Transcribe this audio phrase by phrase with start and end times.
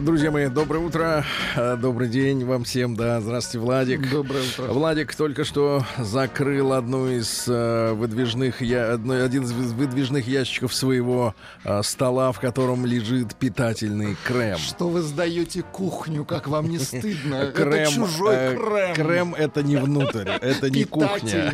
[0.00, 1.24] Друзья мои, доброе утро,
[1.54, 4.10] э, добрый день вам всем, да, здравствуйте, Владик.
[4.10, 4.72] Доброе утро.
[4.72, 11.34] Владик только что закрыл одну из э, выдвижных, я, одно, один из выдвижных ящиков своего
[11.64, 14.56] э, стола, в котором лежит питательный крем.
[14.56, 17.52] Что вы сдаете кухню, как вам не стыдно?
[17.54, 18.94] Крем, это чужой крем.
[18.94, 21.52] Крем это не внутрь, это не кухня.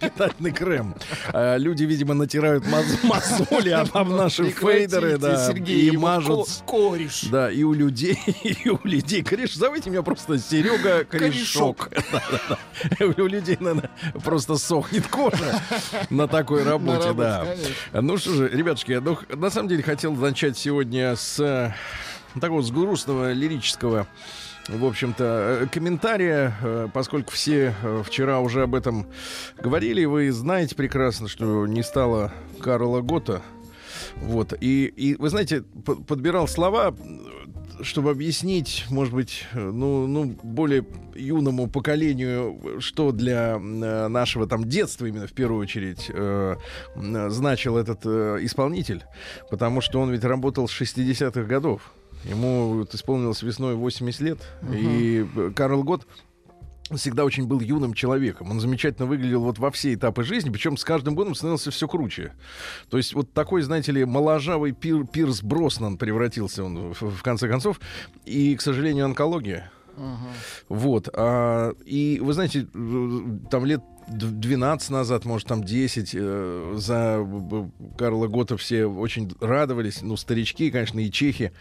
[0.00, 0.50] Питательный.
[0.56, 0.94] Крем.
[1.32, 7.24] Люди, видимо, натирают мозоли об наши фейдеры, да, и мажут ко- кореш.
[7.30, 9.22] Да, и у людей, и у людей.
[9.22, 11.90] Кореш, зовите меня просто Серега Корешок.
[13.00, 13.90] У людей, наверное,
[14.24, 15.60] просто сохнет кожа
[16.10, 17.46] на такой работе, да.
[17.92, 21.72] Ну что же, ребятушки, я ну, на самом деле хотел начать сегодня с э,
[22.40, 24.06] такого с грустного лирического
[24.68, 27.72] в общем-то, э, комментария, э, поскольку все
[28.04, 29.06] вчера уже об этом
[29.58, 33.42] говорили, вы знаете прекрасно, что не стало Карла Гота.
[34.22, 34.54] Вот.
[34.60, 36.94] И, и вы знаете, подбирал слова,
[37.82, 45.06] чтобы объяснить, может быть, ну, ну, более юному поколению, что для э, нашего там детства
[45.06, 46.56] именно в первую очередь э,
[46.94, 49.04] значил этот э, исполнитель,
[49.50, 51.92] потому что он ведь работал с 60-х годов.
[52.24, 54.38] Ему вот исполнилось весной 80 лет,
[54.72, 56.06] и э, Карл Гот
[56.94, 58.50] всегда очень был юным человеком.
[58.50, 62.32] Он замечательно выглядел вот во все этапы жизни, причем с каждым годом становился все круче.
[62.88, 67.48] То есть вот такой, знаете ли, моложавый Пир- Пирс Броснан превратился он в, в конце
[67.48, 67.80] концов.
[68.24, 69.70] И, к сожалению, онкология.
[70.68, 71.08] Вот.
[71.12, 72.66] а, и вы знаете,
[73.50, 77.26] там лет д- 12 назад, может, там 10, э, за
[77.98, 81.52] Карла Гота все очень радовались, ну, старички, конечно, и чехи,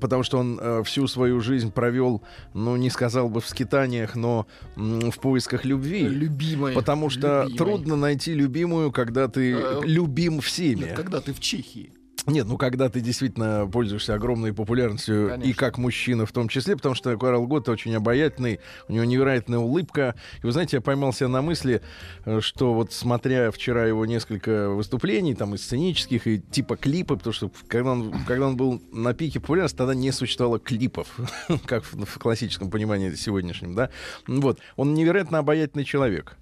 [0.00, 2.22] потому что он э, всю свою жизнь провел,
[2.54, 6.02] ну, не сказал бы в скитаниях, но в поисках любви.
[6.08, 6.74] Любимой.
[6.74, 7.58] Потому что любимой.
[7.58, 10.80] трудно найти любимую, когда ты Э, любим всеми.
[10.86, 11.92] Нет, когда ты в Чехии.
[12.26, 15.50] Нет, ну когда ты действительно пользуешься огромной популярностью, Конечно.
[15.50, 19.58] и как мужчина в том числе, потому что Карл Гот очень обаятельный, у него невероятная
[19.58, 20.14] улыбка.
[20.42, 21.82] И вы знаете, я поймался на мысли,
[22.24, 27.32] э, что вот смотря вчера его несколько выступлений, там и сценических, и типа клипы, потому
[27.32, 31.08] что когда он, когда он был на пике популярности, тогда не существовало клипов,
[31.66, 33.90] как в, в классическом понимании сегодняшнем, да.
[34.26, 34.58] Вот.
[34.76, 36.37] Он невероятно обаятельный человек.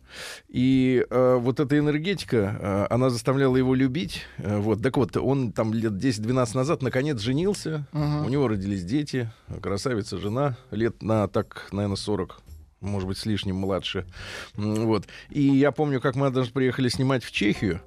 [0.48, 4.22] И э, вот эта энергетика, э, она заставляла его любить.
[4.38, 4.82] Э, вот.
[4.82, 7.86] Так вот, он там лет 10-12 назад наконец женился.
[7.92, 9.30] У него родились дети.
[9.62, 10.56] Красавица жена.
[10.70, 12.42] Лет на так, наверное, 40
[12.80, 14.06] может быть, с лишним младше.
[14.54, 15.06] Вот.
[15.30, 17.80] И я помню, как мы даже приехали снимать в Чехию.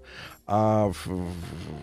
[0.52, 1.30] А в, в-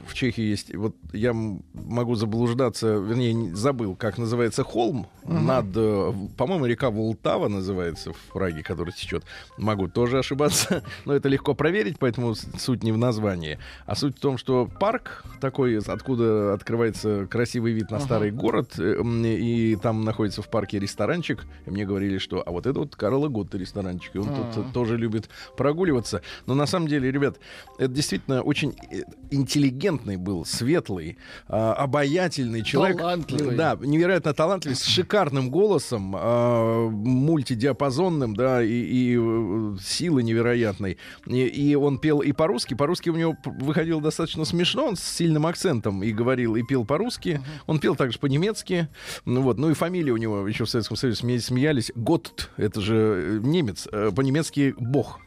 [0.08, 0.74] в Чехии есть...
[0.74, 1.32] Вот я
[1.72, 5.66] могу заблуждаться, вернее, не- забыл, как называется холм над...
[5.76, 9.22] э, По-моему, река Волтава называется в Праге, которая течет.
[9.56, 13.60] Могу тоже ошибаться, но это легко проверить, поэтому суть не в названии.
[13.86, 19.00] А суть в том, что парк такой, откуда открывается красивый вид на старый город, э,
[19.00, 21.46] и там находится в парке ресторанчик.
[21.66, 24.64] И мне говорили, что а вот это вот Карла Готта ресторанчик, и он тут э,
[24.74, 26.20] тоже любит прогуливаться.
[26.46, 27.36] Но на самом деле, ребят,
[27.78, 31.18] это действительно очень э, интеллигентный был, светлый,
[31.48, 32.98] а, обаятельный человек.
[32.98, 33.56] Талантливый.
[33.56, 40.98] Да, невероятно талантливый, с шикарным голосом, а, мультидиапазонным, да, и, и, э, силы невероятной.
[41.26, 42.74] И, и он пел и по-русски.
[42.74, 47.40] По-русски у него выходило достаточно смешно, он с сильным акцентом и говорил, и пел по-русски.
[47.66, 48.88] Он пел также по-немецки.
[49.24, 49.58] Ну, вот.
[49.58, 51.92] ну и фамилия у него еще в Советском Союзе сме- смеялись.
[51.94, 55.20] Готт, это же э, немец, по-немецки Бог.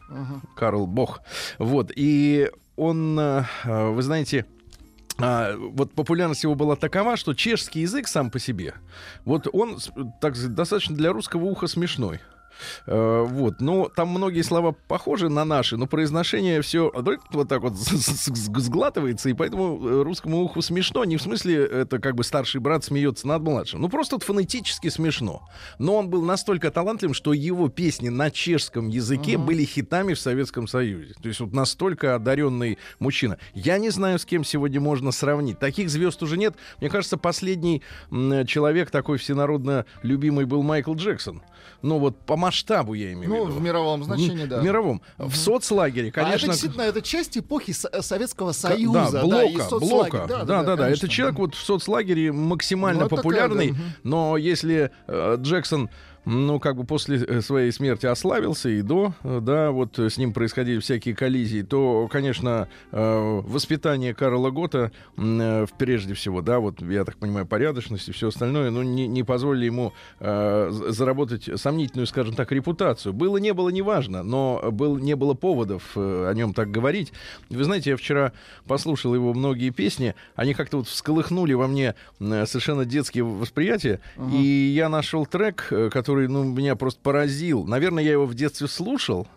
[0.55, 1.21] Карл Бог.
[1.57, 1.91] Вот.
[1.95, 4.45] И он, э, э, вы знаете,
[5.21, 8.73] а, вот популярность его была такова, что чешский язык сам по себе,
[9.25, 9.77] вот он
[10.21, 12.21] так достаточно для русского уха смешной.
[12.85, 16.91] Э, Вот, но там многие слова похожи на наши, но произношение все
[17.31, 21.03] вот так вот сглатывается, и поэтому э, русскому уху смешно.
[21.05, 24.89] Не в смысле это как бы старший брат смеется над младшим, ну просто вот фонетически
[24.89, 25.47] смешно.
[25.77, 30.67] Но он был настолько талантливым, что его песни на чешском языке были хитами в Советском
[30.67, 31.13] Союзе.
[31.21, 33.37] То есть вот настолько одаренный мужчина.
[33.53, 35.59] Я не знаю, с кем сегодня можно сравнить.
[35.59, 36.55] Таких звезд уже нет.
[36.79, 41.41] Мне кажется, последний человек такой всенародно любимый был Майкл Джексон.
[41.81, 43.59] Ну вот по масштабу я имею Ну, в виду.
[43.59, 44.59] в мировом значении, да.
[44.59, 45.01] В мировом.
[45.17, 46.47] В соцлагере, А это конечно.
[46.49, 49.09] действительно, это часть эпохи э, Советского Союза.
[49.13, 49.89] Да, блока, соцлагеря.
[49.89, 50.25] блока.
[50.27, 50.77] Да, да, да.
[50.83, 51.05] конечно.
[51.05, 53.69] Это человек вот в соцлагере максимально Ну, популярный.
[53.69, 53.93] такая, да.
[54.03, 55.89] Но если э, Джексон
[56.25, 60.33] ну, как бы после э, своей смерти ославился и до, э, да, вот с ним
[60.33, 67.17] происходили всякие коллизии, то, конечно, э, воспитание Карла Гота, прежде всего, да, вот, я так
[67.17, 73.13] понимаю, порядочность и все остальное, ну, не, не позволили ему заработать сомнительную, скажем так, репутацию.
[73.13, 77.13] Было, не было, неважно, но был, не было поводов о нем так говорить.
[77.49, 78.33] Вы знаете, я вчера
[78.65, 84.37] послушал его многие песни, они как-то вот всколыхнули во мне совершенно детские восприятия, uh-huh.
[84.37, 87.65] и я нашел трек, который который, ну, меня просто поразил.
[87.65, 89.27] Наверное, я его в детстве слушал,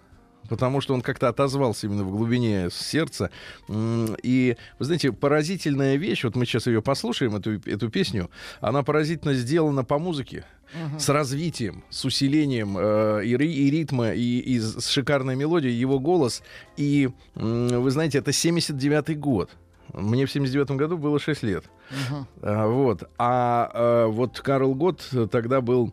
[0.49, 3.31] потому что он как-то отозвался именно в глубине сердца.
[3.71, 8.31] И, вы знаете, поразительная вещь, вот мы сейчас ее послушаем, эту, эту песню,
[8.61, 10.45] она поразительно сделана по музыке.
[10.73, 10.99] Uh-huh.
[10.99, 16.43] С развитием, с усилением э, и, и ритма, и, и с шикарной мелодией, его голос.
[16.79, 19.51] И, э, вы знаете, это 79-й год.
[19.93, 21.65] Мне в 79 году было 6 лет.
[21.91, 22.25] Uh-huh.
[22.41, 23.03] А, вот.
[23.19, 25.93] А, а вот Карл Гот тогда был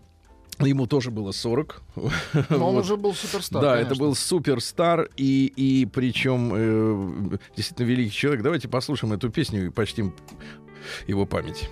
[0.67, 1.81] Ему тоже было 40.
[2.49, 2.83] Но он вот.
[2.83, 3.61] уже был суперстар.
[3.61, 3.91] Да, конечно.
[3.91, 8.43] это был суперстар, и, и причем э, действительно великий человек.
[8.43, 10.13] Давайте послушаем эту песню и почтим
[11.07, 11.69] его память.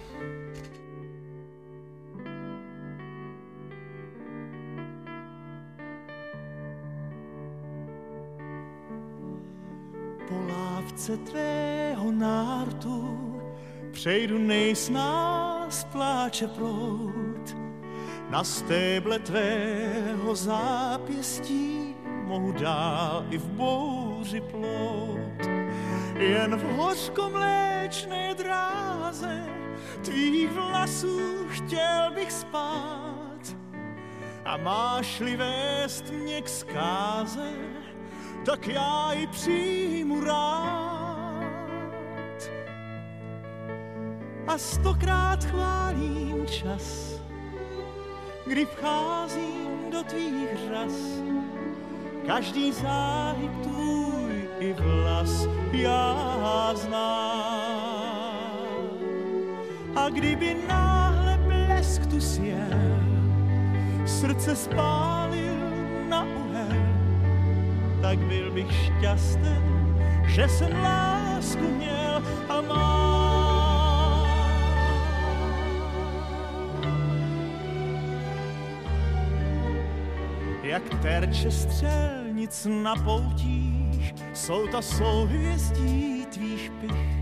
[10.30, 13.18] Po lávce tvého nártu
[13.92, 17.27] přejdu nejsnáz pláče prout
[18.30, 25.48] na stéble tvého zápěstí mohu dál i v bouři plout.
[26.18, 29.46] Jen v hořkomléčné dráze
[30.02, 33.58] tvých vlasů chtěl bych spát.
[34.46, 37.52] A máš-li vést mě k zkáze,
[38.46, 40.98] tak já ji přijmu rád.
[44.48, 47.17] A stokrát chválím čas,
[48.48, 50.94] kdy vcházím do tvých řas.
[52.28, 58.38] Každý záhyb tvůj i vlas já znám.
[59.96, 63.00] A kdyby náhle blesk tu sjel,
[64.06, 65.58] srdce spálil
[66.10, 66.84] na uhel,
[68.02, 69.98] tak byl bych šťasten,
[70.28, 73.17] že jsem lásku měl a mám.
[80.68, 87.18] Jak terče střelnic na poutích, jsou ta souhvězdí tvých pich.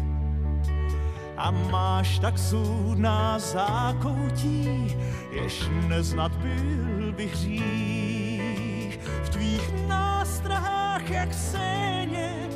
[1.37, 4.95] A máš tak zůdná zákoutí,
[5.31, 8.99] jež neznat byl bych hřích.
[9.23, 12.49] V tvých nástrahách, jak séně,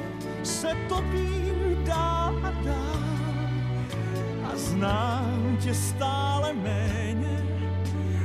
[0.44, 3.00] se topím dál a dál.
[4.44, 7.44] A znám tě stále méně,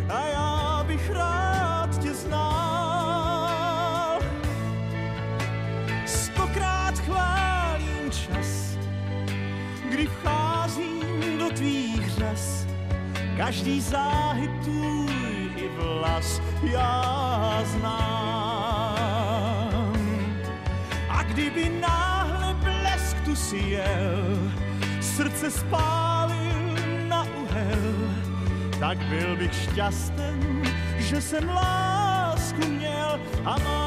[0.08, 1.73] a já bych rád
[13.44, 15.12] každý záhyb tvůj
[15.56, 17.94] i vlas já znám.
[21.08, 24.52] A kdyby náhle blesk tu si jel,
[25.00, 26.76] srdce spálil
[27.08, 27.92] na uhel,
[28.80, 30.62] tak byl bych šťasten,
[30.98, 33.84] že jsem lásku měl a mám.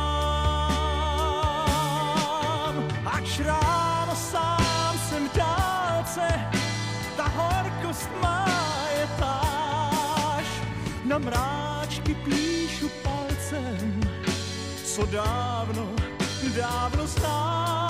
[3.05, 5.33] Ač ráno sám jsem v
[6.07, 6.27] dálce,
[7.17, 8.47] ta horkost má
[11.05, 13.99] na mráčky píšu palcem,
[14.83, 15.95] co dávno,
[16.55, 17.86] dávno znáš.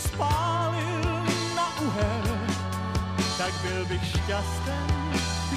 [0.00, 1.00] Spálil
[3.38, 5.12] tak byl bych šťasten,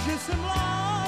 [0.06, 1.03] že jsem lásku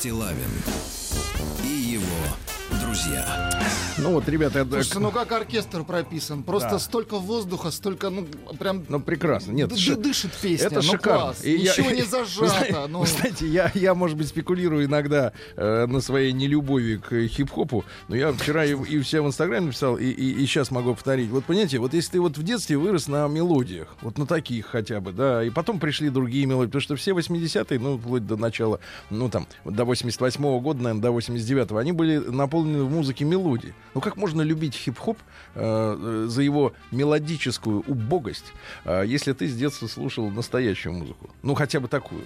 [0.00, 0.99] Стилавин
[3.04, 3.50] друзья.
[3.98, 6.42] Ну вот, ребята, это- Слушайте, ну как оркестр прописан?
[6.42, 6.78] Просто Да.
[6.78, 8.26] столько воздуха, столько, ну,
[8.58, 8.84] прям...
[8.88, 9.52] ну прекрасно.
[9.52, 11.20] Нет, ши- дышит песня, это ну шикарно.
[11.20, 11.44] класс.
[11.44, 13.04] И я- Ничего не Вы зажато, ну...
[13.04, 18.16] знаете, я, я, может быть, спекулирую иногда э, на своей нелюбови к э, хип-хопу, но
[18.16, 21.28] я вчера и, и все в Инстаграме написал, и, и, сейчас могу повторить.
[21.30, 25.00] Вот понимаете, вот если ты вот в детстве вырос на мелодиях, вот на таких хотя
[25.00, 28.80] бы, да, и потом пришли другие мелодии, потому что все 80-е, ну, вплоть до начала,
[29.10, 33.72] ну, там, до 88-го года, наверное, до 89-го, они были наполнены в музыке мелодии.
[33.94, 35.18] Ну, как можно любить хип-хоп
[35.54, 38.52] э, э, за его мелодическую убогость,
[38.84, 41.30] э, если ты с детства слушал настоящую музыку?
[41.42, 42.22] Ну, хотя бы такую.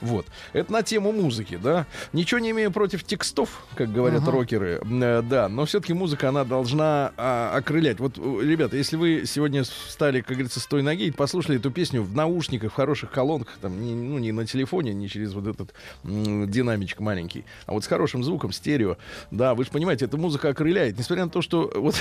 [0.00, 0.26] Вот.
[0.52, 1.86] Это на тему музыки, да.
[2.12, 4.32] Ничего не имею против текстов, как говорят Ага.
[4.32, 8.00] рокеры, э, да, но все-таки музыка, она должна а, окрылять.
[8.00, 11.70] Вот, э, ребята, если вы сегодня встали, как говорится, с той ноги и послушали эту
[11.70, 15.46] песню в наушниках, в хороших колонках, там, не, ну, не на телефоне, не через вот
[15.46, 15.74] этот
[16.04, 18.96] м, динамичек маленький, а вот с хорошим звуком, стерео,
[19.30, 20.98] да, вы же понимаете, эта музыка окрыляет.
[20.98, 21.94] Несмотря на то, что вот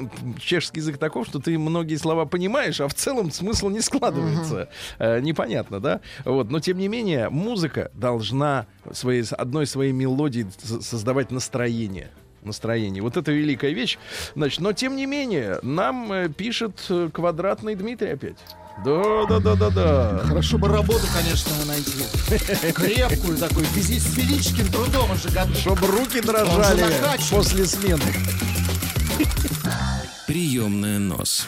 [0.40, 4.68] чешский язык таков, что ты многие слова понимаешь, а в целом смысл не складывается.
[4.98, 6.00] Э, непонятно, да?
[6.24, 12.10] Вот, но тем не менее, музыка должна своей, одной своей мелодией с- создавать настроение
[12.42, 13.02] настроение.
[13.02, 13.98] Вот это великая вещь.
[14.34, 18.36] Значит, но тем не менее, нам э, пишет э, квадратный Дмитрий опять.
[18.84, 20.18] Да, да, да, да, да.
[20.24, 22.72] Хорошо бы работу, конечно, найти.
[22.72, 25.56] Крепкую такую, физи- с физическим трудом уже готов.
[25.56, 26.84] Чтобы руки дрожали
[27.30, 28.02] после смены.
[30.26, 31.46] Приемная нос.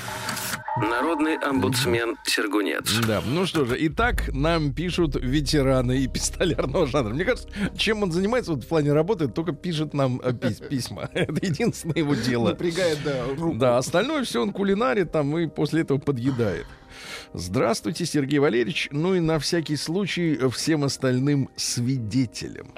[0.79, 2.93] Народный омбудсмен Сергунец.
[3.07, 7.15] Да, ну что же, итак, нам пишут ветераны и пистолярного жанра.
[7.15, 11.09] Мне кажется, чем он занимается вот в плане работы, только пишет нам э, пис- письма.
[11.15, 12.51] Это единственное его дело.
[12.51, 13.57] Напрягает, да, руку.
[13.57, 16.67] Да, остальное все он кулинарит там и после этого подъедает.
[17.33, 18.89] Здравствуйте, Сергей Валерьевич.
[18.93, 22.73] Ну и на всякий случай всем остальным свидетелям.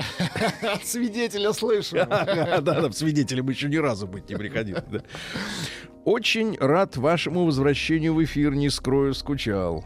[0.63, 1.97] От свидетеля слышу.
[2.09, 4.83] Да, да, свидетелем еще ни разу быть не приходилось.
[6.05, 9.85] Очень рад вашему возвращению в эфир, не скрою, скучал.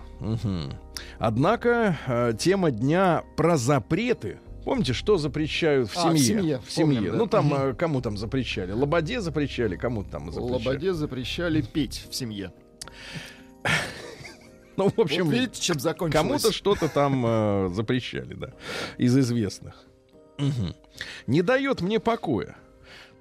[1.19, 4.39] Однако э, тема дня про запреты.
[4.65, 6.23] Помните, что запрещают в А, в семье?
[6.41, 6.97] семье, В семье.
[6.99, 7.19] помним, да.
[7.19, 8.71] Ну там э, кому там запрещали?
[8.71, 10.53] Лободе запрещали, кому там запрещали?
[10.53, 12.53] Лободе запрещали петь в семье.
[14.77, 16.23] Ну, в общем, Вот видите, чем закончилось?
[16.23, 18.51] Кому-то что-то там э, запрещали, да,
[18.99, 19.75] из известных.
[20.39, 20.75] Мгм.
[21.27, 22.57] Не дает мне покоя,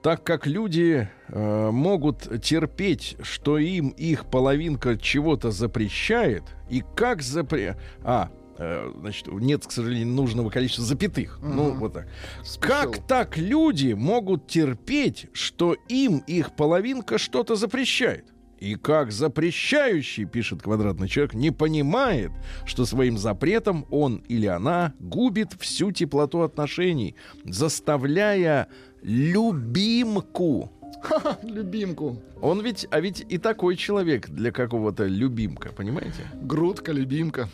[0.02, 7.78] так как люди э, могут терпеть, что им их половинка чего-то запрещает, и как запре...
[8.04, 11.38] А, э, значит, нет, к сожалению, нужного количества запятых.
[11.42, 11.80] Ну, Мгм.
[11.80, 12.08] вот так.
[12.44, 12.74] Спешил.
[12.74, 18.26] Как так люди могут терпеть, что им их половинка что-то запрещает?
[18.62, 22.32] И как запрещающий, пишет квадратный человек, не понимает,
[22.68, 28.68] что своим запретом он или она губит всю теплоту отношений, заставляя
[29.02, 30.72] любимку.
[31.02, 32.22] Ха-ха, Любимку.
[32.40, 36.28] Он ведь, а ведь и такой человек для какого-то любимка, понимаете?
[36.44, 37.50] Грудка, любимка.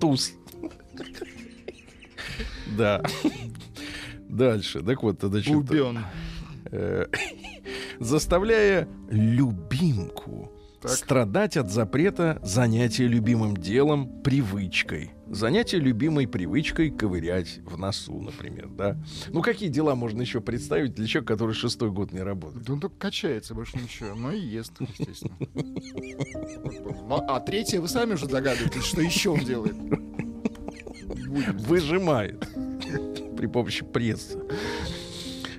[0.00, 0.34] Туз.
[2.76, 3.02] Да.
[4.28, 4.82] Дальше.
[4.84, 6.04] Так вот, значит, Бубен.
[8.00, 10.92] Заставляя любимку Так.
[10.92, 15.10] страдать от запрета занятия любимым делом привычкой.
[15.30, 18.96] Занятие любимой привычкой ковырять в носу, например, да.
[19.28, 22.64] Ну, какие дела можно еще представить для человека, который шестой год не работает?
[22.64, 24.14] Да он только качается, больше ничего.
[24.14, 25.36] Ну и ест, естественно.
[27.08, 29.76] Ну, А третье, вы сами уже догадываетесь, что еще он делает.
[31.66, 32.46] Выжимает
[33.36, 34.38] при помощи пресса.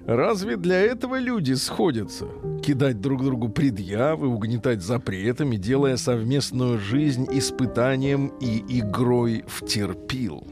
[0.10, 2.25] Разве для этого люди сходятся?
[2.66, 10.48] Кидать друг другу предъявы, угнетать запретами, делая совместную жизнь испытанием и игрой в терпил.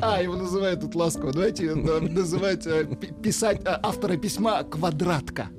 [0.00, 1.34] А, его называют тут ласково.
[1.34, 5.50] Давайте э, называть, э, пи- писать э, автора письма «Квадратка».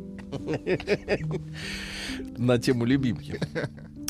[2.39, 3.39] на тему любимки.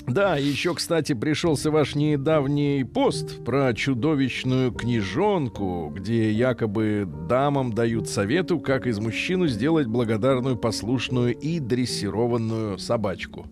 [0.08, 8.60] Да, еще, кстати, пришелся ваш недавний пост про чудовищную книжонку, где якобы дамам дают совету,
[8.60, 13.48] как из мужчину сделать благодарную, послушную и дрессированную собачку.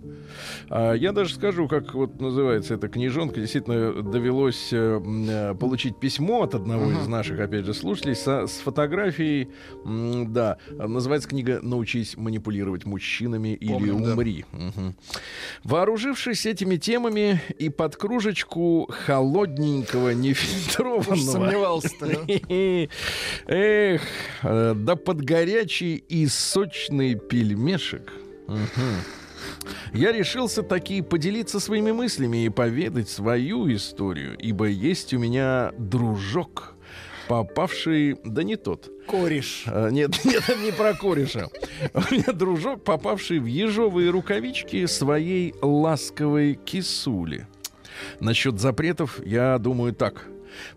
[0.70, 3.40] А я даже скажу, как вот называется эта книжонка.
[3.40, 8.60] Действительно, довелось э, э, получить письмо от одного из наших, опять же, слушателей со- с
[8.60, 9.50] фотографией.
[9.86, 14.14] м, Да, называется книга «Научись манипулировать мужчинами или Помним, да.
[14.14, 14.46] умри».
[14.52, 14.96] Мгм.
[16.42, 21.16] Вооружившись этими темами и под кружечку холодненького, нефильтрованного...
[21.16, 22.08] сомневался-то.
[23.48, 24.02] Эх,
[24.44, 28.12] э, да под горячий и сочный пельмешек.
[29.94, 36.76] Я решился таки поделиться своими мыслями и поведать свою историю, ибо есть у меня дружок,
[37.32, 38.18] попавший...
[38.26, 38.92] Да не тот.
[39.08, 39.64] Кореш.
[39.66, 41.48] А, Нет, нет, не про кореша.
[41.94, 47.48] У меня дружок, попавший в ежовые рукавички своей ласковой кисули.
[48.20, 50.28] Насчет запретов я думаю так.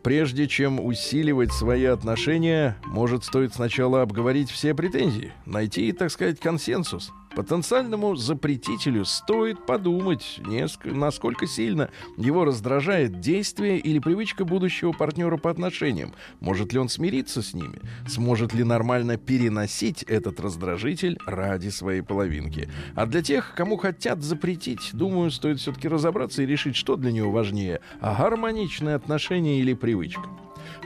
[0.04, 7.10] Прежде чем усиливать свои отношения, может, стоит сначала обговорить все претензии, найти, так сказать, консенсус.
[7.34, 15.50] Потенциальному запретителю стоит подумать, неск- насколько сильно его раздражает действие или привычка будущего партнера по
[15.50, 16.12] отношениям.
[16.40, 17.80] Может ли он смириться с ними?
[18.06, 22.68] Сможет ли нормально переносить этот раздражитель ради своей половинки?
[22.94, 27.30] А для тех, кому хотят запретить, думаю, стоит все-таки разобраться и решить, что для него
[27.30, 30.28] важнее– а гармоничные отношения или привычка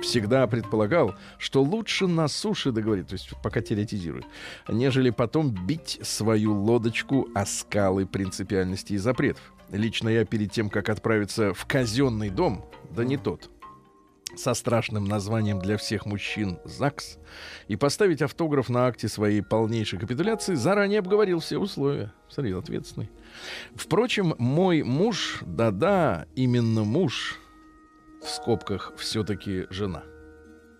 [0.02, 4.26] всегда предполагал, что лучше на суше договориться, то есть пока теоретизирует,
[4.68, 9.52] нежели потом бить свою лодочку о скалы принципиальности и запретов.
[9.70, 13.50] Лично я перед тем, как отправиться в казенный дом, да не тот,
[14.36, 17.18] со страшным названием для всех мужчин ЗАГС
[17.66, 22.12] и поставить автограф на акте своей полнейшей капитуляции, заранее обговорил все условия.
[22.28, 23.10] Смотри, ответственный.
[23.74, 27.38] Впрочем, мой муж, да-да, именно муж,
[28.22, 30.02] в скобках все-таки жена.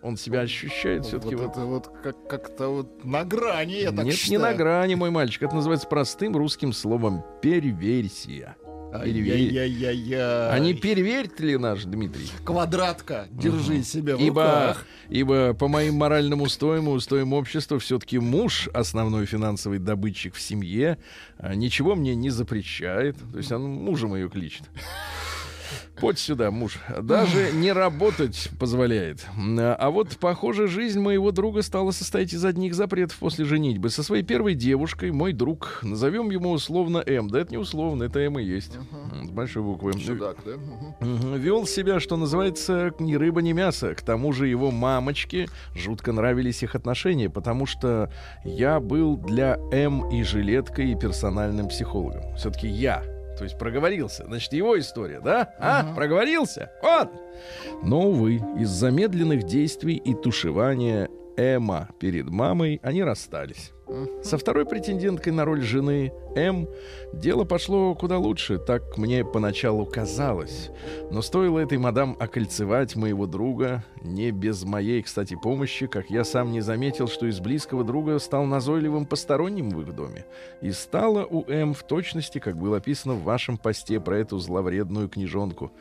[0.01, 1.51] Он себя ощущает все-таки вот вот...
[1.57, 4.39] это вот как- как-то вот на грани, я так Нет, считаю.
[4.41, 5.43] не на грани, мой мальчик.
[5.43, 8.57] Это называется простым русским словом перверсия.
[9.05, 10.51] Перевер- Ай-яй-яй-яй.
[10.51, 12.31] А не переверит ли наш Дмитрий?
[12.45, 14.87] Квадратка, держи себя в Ибо, руках.
[15.11, 20.97] ибо по моим моральным устоям и устоям общества все-таки муж, основной финансовый добытчик в семье,
[21.37, 23.17] а, ничего мне не запрещает.
[23.31, 24.63] То есть он мужем ее кличет.
[26.01, 26.79] Подь сюда, муж.
[27.03, 29.27] Даже не работать позволяет.
[29.37, 33.91] А вот, похоже, жизнь моего друга стала состоять из одних запретов после женитьбы.
[33.91, 37.29] Со своей первой девушкой мой друг, назовем ему условно М.
[37.29, 38.77] Да это не условно, это М и есть.
[38.77, 39.93] М, С большой буквы.
[39.99, 40.53] Чудак, да?
[41.01, 41.35] Мгм.
[41.37, 43.95] Вел себя, что называется, ни рыба, ни мясо.
[43.95, 48.13] К тому же его мамочке жутко нравились их отношения, потому что
[48.45, 52.35] я был для М и жилеткой, и персональным психологом.
[52.37, 53.03] Все-таки я.
[53.39, 54.25] То есть проговорился.
[54.27, 55.55] Значит, его история, да?
[55.61, 55.95] А?
[55.95, 56.73] Проговорился?
[56.83, 57.11] Вот!
[57.85, 63.73] Но, увы, из замедленных действий и тушевания Эма перед мамой они расстались.
[64.23, 66.69] Со второй претенденткой на роль жены М
[67.13, 70.71] дело пошло куда лучше, так мне поначалу казалось.
[71.11, 76.53] Но стоило этой мадам окольцевать моего друга, не без моей, кстати, помощи, как я сам
[76.53, 80.27] не заметил, что из близкого друга стал назойливым посторонним в их доме.
[80.61, 85.09] И стало у М в точности, как было описано в вашем посте про эту зловредную
[85.09, 85.73] книжонку.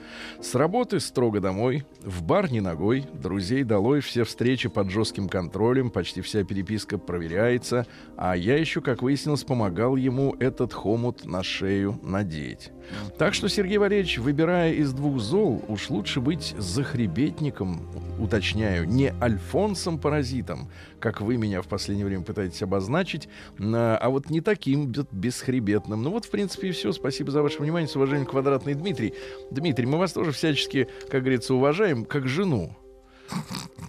[0.41, 5.91] С работы строго домой, в бар не ногой, друзей долой, все встречи под жестким контролем,
[5.91, 11.99] почти вся переписка проверяется, а я еще, как выяснилось, помогал ему этот хомут на шею
[12.01, 12.71] надеть.
[13.17, 17.81] Так что, Сергей Валерьевич, выбирая из двух зол, уж лучше быть захребетником,
[18.19, 23.29] уточняю, не Альфонсом-паразитом, как вы меня в последнее время пытаетесь обозначить,
[23.59, 26.01] а вот не таким бе- бесхребетным.
[26.01, 26.91] Ну вот, в принципе, и все.
[26.91, 27.87] Спасибо за ваше внимание.
[27.87, 29.13] С уважением, Квадратный Дмитрий.
[29.51, 32.75] Дмитрий, мы вас тоже всячески, как говорится, уважаем, как жену.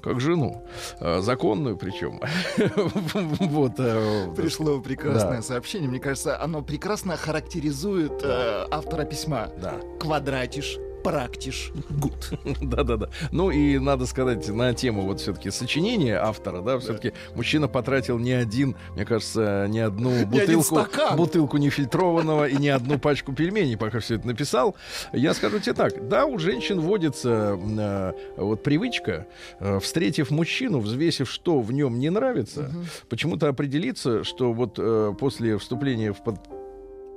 [0.02, 0.64] Как жену.
[1.00, 2.20] А, Законную причем.
[3.40, 3.72] Вот.
[3.78, 5.42] а, Пришло прекрасное Да.
[5.42, 5.88] сообщение.
[5.88, 9.50] Мне кажется, оно прекрасно характеризует э, автора письма.
[9.60, 9.74] Да.
[10.00, 12.32] Квадратиш, практиш, гуд.
[12.60, 13.08] Да-да-да.
[13.32, 18.32] Ну и надо сказать на тему вот все-таки сочинения автора, да, все-таки мужчина потратил не
[18.32, 24.16] один, мне кажется, не одну бутылку, бутылку нефильтрованного и не одну пачку пельменей, пока все
[24.16, 24.76] это написал.
[25.12, 29.26] Я скажу тебе так, да, у женщин водится э, вот привычка,
[29.60, 32.70] э, встретив мужчину, взвесив, что в нем не нравится,
[33.08, 36.57] почему-то определиться, что вот э, после вступления в под-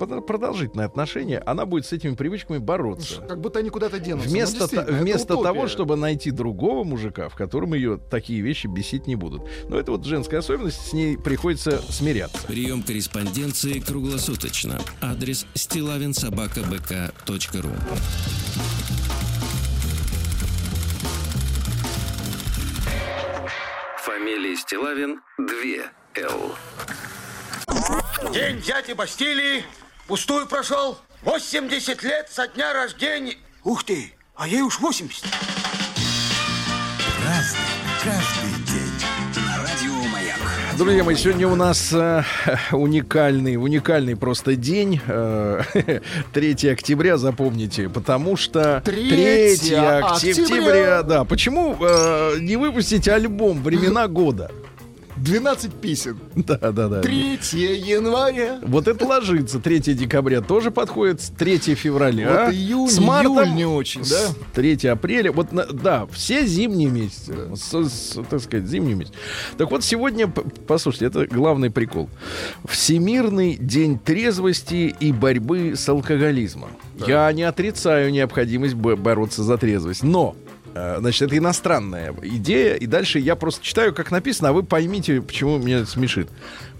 [0.06, 3.22] продолжительные отношения, она будет с этими привычками бороться.
[3.22, 4.28] Как будто они куда-то денутся.
[4.28, 9.08] Ну, Вместо, это вместо того, чтобы найти другого мужика, в котором ее такие вещи бесить
[9.08, 9.44] не будут.
[9.70, 12.46] Но это вот женская особенность, с ней приходится смиряться.
[12.48, 14.80] Прием корреспонденции круглосуточно.
[15.02, 17.70] Адрес стилавинсобакабк.ру
[23.98, 25.48] Фамилия Стилавин 2
[26.16, 26.56] Л.
[28.34, 29.64] День дяди Бастилии
[30.08, 30.98] пустую прошел.
[31.24, 33.36] 80 лет со дня рождения.
[33.64, 35.24] Ух ты, а ей уж 80.
[37.24, 37.60] Разный,
[38.04, 39.46] каждый день.
[39.46, 40.40] На радио Маяк.
[40.78, 42.24] Друзья мои, сегодня у нас э,
[42.72, 45.00] уникальный, уникальный просто день.
[45.06, 45.62] э,
[46.34, 49.98] 3 октября, запомните, потому что 3 3 октября.
[50.08, 51.24] октября, да.
[51.24, 54.50] Почему э, не выпустить альбом «Времена года»?
[55.24, 56.18] 12 песен.
[56.36, 57.02] Да, да, да.
[57.02, 57.38] 3
[57.78, 58.60] января.
[58.64, 59.60] Вот это ложится.
[59.60, 61.22] 3 декабря тоже подходит.
[61.38, 62.46] 3 февраля.
[62.46, 64.06] Вот июнь, с мартом, июль не очень, да?
[64.28, 65.32] с 3 апреля.
[65.32, 67.36] Вот, да, все зимние месяцы.
[67.56, 69.16] С- с- так сказать, зимние месяцы.
[69.58, 72.10] Так вот, сегодня, послушайте, это главный прикол.
[72.68, 76.70] Всемирный день трезвости и борьбы с алкоголизмом.
[77.08, 80.36] Я не отрицаю необходимость бо- бороться за трезвость, но
[80.74, 82.76] Значит, это иностранная идея.
[82.76, 86.30] И дальше я просто читаю, как написано, а вы поймите, почему меня это смешит.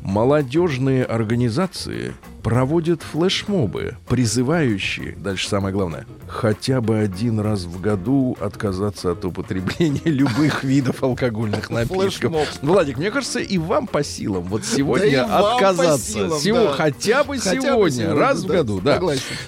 [0.02, 9.12] Молодежные организации проводят флешмобы, призывающие, дальше самое главное, хотя бы один раз в году отказаться
[9.12, 12.34] от употребления любых видов алкогольных напитков.
[12.62, 16.12] Владик, мне кажется, и вам по силам вот сегодня отказаться.
[16.12, 16.72] силам, Сего- да.
[16.74, 19.00] Хотя бы сегодня, раз в году, да.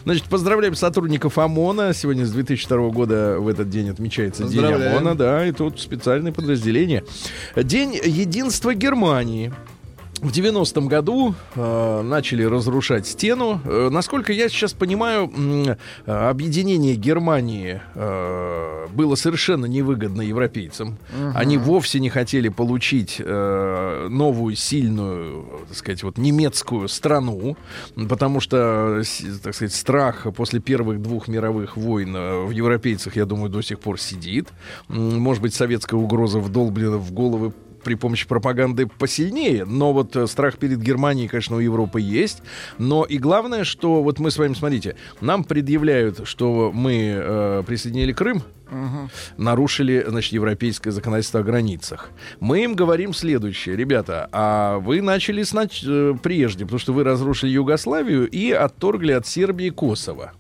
[0.04, 1.94] Значит, поздравляем сотрудников ОМОНа.
[1.94, 4.64] Сегодня с 2002 года в этот день отмечается День.
[4.66, 7.04] ОМОНа, да, и тут специальное подразделение.
[7.56, 9.54] День единства Германии.
[10.24, 13.60] В 90-м году э, начали разрушать стену.
[13.66, 15.30] Э, насколько я сейчас понимаю,
[16.06, 20.98] э, объединение Германии э, было совершенно невыгодно европейцам.
[21.36, 27.58] Они вовсе не хотели получить э, новую сильную, так сказать, вот немецкую страну,
[28.08, 29.04] потому что,
[29.44, 33.78] так сказать, страх после первых двух мировых войн э, в европейцах, я думаю, до сих
[33.82, 34.48] пор сидит.
[34.88, 37.52] Может быть, советская угроза вдолблена в головы
[37.84, 42.42] при помощи пропаганды посильнее, но вот э, страх перед Германией, конечно, у Европы есть.
[42.78, 48.14] Но и главное, что вот мы с вами, смотрите, нам предъявляют, что мы э, присоединили
[48.14, 48.44] Крым,
[49.38, 52.10] нарушили, значит, европейское законодательство о границах.
[52.40, 57.52] Мы им говорим следующее, ребята, а вы начали снач- э, прежде, потому что вы разрушили
[57.52, 60.34] Югославию и отторгли от Сербии Косово.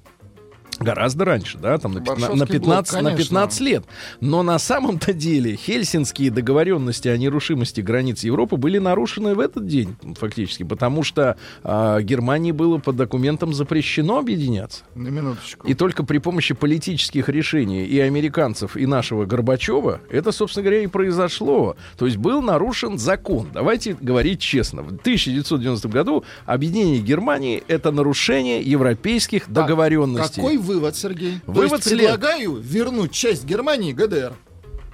[0.84, 3.24] Гораздо раньше, да, там на, пятна- на Варшавский блок, 15, на конечно.
[3.24, 3.84] 15 лет.
[4.22, 9.96] Но на самом-то деле хельсинские договоренности о нерушимости границ Европы были нарушены в этот день,
[10.19, 14.84] фактически, потому что а, Германии было по документам запрещено объединяться.
[14.96, 15.67] На минуточку.
[15.67, 20.88] И только при помощи политических решений и американцев, и нашего Горбачева это, собственно говоря, и
[20.88, 21.76] произошло.
[21.98, 23.50] То есть был нарушен закон.
[23.54, 24.82] Давайте говорить честно.
[24.82, 30.41] В 1990 году объединение Германии— это нарушение европейских Так, договоренностей.
[30.41, 31.39] Какой вывод, Сергей?
[31.45, 34.33] То Вывод есть след- предлагаю вернуть часть Германии ГДР.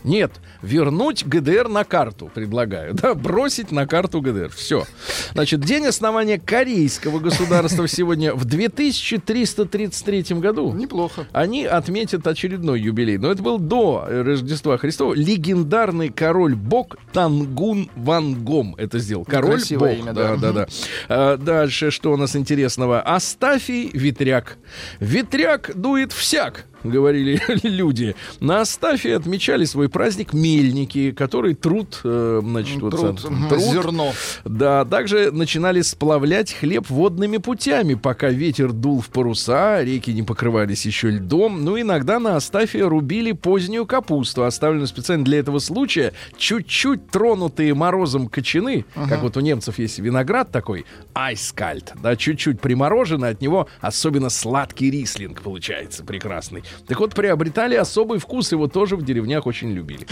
[0.04, 0.32] Нет,
[0.62, 2.94] вернуть ГДР на карту, предлагаю.
[3.00, 4.50] Да, бросить на карту ГДР.
[4.50, 4.86] Все.
[5.34, 10.74] Значит, день основания корейского государства сегодня в 2333 году.
[10.74, 11.28] Неплохо.
[11.32, 13.18] Они отметят очередной юбилей.
[13.18, 15.14] Но это был до Рождества Христова.
[15.14, 19.24] Легендарный король-бог Тангун Вангом это сделал.
[19.24, 19.60] Король-бог.
[19.60, 20.38] Красивое имя, да, да.
[20.38, 20.68] да, да.
[21.08, 23.02] А, дальше, что у нас интересного?
[23.02, 24.58] Астафий Ветряк.
[25.00, 26.66] Ветряк дует всяк.
[26.84, 28.16] Говорили люди.
[28.40, 33.62] На Астафии отмечали свой праздник мельники, который труд, э, значит, вот, Труд, мгм, труд.
[33.62, 34.14] зерно.
[34.46, 40.86] Да, также начинали сплавлять хлеб водными путями, пока ветер дул в паруса, реки не покрывались
[40.86, 41.64] еще льдом.
[41.64, 46.14] Ну, иногда на Астафе рубили позднюю капусту, оставленную специально для этого случая.
[46.38, 53.30] Чуть-чуть тронутые морозом кочаны, как вот у немцев есть виноград такой, айскальт, да, чуть-чуть примороженный,
[53.30, 56.64] от него особенно сладкий рислинг получается прекрасный.
[56.88, 60.06] Так вот, приобретали особый вкус, его тоже в деревнях очень любили.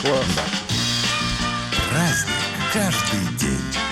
[1.90, 2.38] Праздник
[2.74, 3.87] каждый день.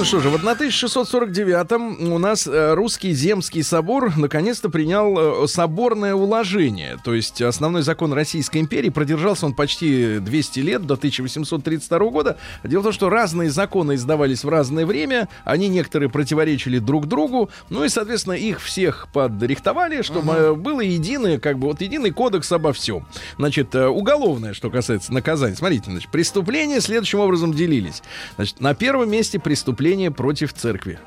[0.00, 6.14] Ну что же, в 1649-м у нас э, русский земский собор наконец-то принял э, соборное
[6.14, 6.96] уложение.
[7.04, 12.38] То есть основной закон Российской империи продержался он почти 200 лет, до 1832 года.
[12.64, 17.50] Дело в том, что разные законы издавались в разное время, они некоторые противоречили друг другу,
[17.68, 22.50] ну и, соответственно, их всех подрихтовали, чтобы э, было единое, как бы, вот единый кодекс
[22.52, 23.06] обо всем.
[23.36, 25.56] Значит, уголовное, что касается наказания.
[25.56, 28.02] Смотрите, значит, преступления следующим образом делились.
[28.36, 30.98] Значит, на первом месте преступление против церкви.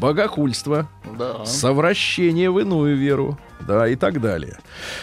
[0.00, 1.44] Богохульство, Да.
[1.44, 4.56] совращение в иную веру, да, и так далее.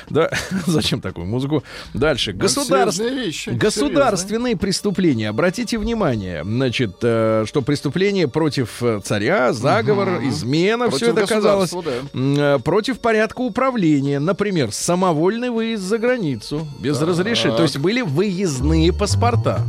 [0.10, 0.30] Да,
[0.66, 1.62] зачем такую музыку?
[1.94, 2.32] Дальше.
[2.32, 3.04] Государство.
[3.04, 5.30] серьезные вещи, Государственные преступления.
[5.30, 11.72] Обратите внимание, значит, э, что преступление против э, царя, заговор, измена, Против все это оказалось.
[11.72, 12.56] да.
[12.56, 14.20] Э, Против порядка управления.
[14.20, 17.58] Например, самовольный выезд за границу без разрешения.
[17.58, 19.60] То есть были выездные паспорта.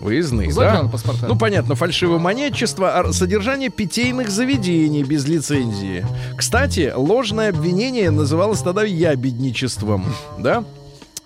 [0.00, 0.54] Выездные, да?
[0.54, 1.26] Загранпаспорта.
[1.26, 6.06] Ну, понятно, фальшивомонетчество, а содержание питейных заведений без лицензии.
[6.36, 10.06] Кстати, ложное обвинение называлось тогда ябедничеством,
[10.38, 10.64] да?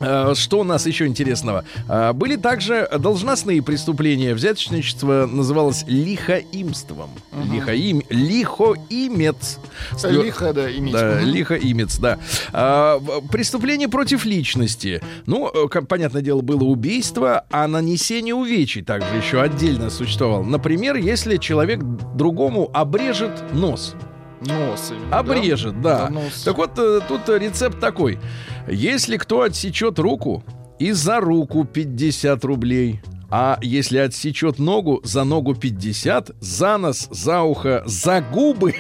[0.03, 1.65] Э, Что у нас еще интересного?
[1.89, 4.35] Э, Были также должностные преступления.
[4.35, 7.11] Взяточничество называлось лихоимством.
[7.53, 9.59] Лихоим, лихоимец.
[9.97, 10.93] С- Лихо, да, иметь.
[10.93, 12.19] Да, лихоимец, да.
[12.53, 15.01] А, преступление против личности.
[15.27, 20.43] Ну, э, как, понятное дело, было убийство, а нанесение увечий также еще отдельно существовало.
[20.43, 23.95] Например, если человек другому обрежет нос.
[24.41, 24.91] Нос.
[24.91, 25.19] именно?
[25.19, 26.07] Обрежет, да.
[26.07, 26.43] Да, нос.
[26.45, 28.19] Так вот, тут рецепт такой.
[28.69, 30.43] Если кто отсечет руку,
[30.79, 33.01] и за руку 50 рублей.
[33.31, 38.75] А если отсечет ногу, за ногу 50, за нос, за ухо, за губы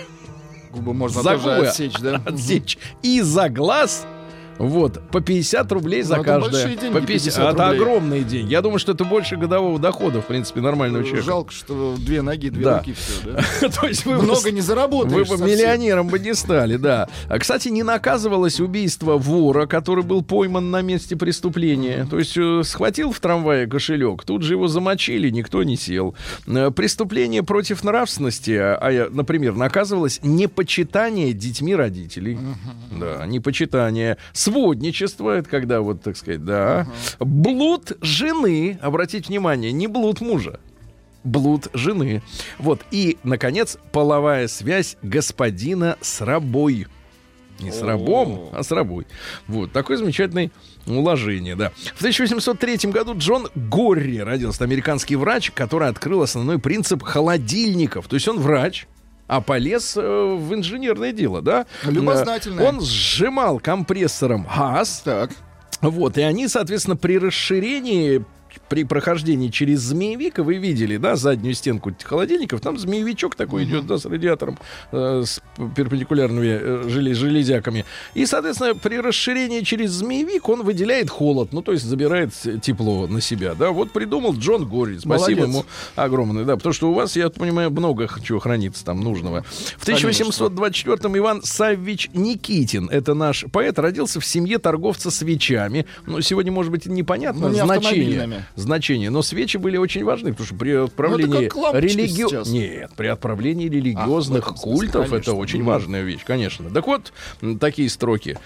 [0.72, 2.20] Губы можно за тоже губы отсечь, да?
[2.26, 4.06] отсечь и за глаз.
[4.58, 6.50] Вот, по 50 рублей за Ну, каждое.
[6.52, 7.34] большие деньги, по 50.
[7.34, 8.50] 50 Это огромные деньги.
[8.52, 11.26] Я думаю, что это больше годового дохода, в принципе, нормального человека.
[11.26, 12.78] Жалко, что две ноги, две Да.
[12.78, 13.68] руки, все, да?
[13.80, 15.28] То есть вы Много не заработаешь.
[15.28, 17.08] вы бы миллионером бы не стали, да.
[17.28, 22.06] А, Кстати, не наказывалось убийство вора, который был пойман на месте преступления.
[22.08, 26.14] То есть э, схватил в трамвае кошелек, тут же его замочили, никто не сел.
[26.46, 32.38] Э, Преступление против нравственности, а, а, например, наказывалось непочитание детьми родителей.
[32.92, 34.18] Да, непочитание.
[34.42, 36.86] Сводничество, это когда вот, так сказать, да.
[37.20, 40.58] Блуд жены, обратите внимание, не блуд мужа
[41.24, 42.22] блуд жены.
[42.58, 42.80] Вот.
[42.90, 46.86] И, наконец, половая связь господина с рабой.
[47.60, 49.06] Не с рабом, а с рабой.
[49.46, 49.70] Вот.
[49.70, 50.50] Такое замечательное
[50.86, 51.70] уложение, да.
[51.94, 54.64] В 1803 году Джон Горри родился.
[54.64, 58.08] Американский врач, который открыл основной принцип холодильников.
[58.08, 58.88] То есть он врач,
[59.26, 61.66] а полез э, в инженерное дело, да?
[61.84, 62.62] Любознательный.
[62.64, 65.30] Э, Он сжимал компрессором газ, Так.
[65.80, 68.24] вот, и они, соответственно, при расширении
[68.68, 73.98] при прохождении через змеевик, вы видели, да, заднюю стенку холодильников, там змеевичок такой идет, да,
[73.98, 74.58] с радиатором,
[74.92, 75.40] э, с
[75.76, 77.84] перпендикулярными э, желе- железяками.
[78.14, 83.06] И, соответственно, при расширении через змеевик он выделяет холод, ну, то есть забирает с- тепло
[83.06, 83.70] на себя, да.
[83.70, 84.98] Вот придумал Джон Гори.
[84.98, 85.48] Спасибо Молодец.
[85.48, 85.64] ему
[85.96, 89.42] огромное, да, потому что у вас, я понимаю, много чего хранится там нужного.
[89.78, 95.86] В 1824-м Иван Саввич Никитин, это наш поэт, родился в семье торговца свечами.
[96.06, 98.41] Ну, сегодня, может быть, непонятно Ну, не значение.
[98.54, 102.52] Значение, но свечи были очень важны, потому что при отправлении Ну.
[102.52, 105.34] Нет, при отправлении А, религиозных смысле, культов это конечно.
[105.34, 105.66] очень Мгм.
[105.68, 106.70] важная вещь, конечно.
[106.70, 107.12] Так вот,
[107.60, 108.38] такие строки.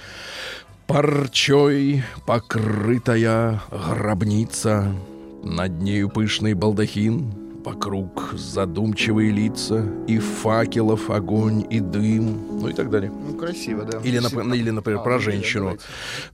[0.87, 4.95] Парчой покрытая гробница,
[5.43, 7.33] над нею пышный балдахин,
[7.67, 13.11] вокруг задумчивые лица, и факелов огонь и дым, ну и так далее.
[13.11, 13.99] Ну, красиво, да.
[14.05, 15.65] Или, нап- или, например, А, про ну, женщину.
[15.65, 15.85] давайте.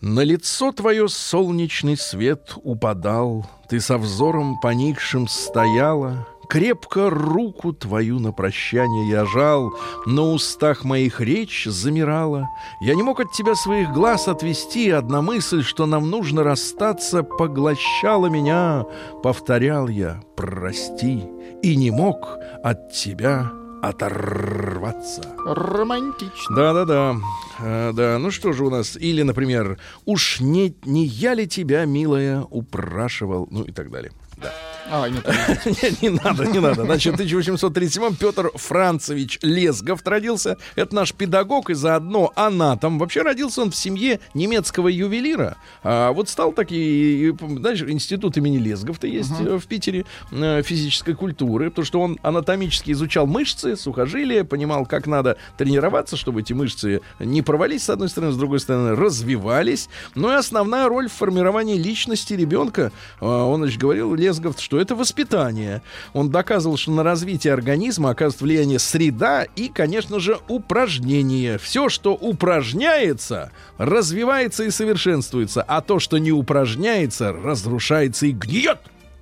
[0.02, 8.32] На лицо твое солнечный свет упадал, Ты со взором поникшим стояла, Крепко руку твою на
[8.32, 9.72] прощание я жал,
[10.06, 12.48] На устах моих речь замирала.
[12.80, 18.26] Я не мог от тебя своих глаз отвести, Одна мысль, что нам нужно расстаться, Поглощала
[18.26, 18.84] меня,
[19.22, 21.24] повторял я, прости,
[21.62, 23.52] И не мог от тебя
[23.82, 25.22] оторваться.
[25.44, 26.54] Романтично.
[26.54, 27.16] Да-да-да.
[27.58, 28.96] А, да, ну что же у нас?
[28.96, 34.12] Или, например, «Уж не, не я ли тебя, милая, упрашивал?» Ну и так далее.
[34.42, 34.52] Да.
[34.90, 35.24] А, нет,
[35.64, 36.84] Не, не надо, не надо.
[36.84, 40.58] Значит, в 1837 Петр Францевич Лесгов родился.
[40.74, 42.98] Это наш педагог и заодно анатом.
[42.98, 45.56] Вообще родился он в семье немецкого ювелира.
[45.82, 51.14] А вот стал таки, и, знаешь, институт имени Лесгов-то есть э, в Питере э, физической
[51.14, 57.00] культуры, потому что он анатомически изучал мышцы, сухожилия, понимал, как надо тренироваться, чтобы эти мышцы
[57.18, 59.88] не провались с одной стороны, с другой стороны развивались.
[60.14, 64.94] Ну и основная роль в формировании личности ребенка, э, он, значит, говорил Лесгов, что это
[64.94, 65.82] воспитание.
[66.14, 71.58] Он доказывал, что на развитие организма оказывает влияние среда и, конечно же, упражнения.
[71.58, 78.78] Все, что упражняется, развивается и совершенствуется, а то, что не упражняется, разрушается и гниет.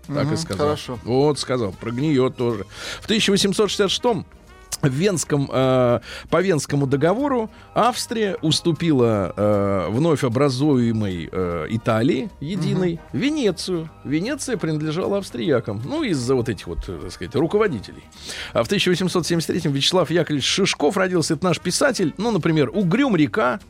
[0.07, 0.67] Так и Мгм, сказал.
[0.67, 0.99] хорошо.
[1.05, 2.65] Вот сказал, прогниет тоже.
[3.01, 4.25] В 1866
[4.83, 13.91] в Венском, э, по Венскому договору Австрия уступила э, вновь образуемой э, Италии, единой, Венецию.
[14.05, 15.83] Венеция принадлежала австриякам.
[15.85, 18.03] Ну, из-за вот этих вот, э, так сказать, руководителей.
[18.53, 21.35] А в 1873-м Вячеслав Яковлевич Шишков родился.
[21.35, 22.15] Это наш писатель.
[22.17, 23.61] Ну, например, «Угрюм река».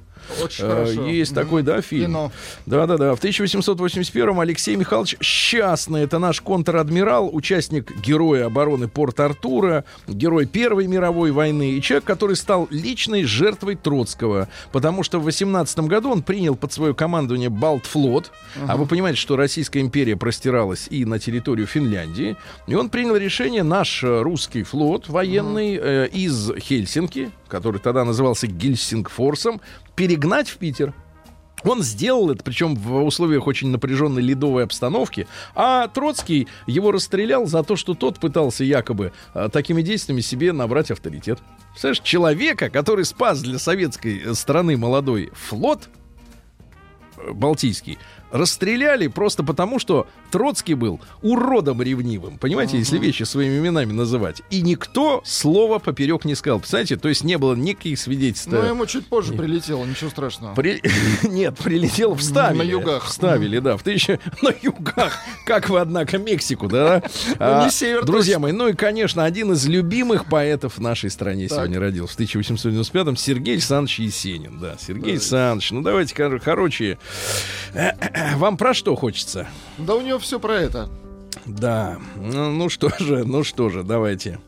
[0.42, 1.06] Очень Э, хорошо.
[1.06, 2.30] Есть такой, да, фильм.
[2.66, 3.14] Да-да-да.
[3.14, 6.02] В 1881-м Алексей Михайлович Счастный.
[6.02, 12.68] Это наш контр-адмирал, участник героя обороны Порт-Артура, герой Первой мировой войны и человек, который стал
[12.70, 14.48] личной жертвой Троцкого.
[14.72, 18.30] Потому что в 18 году он принял под свое командование Балтфлот.
[18.66, 22.36] А вы понимаете, что Российская империя простиралась и на территорию Финляндии.
[22.66, 28.46] И он принял решение наш э, русский флот военный э, из Хельсинки, который тогда назывался
[28.46, 29.60] Гельсингфорсом,
[30.00, 30.94] перегнать в Питер.
[31.62, 37.62] Он сделал это, причем в условиях очень напряженной ледовой обстановки, а Троцкий его расстрелял за
[37.62, 41.38] то, что тот пытался якобы э, такими действиями себе набрать авторитет.
[41.72, 45.90] Представляешь, человека, который спас для советской э, страны молодой флот
[47.18, 47.98] э, Балтийский,
[48.30, 52.38] расстреляли просто потому, что Троцкий был уродом ревнивым.
[52.38, 54.42] Понимаете, если вещи своими именами называть.
[54.50, 56.58] И никто слова поперек не сказал.
[56.60, 58.48] Представляете, то есть не было никаких свидетельств.
[58.48, 60.54] Ну, ему чуть позже прилетело, ничего страшного.
[60.54, 60.80] При-
[61.28, 62.58] Нет, прилетел, вставили.
[62.58, 63.04] На югах.
[63.06, 63.76] Вставили, да.
[63.76, 64.18] В тысяча...
[64.42, 65.18] На югах.
[65.46, 67.02] Как вы, однако, Мексику, да?
[67.38, 71.48] А, не север Друзья мои, ну и, конечно, один из любимых поэтов в нашей стране
[71.48, 71.58] Так.
[71.58, 72.14] сегодня родился.
[72.14, 74.58] В 1895-м Сергей Александрович Есенин.
[74.58, 75.70] Да, Сергей Александрович.
[75.70, 76.98] Ну, давайте, кор- короче,
[78.36, 79.48] вам про что хочется?
[79.78, 80.88] Да у него все про это.
[81.46, 84.40] Да, ну, ну что же, ну что же, давайте.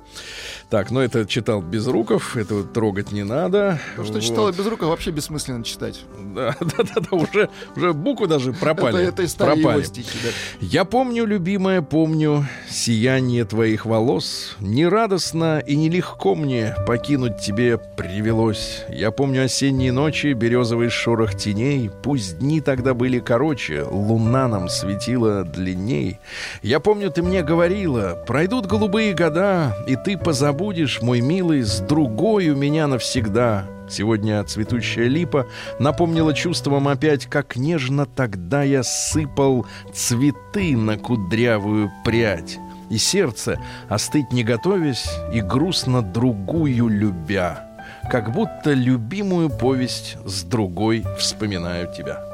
[0.72, 3.78] Так, ну это читал Безруков, этого трогать не надо.
[3.94, 4.22] То, что Вот.
[4.22, 6.00] читала без рука, вообще бессмысленно читать.
[6.34, 9.02] Да, да, да, да, уже, уже буквы даже пропали.
[9.02, 9.82] Это, это из старые пропали.
[9.82, 10.30] стихи, да.
[10.62, 14.56] Я помню, любимая, помню сияние твоих волос.
[14.60, 18.84] Нерадостно и нелегко мне покинуть тебе привелось.
[18.88, 21.90] Я помню осенние ночи, березовый шорох теней.
[22.02, 26.18] Пусть дни тогда были короче, луна нам светила длинней.
[26.62, 30.61] Я помню, ты мне говорила, пройдут голубые года, и ты позабудешь,
[31.02, 33.66] мой милый, с другой у меня навсегда.
[33.90, 35.46] Сегодня цветущая липа
[35.80, 42.58] напомнила чувством опять, как нежно тогда я сыпал цветы на кудрявую прядь.
[42.90, 47.68] И сердце, остыть не готовясь, и грустно другую любя.
[48.08, 52.24] Как будто любимую повесть с другой вспоминаю тебя.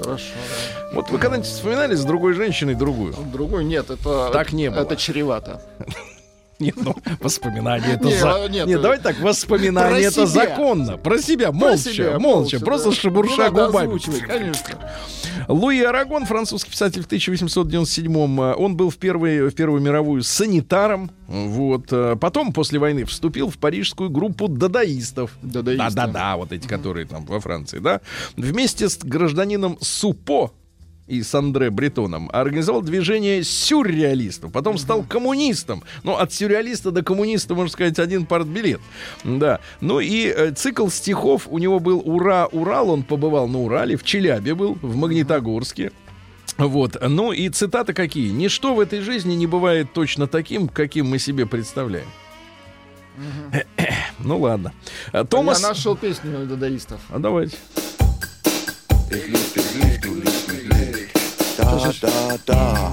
[0.00, 0.34] Хорошо.
[0.92, 3.12] Вот вы когда-нибудь вспоминали с другой женщиной другую?
[3.12, 3.22] да.
[3.32, 4.30] Другой нет, это...
[4.32, 4.82] Так не было.
[4.82, 5.60] Это чревато.
[6.62, 8.44] Нет, ну, воспоминания это за...
[8.44, 10.96] а, нет, Нет, э, давай так, воспоминания это законно.
[10.96, 13.98] Про себя, молча, молча, просто шебурша Ну, губами.
[14.26, 14.78] конечно.
[15.48, 21.10] Луи Арагон, французский писатель в 1897-м, э, он был в, первой, в Первую мировую санитаром.
[21.26, 21.86] Вот.
[21.90, 25.32] э, Потом, после войны, вступил в парижскую группу дадаистов.
[25.42, 28.00] Да-да-да, вот эти, которые там во Франции, да.
[28.36, 30.52] Вместе с гражданином Супо
[31.06, 34.52] и с Андре Бретоном организовал движение сюрреалистов.
[34.52, 35.82] Потом стал коммунистом.
[36.04, 38.80] Ну, от сюрреалиста до коммуниста, можно сказать, один партбилет.
[39.24, 39.60] Да.
[39.80, 42.90] Ну и э, цикл стихов у него был «Ура, Урал».
[42.90, 45.92] Он побывал на Урале, в Челябе был, в Магнитогорске.
[46.56, 46.96] Вот.
[47.00, 48.30] Ну и цитаты какие?
[48.30, 52.06] «Ничто в этой жизни не бывает точно таким, каким мы себе представляем».
[54.24, 54.72] Ну ладно.
[55.10, 55.60] А, Томас...
[55.60, 57.00] Я нашел песню дадаистов.
[57.10, 57.56] А давайте.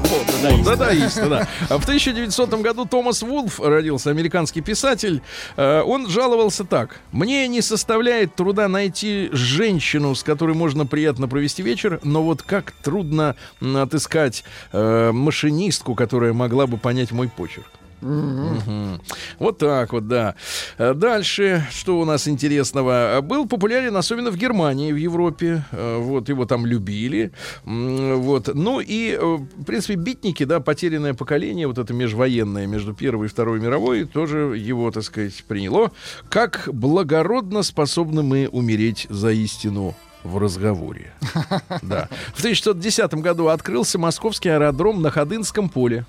[0.03, 1.47] Вот, дадаисты, да.
[1.69, 5.21] А В 1900 году Томас Вулф родился, американский писатель.
[5.57, 6.99] Э, Он жаловался так.
[7.11, 12.71] «Мне не составляет труда найти женщину, с которой можно приятно провести вечер, но вот как
[12.71, 17.78] трудно отыскать э, машинистку, которая могла бы понять мой почерк».
[18.01, 19.01] Мгм.
[19.39, 20.35] Вот так вот, да.
[20.77, 23.17] Э, Дальше, что у нас интересного?
[23.17, 25.63] Э, Был популярен особенно в Германии, в Европе.
[25.71, 27.31] Э, Вот, его там любили.
[27.65, 28.49] Вот.
[28.53, 33.59] Ну и, в принципе, битники, да, потерянное поколение, вот это межвоенное, между Первой и Второй
[33.59, 35.91] мировой, тоже его, так сказать, приняло.
[36.29, 41.13] Как благородно способны мы умереть за истину в разговоре.
[41.81, 42.09] Да.
[42.33, 46.05] В 1910 году открылся московский аэродром на Ходынском поле.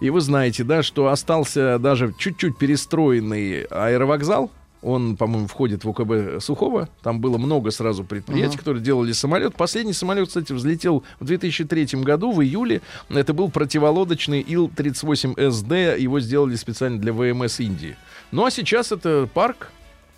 [0.00, 4.50] И вы знаете, да, что остался даже чуть-чуть перестроенный аэровокзал.
[4.82, 6.88] Он, по-моему, входит в УКБ Сухого.
[7.02, 9.54] Там было много сразу предприятий, которые делали самолет.
[9.54, 12.80] Последний самолет, кстати, взлетел в 2003 году, в июле.
[13.10, 15.98] Это был противолодочный Ил-38СД.
[15.98, 17.96] Его сделали специально для ВМС Индии.
[18.32, 19.70] Ну а сейчас это парк,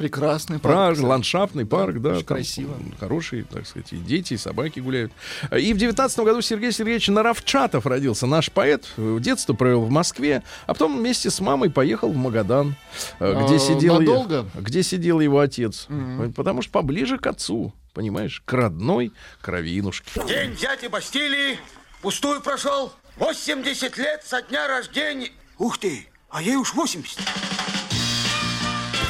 [0.02, 1.06] Прекрасный Парк, кстати.
[1.08, 2.10] ландшафтный парк, да.
[2.16, 2.74] очень красиво.
[2.98, 5.12] Хороший, так сказать, и дети, и собаки гуляют.
[5.56, 8.26] И в девятнадцатом году Сергей Сергеевич Наровчатов родился.
[8.26, 12.74] Наш поэт в детство провел в Москве, а потом вместе с мамой поехал в Магадан,
[13.20, 14.46] э, где А, сидел, надолго?
[14.54, 15.86] где сидел его отец.
[16.34, 20.10] Потому что поближе к отцу, понимаешь, к родной кровинушке.
[20.26, 21.58] День дяди Бастилии
[22.02, 22.92] пустую прошел.
[23.16, 25.30] 80 лет со дня рождения.
[25.58, 27.18] Ух ты, а ей уж 80.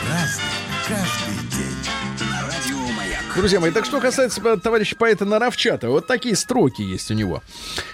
[0.08, 0.44] Разный,
[0.88, 1.62] каждый день.
[3.34, 7.42] Друзья мои, так что касается э, товарища поэта Наровчата, вот такие строки есть у него.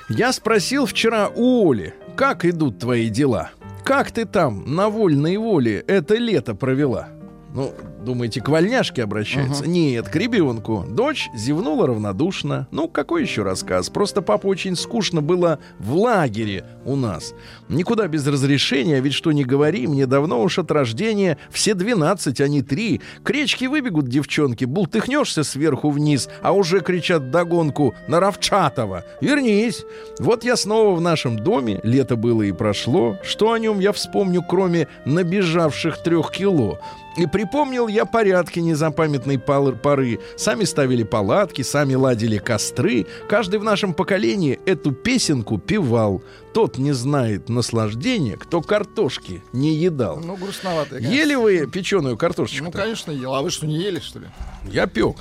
[0.08, 3.50] Я спросил вчера у Оли, как идут твои дела?
[3.84, 7.08] Как ты там, на вольной воле, это лето провела?
[7.54, 7.72] Ну,
[8.04, 9.66] думаете, к вольняшке обращается?
[9.66, 10.84] Нет, к ребенку.
[10.88, 12.68] Дочь зевнула равнодушно.
[12.70, 13.88] Ну, какой еще рассказ?
[13.88, 17.34] Просто папа очень скучно было в лагере у нас.
[17.68, 22.48] Никуда без разрешения, ведь что не говори, мне давно уж от рождения все 12, а
[22.48, 23.00] не 3.
[23.22, 29.04] К речке выбегут девчонки, бултыхнешься сверху вниз, а уже кричат догонку на Равчатова.
[29.20, 29.84] Вернись.
[30.18, 33.16] Вот я снова в нашем доме, лето было и прошло.
[33.22, 36.78] Что о нем я вспомню, кроме набежавших трех кило?
[37.18, 40.20] И припомнил я порядки незапамятной поры.
[40.36, 43.06] Сами ставили палатки, сами ладили костры.
[43.28, 46.22] Каждый в нашем поколении эту песенку певал.
[46.54, 50.20] Тот не знает наслаждения, кто картошки не едал.
[50.20, 50.96] Ну, грустновато.
[50.96, 51.14] конечно.
[51.14, 52.64] Ели вы печеную картошечку?
[52.64, 53.34] Ну, конечно, ел.
[53.34, 54.26] А вы что, не ели, что ли?
[54.70, 55.16] Я пек.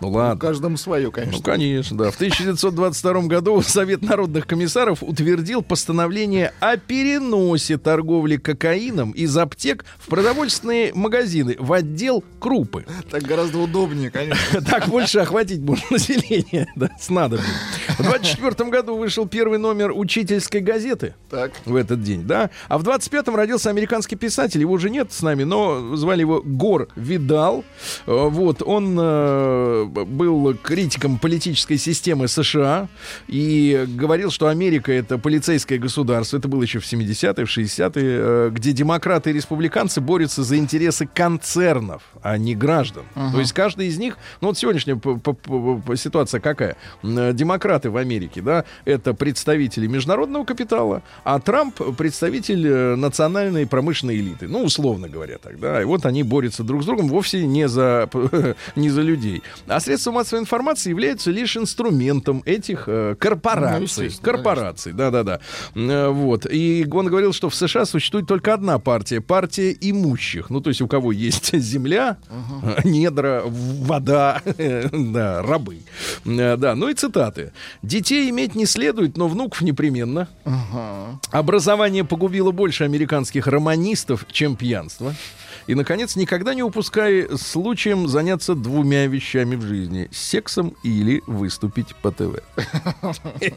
[0.00, 0.38] Ну Ну, ладно.
[0.40, 1.42] каждому свое, Ну, конечно.
[1.42, 2.10] конечно, да.
[2.10, 10.08] В 1922 году Совет народных комиссаров утвердил постановление о переносе торговли кокаином из аптек в
[10.08, 12.84] продовольственные магазины в отдел крупы.
[13.10, 14.60] Так гораздо удобнее, конечно.
[14.74, 17.46] Так больше охватить можно население, да, с надобным.
[17.98, 21.52] В 24 году вышел первый номер учительской газеты Так.
[21.64, 22.50] в этот день, да.
[22.68, 26.88] А в 25-м родился американский писатель, его уже нет с нами, но звали его Гор
[26.96, 27.64] Видал.
[28.06, 32.88] Э, Вот, он э, был критиком политической системы США
[33.28, 36.36] и говорил, что Америка это полицейское государство.
[36.36, 41.06] Это было еще в 70-е, в 60-е, э, где демократы и республиканцы борются за интересы
[41.06, 43.04] концернов, а не граждан.
[43.14, 45.00] То есть каждый из них, ну вот сегодняшняя
[45.96, 46.76] ситуация какая?
[47.02, 54.48] Э, Демократы в Америке, да, это представители международного капитала, а Трамп представитель национальной промышленной элиты.
[54.48, 55.82] Ну, условно говоря так, да.
[55.82, 58.08] И вот они борются друг с другом вовсе не за,
[58.76, 59.13] не за людей.
[59.66, 63.82] А средства массовой информации являются лишь инструментом этих э, Ну, корпораций.
[64.06, 65.40] естественно, корпораций, да-да-да.
[65.74, 66.46] Э, Вот.
[66.50, 69.20] И он говорил, что в США существует только одна партия.
[69.20, 70.50] Партия имущих.
[70.50, 74.40] Ну, то есть у кого есть земля, э, недра, вода,
[74.92, 75.78] да, рабы.
[76.24, 77.52] Э, Да, ну и цитаты.
[77.82, 80.28] «Детей иметь не следует, но внуков непременно.
[81.30, 85.14] Образование погубило больше американских романистов, чем пьянство.
[85.66, 90.08] И, наконец, никогда не упускай случаем заняться двумя вещами в жизни.
[90.12, 92.40] Сексом или выступить по ТВ.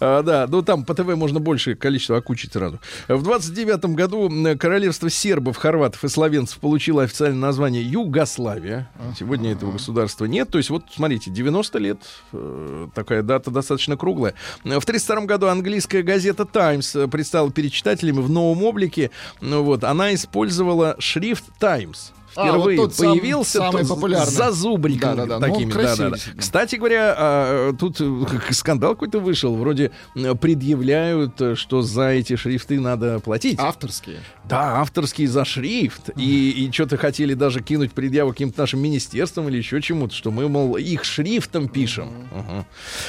[0.00, 2.78] А, Да, ну там по ТВ можно большее количество окучить сразу.
[3.08, 8.90] В 29 году королевство сербов, хорватов и словенцев получило официальное название Югославия.
[9.18, 10.50] Сегодня этого государства нет.
[10.50, 11.98] То есть вот, смотрите, 90 лет,
[12.32, 14.34] э, такая дата достаточно круглая.
[14.64, 19.10] В 32 году английская газета «Таймс» э, предстала перед читателями в новом облике.
[19.40, 22.12] Ну вот, она использовала шрифт Times.
[22.34, 22.48] «Таймс».
[22.50, 24.32] А, Впервые вот тот сам- появился самый популярный.
[24.32, 25.70] зазубриками Да-да-да, ну, он такими.
[25.70, 26.14] красивый, да-да-да.
[26.14, 26.40] действительно.
[26.42, 29.54] Кстати говоря, а, тут э, скандал какой-то вышел.
[29.56, 33.58] Вроде э, предъявляют, э, что за эти шрифты надо платить.
[33.58, 34.18] Авторские.
[34.48, 36.10] Да, авторский за шрифт.
[36.16, 40.48] И, и что-то хотели даже кинуть предъяву каким-то нашим министерствам или еще чему-то, что мы,
[40.48, 42.10] мол, их шрифтом пишем.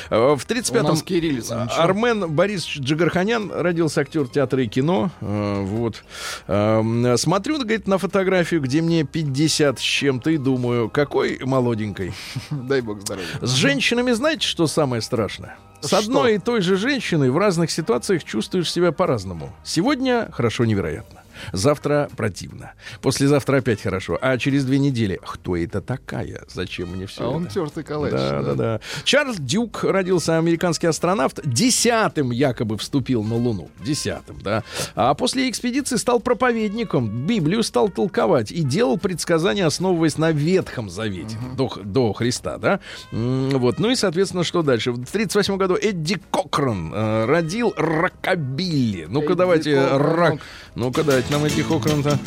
[0.10, 1.64] Э, В У 35-м нас кириллица.
[1.66, 1.82] ничего.
[1.82, 5.12] Армен Борис Джигарханян родился актер театра и кино.
[5.22, 6.04] Вот.
[6.48, 12.14] Смотрю, говорит, на фотографию, где мне 50 с чем-то, и думаю, какой молоденькой.
[12.52, 13.28] Дай бог здоровья.
[13.42, 15.58] С женщинами знаете, что самое страшное?
[15.82, 15.98] С Что?
[15.98, 19.52] одной и той же женщиной в разных ситуациях чувствуешь себя по-разному.
[19.64, 21.21] Сегодня хорошо невероятно.
[21.54, 22.74] Завтра противно.
[23.02, 24.18] Послезавтра опять хорошо.
[24.22, 26.44] А через две недели кто это такая?
[26.54, 27.54] Зачем мне все А он это?
[27.54, 28.12] тертый калач.
[28.12, 28.80] Да, да, да.
[29.04, 31.40] Чарльз Дюк родился американский астронавт.
[31.46, 33.70] Десятым якобы вступил на Луну.
[33.84, 34.64] Десятым, да.
[34.96, 37.26] А после экспедиции стал проповедником.
[37.26, 41.38] Библию стал толковать и делал предсказания, основываясь на Ветхом Завете.
[41.58, 42.80] До, Х- до Христа, да.
[43.12, 43.80] Вот.
[43.80, 44.92] Ну и, соответственно, что дальше?
[44.92, 49.06] В 38 году Эдди Кокрон э, родил рокобилли.
[49.10, 50.02] Ну-ка, давайте Кокрон.
[50.32, 50.40] рок.
[50.76, 52.20] Ну-ка, дайте нам Эдди Кокрон-то.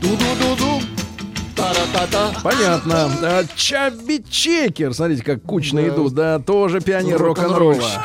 [0.00, 0.82] Ду-ду-ду-ду.
[1.56, 2.32] Та-ра-та-та.
[2.42, 3.10] Понятно.
[3.22, 5.88] А, Чаби Чекер, смотрите, как кучно Да.
[5.88, 8.04] идут, да, тоже пионер рок-н-ролла.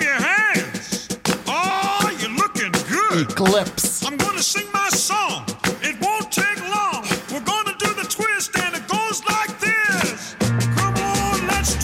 [0.00, 1.18] Your hands.
[1.46, 4.02] Oh, И клэпс.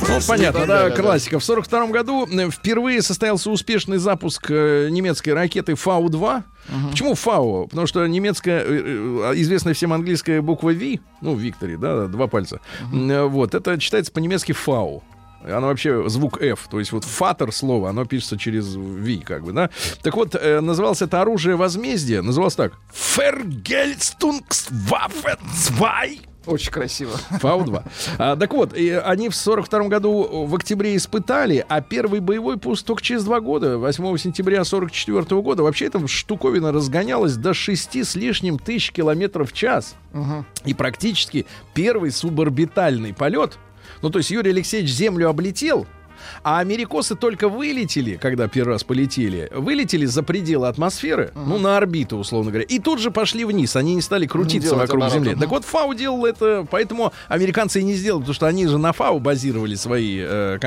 [0.09, 1.38] Ну, понятно, Да, классика.
[1.38, 6.42] В 42 году э, впервые состоялся успешный запуск э, немецкой ракеты Фау-2.
[6.90, 7.68] Почему Фау?
[7.68, 12.61] Потому что немецкая, э, известная всем английская буква V, ну, Виктори, да, два пальца,
[12.92, 15.02] М, вот, это читается по-немецки Фау.
[15.46, 19.52] Оно вообще звук F, то есть вот фатер слово, оно пишется через V, как бы,
[19.52, 19.68] да.
[20.02, 22.72] Так вот, э, называлось это оружие возмездия, называлось так.
[22.94, 25.36] Фергельстунгсваффе
[25.76, 26.05] 2
[26.47, 27.12] Очень красиво.
[27.40, 27.82] Фау-2.
[28.18, 32.84] А, так вот, и они в 42 году в октябре испытали, а первый боевой пуск
[32.84, 35.62] только через два года, 8 сентября 44 года.
[35.62, 39.95] Вообще эта штуковина разгонялась до 6 с лишним тысяч километров в час.
[40.64, 43.59] И практически первый суборбитальный полет.
[44.03, 45.86] Ну, то есть Юрий Алексеевич Землю облетел,
[46.42, 52.16] а америкосы только вылетели, когда первый раз полетели, вылетели за пределы атмосферы, ну, на орбиту,
[52.18, 53.76] условно говоря, и тут же пошли вниз.
[53.76, 55.30] Они не стали крутиться Делать вокруг оборот, Земли.
[55.32, 55.40] ага.
[55.40, 58.92] Так вот, ФАУ делал это, поэтому американцы и не сделали, потому что они же на
[58.92, 60.58] ФАУ базировали свои э,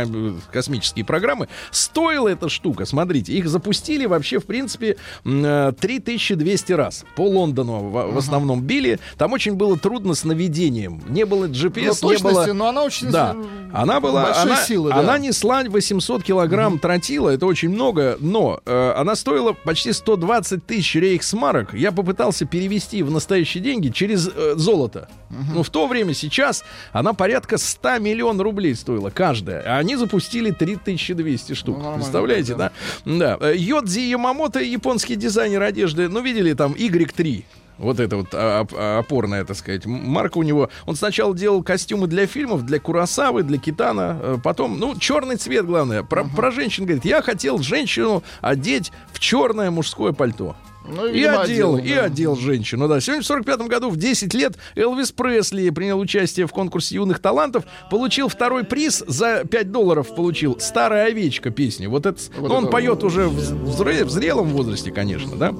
[0.51, 1.47] космические программы.
[1.71, 7.05] Стоила эта штука, смотрите, их запустили вообще, в принципе, м, э, 3200 раз.
[7.15, 8.99] По Лондону в, в основном били.
[9.17, 11.01] Там очень было трудно с наведением.
[11.07, 12.45] Не было GPS, Ну, не было...
[12.53, 13.35] но она очень Да,
[13.73, 14.97] она была, большой она, силы, да.
[14.99, 20.95] она несла 800 килограмм тротила, это очень много, но э, она стоила почти 120 тысяч
[20.95, 21.73] рейхсмарок.
[21.73, 25.07] Я попытался перевести в настоящие деньги через э, золото.
[25.53, 29.61] Но в то время, сейчас, она порядка 100 миллионов рублей стоила каждая.
[29.65, 31.77] А они запустили 3200 штук.
[31.81, 32.71] Ну, Представляете, да?
[33.05, 33.37] Да.
[33.39, 37.43] Э, Йодзи Ямамото, японский дизайнер одежды, ну, видели там Y3.
[37.77, 40.69] Вот это вот а, а, опорная, так сказать, марка у него.
[40.85, 44.19] Он сначала делал костюмы для фильмов, для Курасавы, для Китана.
[44.21, 46.03] э, Потом, ну, черный цвет, главное.
[46.03, 50.55] Про, про женщин говорит, я хотел женщину одеть в черное мужское пальто.
[50.89, 52.03] Ну, И одел, одел, и да.
[52.05, 53.01] одел женщину, да.
[53.01, 57.65] Сегодня в 45 году, в 10 лет, Элвис Пресли принял участие в конкурсе юных талантов,
[57.91, 61.89] получил второй приз за 5 долларов, получил «Старая овечка» песню.
[61.89, 65.53] Вот это, Вот ну, он это поет уже в, в зрелом возрасте, конечно, да.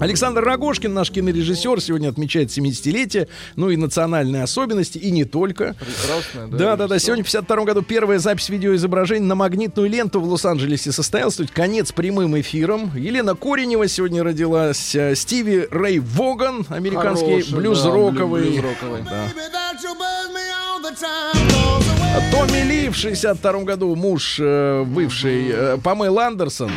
[0.00, 5.74] Александр Рогошкин, наш кинорежиссер, сегодня отмечает 70-летие, ну и национальные особенности, и не только.
[5.78, 6.56] Прекрасная, да.
[6.58, 6.98] Да, да, да.
[6.98, 11.36] Сегодня в 52 году первая запись видеоизображений на магнитную ленту в Лос-Анджелесе состоялась.
[11.36, 12.90] То есть конец прямым эфиром.
[12.96, 14.94] Елена Коренева сегодня родилась.
[14.94, 18.42] э, Стиви Рэй Воган, американский Хороший, блюз-роковый.
[18.44, 19.02] да, блюз-роковый.
[19.02, 19.28] Да.
[22.30, 26.70] Томми Ли в 62 году, муж э, бывший э, Памел Андерсон.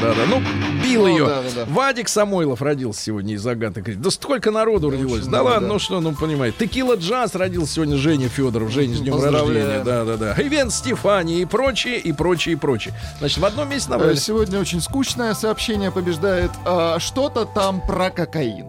[0.00, 0.40] Да-да, ну,
[0.84, 1.26] бил Ну, ее.
[1.26, 1.72] да, да, да.
[1.72, 4.00] Вадик Самойлов родился сегодня из Агаты Кристи.
[4.02, 5.26] Да столько народу родилось.
[5.26, 5.72] Да ладно, да.
[5.74, 6.56] ну что, ну понимаете.
[6.60, 8.70] Текила Джаз родился сегодня Женя Федоров.
[8.70, 9.82] Женя, с днем рождения.
[9.84, 10.34] Да-да-да.
[10.38, 12.94] Ивент Стефани и прочее, и прочее, и прочее.
[13.18, 14.14] Значит, в одном месте Э, набрали.
[14.16, 16.50] Сегодня очень скучное сообщение побеждает.
[16.64, 18.66] а, Что-то там про кокаин.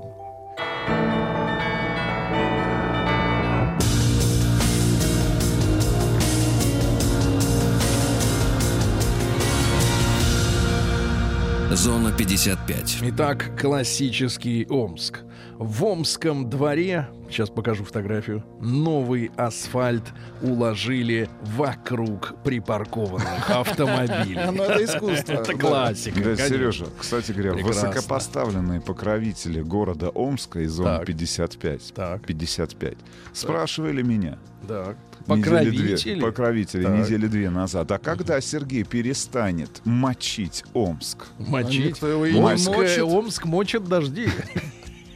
[11.72, 12.98] Зона 55.
[13.04, 15.20] Итак, классический Омск.
[15.60, 20.04] В Омском дворе, сейчас покажу фотографию, новый асфальт
[20.42, 24.40] уложили вокруг припаркованных автомобилей.
[24.52, 25.34] Ну, это искусство.
[25.34, 26.20] Это классика.
[26.22, 26.36] Да.
[26.38, 31.06] Сережа, кстати говоря, высокопоставленные покровители города Омска из зоны Так.
[31.06, 32.26] 55, Так.
[32.26, 32.98] 55
[33.34, 34.40] спрашивали меня.
[34.68, 34.98] Так.
[35.36, 36.22] Недели две- Покровители.
[36.22, 37.00] покровители Так.
[37.00, 37.92] недели две назад.
[37.92, 41.28] А когда Сергей перестанет мочить Омск?
[41.38, 42.02] Мочить.
[42.02, 43.02] его не Омск, мочит.
[43.04, 44.28] Омск мочат дожди.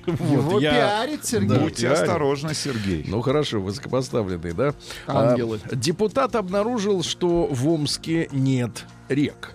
[0.06, 1.48] Его Вот, я- пиарит Сергей.
[1.50, 1.60] Да.
[1.60, 2.02] Будьте реально.
[2.04, 3.06] осторожны, Сергей.
[3.08, 4.74] Ну хорошо, высокопоставленный, да?
[5.08, 5.62] Ангелы.
[5.64, 9.54] А, депутат обнаружил, что в Омске нет рек.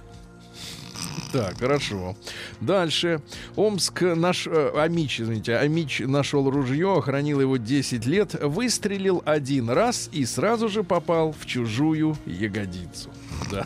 [1.33, 2.17] Так, хорошо.
[2.61, 3.21] Дальше.
[3.57, 4.47] Омск наш...
[4.47, 10.69] э, Амич, извините, Амич нашел ружье, хранил его 10 лет, выстрелил один раз и сразу
[10.69, 13.11] же попал в чужую ягодицу.
[13.51, 13.65] Да.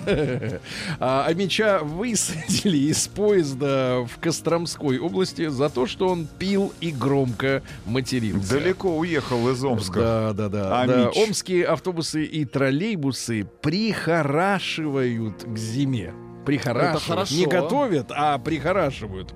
[1.00, 7.62] А Амича высадили из поезда в Костромской области за то, что он пил и громко
[7.86, 8.58] матерился.
[8.58, 10.00] Далеко уехал из Омска.
[10.00, 10.82] Да, да, да.
[10.82, 11.10] А да.
[11.10, 16.12] Омские автобусы и троллейбусы прихорашивают к зиме.
[16.44, 17.30] Прихорашивают.
[17.30, 19.32] Не готовят, а прихорашивают.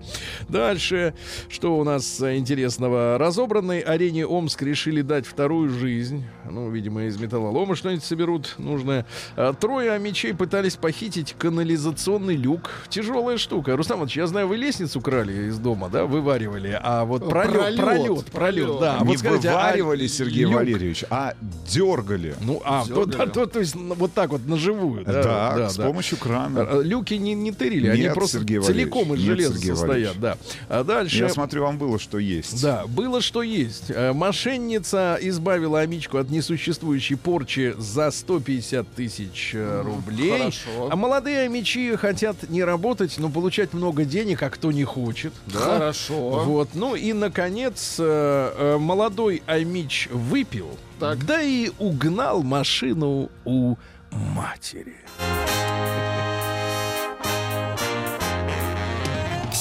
[0.48, 1.14] Дальше,
[1.48, 3.16] что у нас интересного?
[3.18, 6.24] Разобранной арене Омск решили дать вторую жизнь.
[6.48, 9.06] Ну, видимо, из металлолома что-нибудь соберут нужное.
[9.36, 12.70] А, Трое амичей пытались похитить канализационный люк.
[12.88, 13.76] Тяжелая штука.
[13.76, 17.76] Рустам Иванович, я знаю, вы лестницу крали из дома, да, вываривали, а вот пролет, Пролет,
[17.80, 18.98] пролет, пролет, да.
[19.00, 20.54] Не вот скажите, а вываривали, Сергей люк?
[20.54, 21.34] Валерьевич, а
[21.68, 22.34] дергали.
[22.40, 23.16] Ну, а, то, Дёргали.
[23.16, 25.04] да, то, то есть вот так вот на живую.
[25.04, 25.86] Да, Да, да, с да.
[25.86, 26.60] помощью крана.
[26.62, 30.18] А, Люки не, не тырили, они Нет, просто Сергей целиком из нет, железа Сергей состоят.
[30.20, 30.38] Да.
[30.68, 31.18] А дальше.
[31.18, 32.62] Я смотрю, вам было что есть.
[32.62, 33.84] Да, было что есть.
[33.90, 40.38] Э, Мошенница избавила Амичку от несуществующей порчи за 150 тысяч э, рублей.
[40.38, 40.88] хорошо.
[40.90, 45.32] А молодые амичи хотят не работать, но получать много денег, а кто не хочет.
[45.46, 45.58] Да?
[45.60, 46.42] Хорошо.
[46.44, 46.70] Вот.
[46.74, 51.24] Ну и, наконец, э, молодой амич выпил, Так.
[51.26, 53.76] да и угнал машину у
[54.10, 54.94] матери.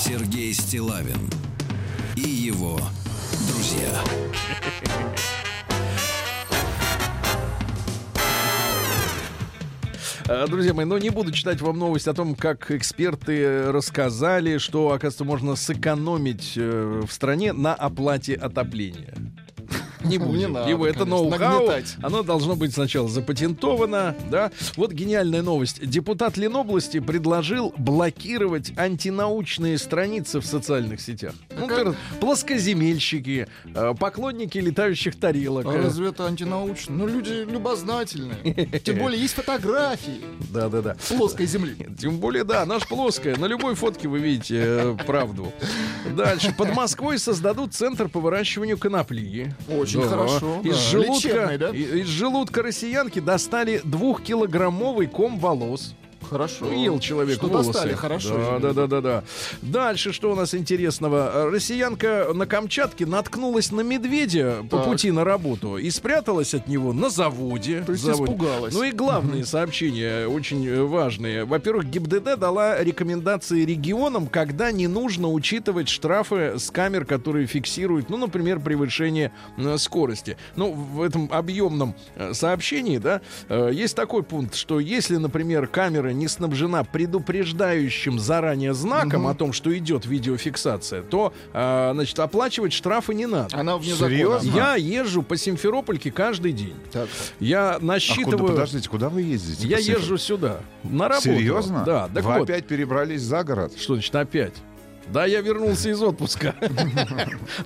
[0.08, 1.18] Сергей Стилавин
[2.16, 2.80] и его
[3.47, 3.89] друзья.
[10.28, 14.91] А, Друзья мои, ну не буду читать вам новость о том, как эксперты рассказали, что,
[14.91, 19.16] оказывается, можно сэкономить э, в стране на оплате отопления.
[20.06, 20.36] Не будем.
[20.39, 21.70] Не надо, Его это ноу-хау.
[22.01, 24.51] Оно должно быть сначала запатентовано, да.
[24.76, 25.86] Вот гениальная новость.
[25.86, 31.34] Депутат Ленобласти предложил блокировать антинаучные страницы в социальных сетях.
[31.58, 35.66] Ну, например, плоскоземельщики, э, поклонники летающих тарелок.
[35.66, 36.95] А разве это антинаучно?
[36.95, 38.80] Ну, люди любознательные.
[38.84, 40.95] Тем более есть фотографии Да-да-да.
[41.10, 41.76] плоской земли.
[41.99, 43.36] Тем более, да, наш плоская.
[43.38, 45.51] На любой фотке вы видите э, правду.
[46.16, 46.53] Дальше.
[46.58, 49.53] Под Москвой создадут центр по выращиванию конопли.
[49.70, 50.82] Очень хорошо, Из, да.
[50.82, 51.70] желудка, Лечебный, да?
[51.70, 55.96] из желудка россиянки достали двухкилограммовый ком волос.
[56.30, 56.71] Хорошо.
[56.71, 57.71] Ел человек Что волосы.
[57.73, 58.59] достали, хорошо.
[58.59, 59.23] Да, да, да, да, да.
[59.61, 61.49] Дальше что у нас интересного?
[61.51, 64.86] Россиянка на Камчатке наткнулась на медведя по Так.
[64.86, 67.84] пути на работу и спряталась от него на заводе.
[67.86, 68.23] То есть Заводе.
[68.34, 68.73] испугалась.
[68.73, 71.45] Ну и главные сообщения очень э, важные.
[71.45, 78.17] Во-первых, ГИБДД дала рекомендации регионам, когда не нужно учитывать штрафы с камер, которые фиксируют, ну,
[78.17, 80.38] например, превышение э, скорости.
[80.55, 86.28] Ну, в этом объемном э, сообщении, да, есть такой пункт, что если, например, камера не
[86.28, 93.26] снабжена предупреждающим заранее знаком о том, что идет видеофиксация, то, э, значит, оплачивать штрафы не
[93.26, 93.55] надо.
[93.57, 94.39] Она вне Серьезно?
[94.39, 94.57] закона.
[94.57, 96.76] Я езжу по Симферопольке каждый день.
[96.91, 97.07] Так.
[97.39, 98.47] Я А куда, насчитываю...
[98.47, 99.68] подождите, куда вы ездите?
[99.68, 100.59] Я езжу сюда.
[100.84, 101.24] На работу.
[101.30, 101.84] Серьезно?
[101.86, 102.09] Да.
[102.13, 102.43] Так Вы вот.
[102.49, 103.74] опять перебрались за город?
[103.78, 104.53] Что значит опять?
[105.12, 106.56] Да, я вернулся из отпуска.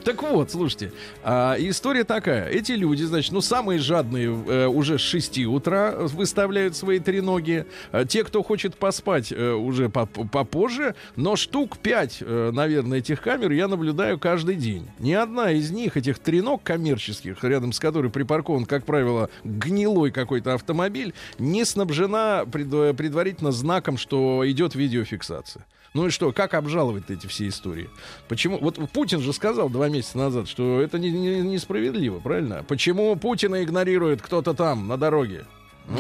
[0.04, 0.92] Так вот, слушайте,
[1.24, 2.48] а, история такая.
[2.50, 7.66] Эти люди, значит, ну, самые жадные э, уже с 6 утра выставляют свои треноги.
[7.92, 10.96] А Те, кто хочет поспать, э, уже поп- попозже.
[11.16, 12.22] Но штук 5,
[12.52, 14.88] наверное, этих камер я наблюдаю каждый день.
[15.00, 20.54] Ни одна из них, этих треног коммерческих, рядом с которой припаркован, как правило, гнилой какой-то
[20.54, 25.66] автомобиль, не снабжена пред- предварительно знаком, что идет видеофиксация.
[25.94, 27.90] Ну и что, как обжаловать эти все истории?
[28.28, 28.58] Почему?
[28.60, 32.64] Вот Путин же сказал два месяца назад, что это не- не- несправедливо, правильно?
[32.68, 35.46] Почему Путина игнорирует кто-то там на дороге?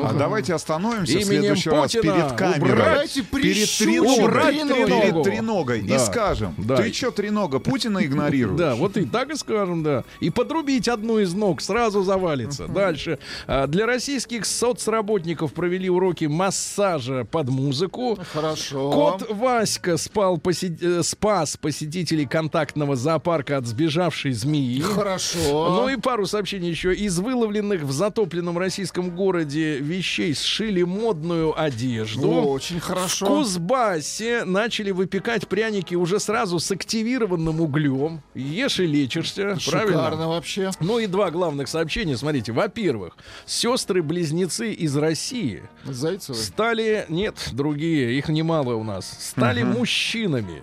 [0.01, 2.71] А давайте остановимся в следующий раз Путина перед камерой.
[2.71, 5.81] убрать перед убрать перед треногой.
[5.81, 5.95] Да.
[5.95, 6.77] И скажем, Да.
[6.77, 8.57] ты чё, тренога, Путина игнорируешь?
[8.59, 10.03] Да, вот и так и скажем, да.
[10.19, 12.67] И подрубить одну из ног сразу завалится.
[12.67, 13.19] Дальше.
[13.47, 18.17] А, Для российских соцработников провели уроки массажа под музыку.
[18.33, 18.91] Хорошо.
[18.91, 20.41] Кот Васька спал
[20.81, 24.79] э, спас посетителей контактного зоопарка от сбежавшей змеи.
[24.81, 25.69] Хорошо.
[25.75, 26.93] Ну и пару сообщений еще.
[26.93, 32.29] Из выловленных в затопленном российском городе вещей сшили модную одежду.
[32.31, 33.25] Очень В хорошо.
[33.25, 38.21] Кузбассе начали выпекать пряники уже сразу с активированным углем.
[38.35, 39.59] Ешь и лечишься.
[39.59, 40.27] Шикарно Правильно?
[40.27, 40.71] вообще.
[40.79, 42.17] Ну и два главных сообщения.
[42.17, 43.15] Смотрите, во-первых,
[43.45, 46.37] сестры-близнецы из России Зайцевы.
[46.37, 49.79] стали, нет, другие, их немало у нас, стали Мгм.
[49.79, 50.61] мужчинами.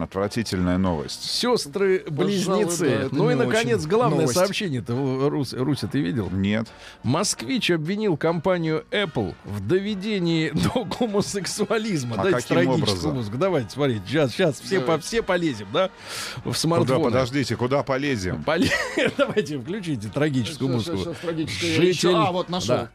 [0.00, 1.22] Отвратительная новость.
[1.24, 3.08] Сестры-близнецы.
[3.10, 4.38] Да, ну и, не наконец, очень главное новость.
[4.38, 6.28] сообщение-то, Рус, Руся, ты видел?
[6.30, 6.68] Нет.
[7.02, 12.16] Москвич обвинил компанию Apple в доведении до гомосексуализма.
[12.18, 13.36] А Дайте трагическую музыку.
[13.38, 15.90] Давайте, смотрите, сейчас, сейчас все, по, все полезем, да?
[16.36, 17.02] В Куда, смартфон.
[17.04, 18.44] подождите, куда полезем?
[19.16, 21.10] Давайте, включите трагическую щас, музыку.
[21.10, 21.70] щас, трагическое.
[21.76, 22.14] Житель...
[22.14, 22.76] А, вот нашел.
[22.76, 22.90] Да.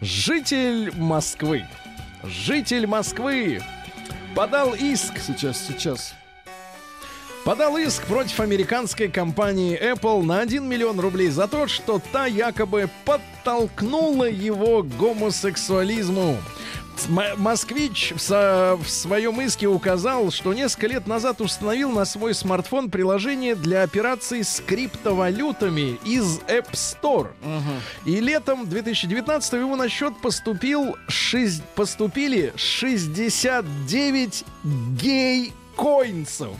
[0.00, 1.64] Житель Москвы.
[2.24, 3.62] Житель Москвы
[4.34, 6.14] подал иск Сейчас, сейчас.
[7.44, 12.88] Подал иск против американской компании Apple на 1 миллион рублей за то, что та якобы
[13.04, 16.38] подтолкнула его к гомосексуализму.
[17.36, 22.88] Москвич в, со- в своем иске указал, что несколько лет назад установил на свой смартфон
[22.88, 27.30] приложение для операций с криптовалютами из App Store.
[28.04, 34.44] И летом 2019 его на счет поступил шесть- поступили 69
[34.96, 36.56] гей коинсов.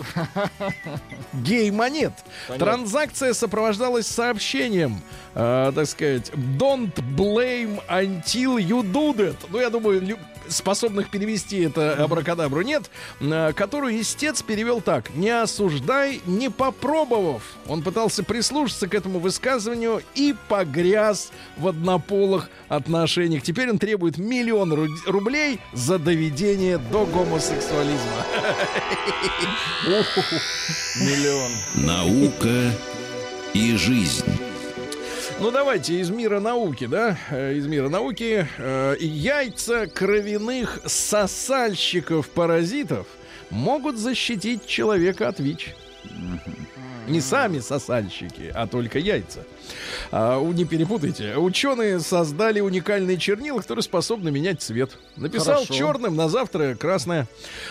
[1.32, 2.12] Гей-монет.
[2.58, 5.00] Транзакция сопровождалась сообщением,
[5.34, 9.36] э, так сказать, don't blame until you do that.
[9.50, 10.18] Ну, я думаю,
[10.48, 12.90] способных перевести это абракадабру нет,
[13.20, 15.14] э, которую истец перевел так.
[15.14, 17.42] Не осуждай, не попробовав.
[17.68, 23.42] Он пытался прислушаться к этому высказыванию и погряз в однополых отношениях.
[23.42, 28.26] Теперь он требует миллион ру- рублей за доведение до гомосексуализма.
[30.96, 31.52] Миллион.
[31.74, 32.72] Наука
[33.52, 34.24] и жизнь.
[35.40, 38.46] Ну давайте из мира науки, да, Э, из мира науки.
[38.58, 43.06] Э, Яйца кровяных сосальщиков-паразитов
[43.50, 45.74] могут защитить человека от ВИЧ.
[47.08, 49.44] Не сами сосальщики, а только яйца.
[50.10, 51.36] А, не перепутайте.
[51.36, 54.96] Ученые создали уникальные чернила, которые способны менять цвет.
[55.16, 55.74] Написал Хорошо.
[55.74, 57.26] черным, на завтра красное.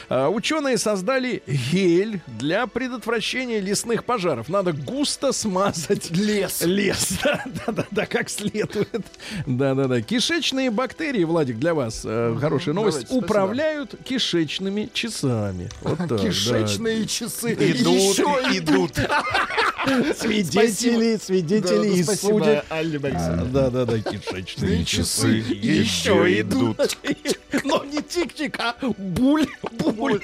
[0.10, 4.50] А, ученые создали гель для предотвращения лесных пожаров.
[4.50, 6.62] Надо густо смазать Лес.
[6.64, 9.06] Лес, да, да, да, да, как следует.
[9.46, 10.02] Да, да, да.
[10.02, 12.98] Кишечные бактерии, Владик, для вас э, хорошая новость.
[12.98, 13.26] давайте, спасибо.
[13.26, 15.70] Управляют кишечными часами.
[15.82, 16.18] Вот так, да.
[16.18, 17.54] Кишечные часы.
[17.54, 18.24] Идут, Еще
[18.58, 18.94] идут.
[20.18, 22.66] Свидетели, свидетели Да, и да, судят.
[22.66, 23.46] Спасибо, Алле Борисовне.
[23.52, 26.98] Да, да, да, кишечные часы часы еще идут.
[27.64, 30.22] Но не тик-тик, а буль, буль.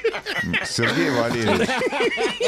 [0.66, 1.70] Сергей Валерьевич,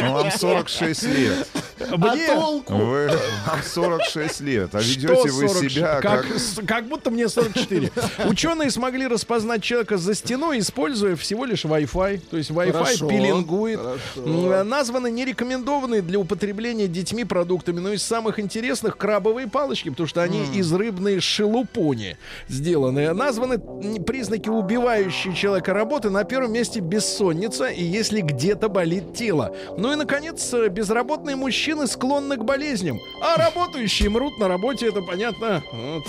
[0.01, 1.47] ну вам 46 лет.
[1.89, 2.35] Мне
[2.67, 3.07] Вы,
[3.47, 5.75] вам 46 лет, а ведете вы 46?
[5.75, 6.25] себя как,
[6.67, 6.87] как...
[6.87, 7.91] будто мне 44.
[8.25, 12.21] Ученые смогли распознать человека за стеной, используя всего лишь Wi-Fi.
[12.29, 13.79] То есть Wi-Fi Хорошо, пеленгует.
[13.79, 13.99] хорошо.
[14.17, 17.79] М, Названы нерекомендованные для употребления детьми продуктами.
[17.79, 22.17] Но из самых интересных крабовые палочки, потому что они из рыбной шелупони
[22.47, 23.13] сделаны.
[23.13, 23.59] Названы
[24.05, 26.09] признаки убивающей человека работы.
[26.09, 29.55] На первом месте бессонница и если где-то болит тело.
[29.77, 32.99] Ну и, наконец, э, безработные мужчины склонны к болезням.
[33.21, 35.63] А работающие мрут на работе, это понятно.
[35.71, 36.07] Вот.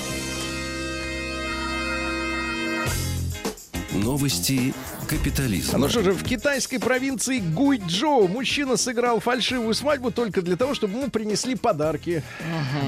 [3.93, 4.75] Новости
[5.13, 5.79] капитализма.
[5.79, 10.99] Ну что же, в китайской провинции Гуйчжоу мужчина сыграл фальшивую свадьбу только для того, чтобы
[10.99, 12.23] ему принесли подарки.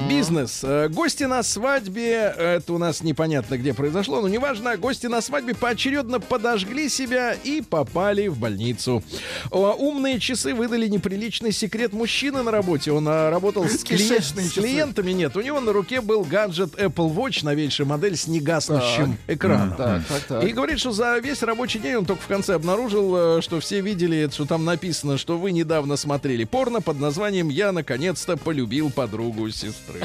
[0.09, 0.61] Бизнес.
[0.63, 5.21] Э, Гости на свадьбе, э, это у нас непонятно где произошло, но неважно, гости на
[5.21, 9.03] свадьбе поочередно подожгли себя и попали в больницу.
[9.51, 12.91] Умные часы выдали неприличный секрет мужчины на работе.
[12.91, 15.11] Он а, работал с, клиент- с клиентами.
[15.11, 19.75] Нет, у него на руке был гаджет Apple Watch, новейшая модель с негаснущим экраном.
[19.77, 20.43] Так, так, так.
[20.43, 23.81] И говорит, что за весь рабочий день он только в конце обнаружил, э, что все
[23.81, 29.49] видели, что там написано, что вы недавно смотрели порно под названием «Я наконец-то полюбил подругу
[29.49, 30.01] сестры».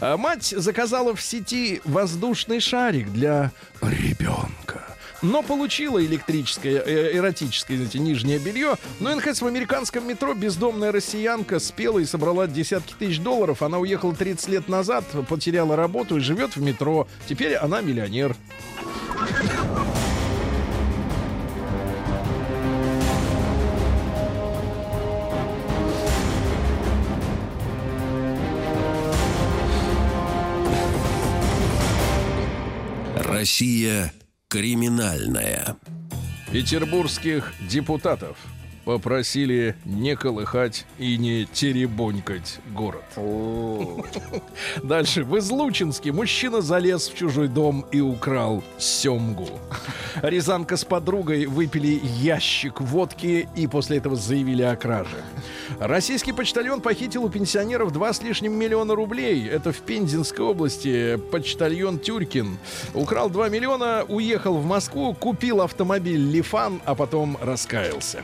[0.00, 4.82] А Мать заказала в сети воздушный шарик для ребенка.
[5.22, 8.74] Но получила электрическое, э, эротическое, извините, нижнее белье.
[8.98, 13.62] Но, наконец, в американском метро бездомная россиянка спела и собрала десятки тысяч долларов.
[13.62, 17.06] Она уехала 30 лет назад, потеряла работу и живет в метро.
[17.28, 18.36] Теперь она миллионер.
[33.42, 34.12] Россия
[34.46, 35.76] криминальная.
[36.52, 38.36] Петербургских депутатов
[38.84, 43.04] попросили не колыхать и не теребонькать город.
[44.82, 45.24] Дальше.
[45.24, 49.48] В Излучинске мужчина залез в чужой дом и украл семгу.
[50.22, 55.22] Рязанка с подругой выпили ящик водки и после этого заявили о краже.
[55.78, 59.48] Российский почтальон похитил у пенсионеров два с лишним миллиона рублей.
[59.48, 61.16] Это в Пензенской области.
[61.30, 62.58] Почтальон Тюркин
[62.94, 68.22] украл 2 миллиона, уехал в Москву, купил автомобиль Лифан, а потом раскаялся.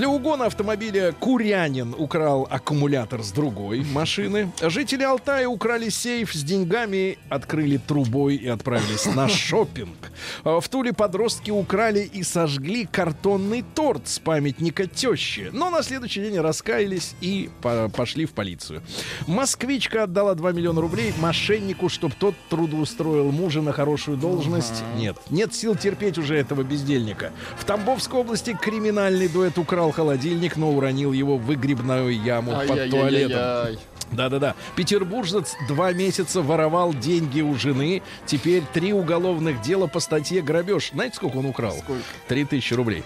[0.00, 4.50] Для угона автомобиля Курянин украл аккумулятор с другой машины.
[4.62, 10.10] Жители Алтая украли сейф с деньгами, открыли трубой и отправились на шопинг.
[10.42, 15.50] В Туле подростки украли и сожгли картонный торт с памятника тещи.
[15.52, 18.82] Но на следующий день раскаялись и по- пошли в полицию.
[19.26, 24.82] Москвичка отдала 2 миллиона рублей мошеннику, чтобы тот трудоустроил мужа на хорошую должность.
[24.96, 27.32] Нет, нет сил терпеть уже этого бездельника.
[27.58, 33.76] В Тамбовской области криминальный дуэт украл холодильник, но уронил его в выгребную яму под туалетом.
[34.12, 34.56] Да-да-да.
[34.74, 38.02] Петербуржец два месяца воровал деньги у жены.
[38.26, 40.90] Теперь три уголовных дела по статье грабеж.
[40.92, 41.76] Знаете, сколько он украл?
[41.76, 42.02] Сколько?
[42.26, 43.04] Три тысячи рублей.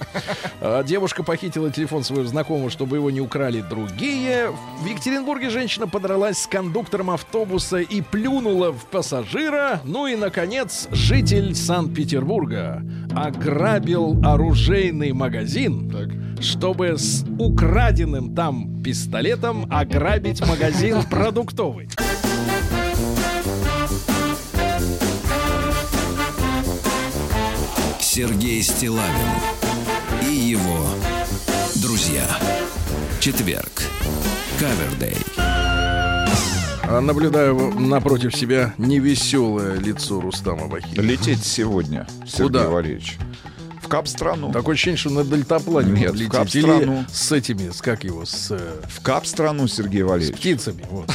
[0.62, 4.50] А, Девушка похитила телефон своего знакомого, чтобы его не украли другие.
[4.80, 9.80] В Екатеринбурге женщина подралась с кондуктором автобуса и плюнула в пассажира.
[9.84, 12.82] Ну и, наконец, житель Санкт-Петербурга
[13.14, 16.08] ограбил оружейный магазин, Так.
[16.40, 21.88] Чтобы с украденным там пистолетом ограбить магазин продуктовый.
[28.00, 29.10] Сергей Стилавин
[30.22, 30.86] и его
[31.82, 32.24] друзья.
[33.20, 33.82] Четверг.
[34.58, 35.16] Кавердей.
[37.00, 40.94] Наблюдаю напротив себя невеселое лицо Рустама Бахи.
[40.94, 42.68] Лететь сегодня, Сергей Куда?
[42.68, 43.18] Валерьевич.
[43.84, 44.50] В Кап-страну.
[44.50, 46.32] Такое ощущение, что на дельтаплане Нет, будет в лететь.
[46.32, 47.04] Кап-страну.
[47.12, 50.36] С этими, с как его, с, э, В Кап-страну, Сергей с Валерьевич.
[50.38, 50.84] птицами.
[50.90, 51.10] Вот.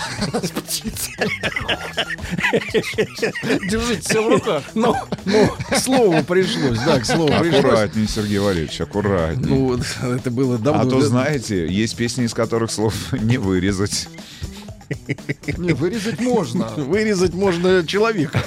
[3.70, 4.64] Держите все в руках.
[4.76, 4.96] Ну,
[5.26, 7.64] ну, к слову пришлось, да, к слову пришлось.
[7.64, 9.48] Аккуратнее, Сергей Валерьевич, аккуратнее.
[9.48, 10.82] Ну, вот, это было давно.
[10.82, 14.08] а то, знаете, есть песни, из которых слов не вырезать.
[15.58, 16.68] Не, вырезать можно.
[16.78, 18.44] Вырезать можно человека.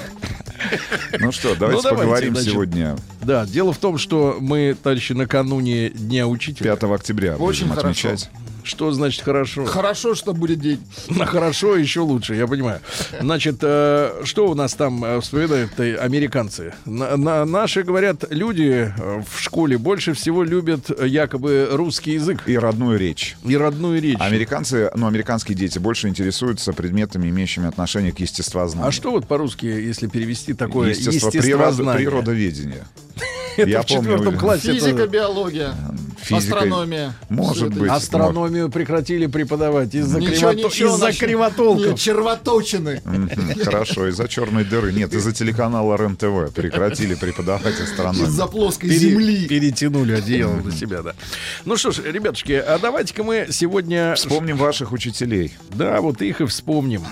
[1.19, 2.51] Ну что, давайте, давайте, поговорим значит.
[2.51, 6.75] сегодня, Да, дело в том, что мы, товарищи, накануне Дня Учителя.
[6.75, 8.09] 5 октября, Очень будем хорошо.
[8.09, 8.29] отмечать.
[8.63, 9.65] Что значит хорошо?
[9.65, 10.79] Хорошо, что будет день.
[11.09, 12.79] На хорошо еще лучше, я понимаю.
[13.19, 16.73] Значит, э, что у нас там э, вспоминают э, американцы?
[16.85, 22.43] На- на- наши, говорят, люди э, в школе больше всего любят э, якобы русский язык
[22.47, 23.35] И родную речь.
[23.43, 24.17] и родную речь.
[24.19, 28.87] Американцы, ну, американские дети больше интересуются предметами, имеющими отношение к естествознанию.
[28.87, 32.07] А что вот по-русски, если перевести такое Естество, природа, естествознание?
[32.09, 32.83] природоведение.
[33.57, 34.71] Это Я в четвертом помню, классе.
[34.71, 35.75] это- Физика, биология,
[36.23, 37.13] Физика, астрономия.
[37.29, 37.89] может быть.
[37.91, 41.85] Астрономию прекратили преподавать из-за, кривото- наши- кривотолков.
[41.85, 43.01] Нет, червоточины.
[43.63, 44.93] Хорошо, из-за черной дыры.
[44.93, 48.27] Нет, из-за телеканала РЕН-ТВ прекратили преподавать астрономию.
[48.27, 49.47] Из-за плоской Пере- земли.
[49.47, 51.13] Перетянули одеяло на себя, да.
[51.65, 54.15] Ну что ж, ребятушки, а давайте-ка мы сегодня...
[54.15, 55.53] Вспомним ваших учителей.
[55.71, 57.03] Да, вот их и вспомним.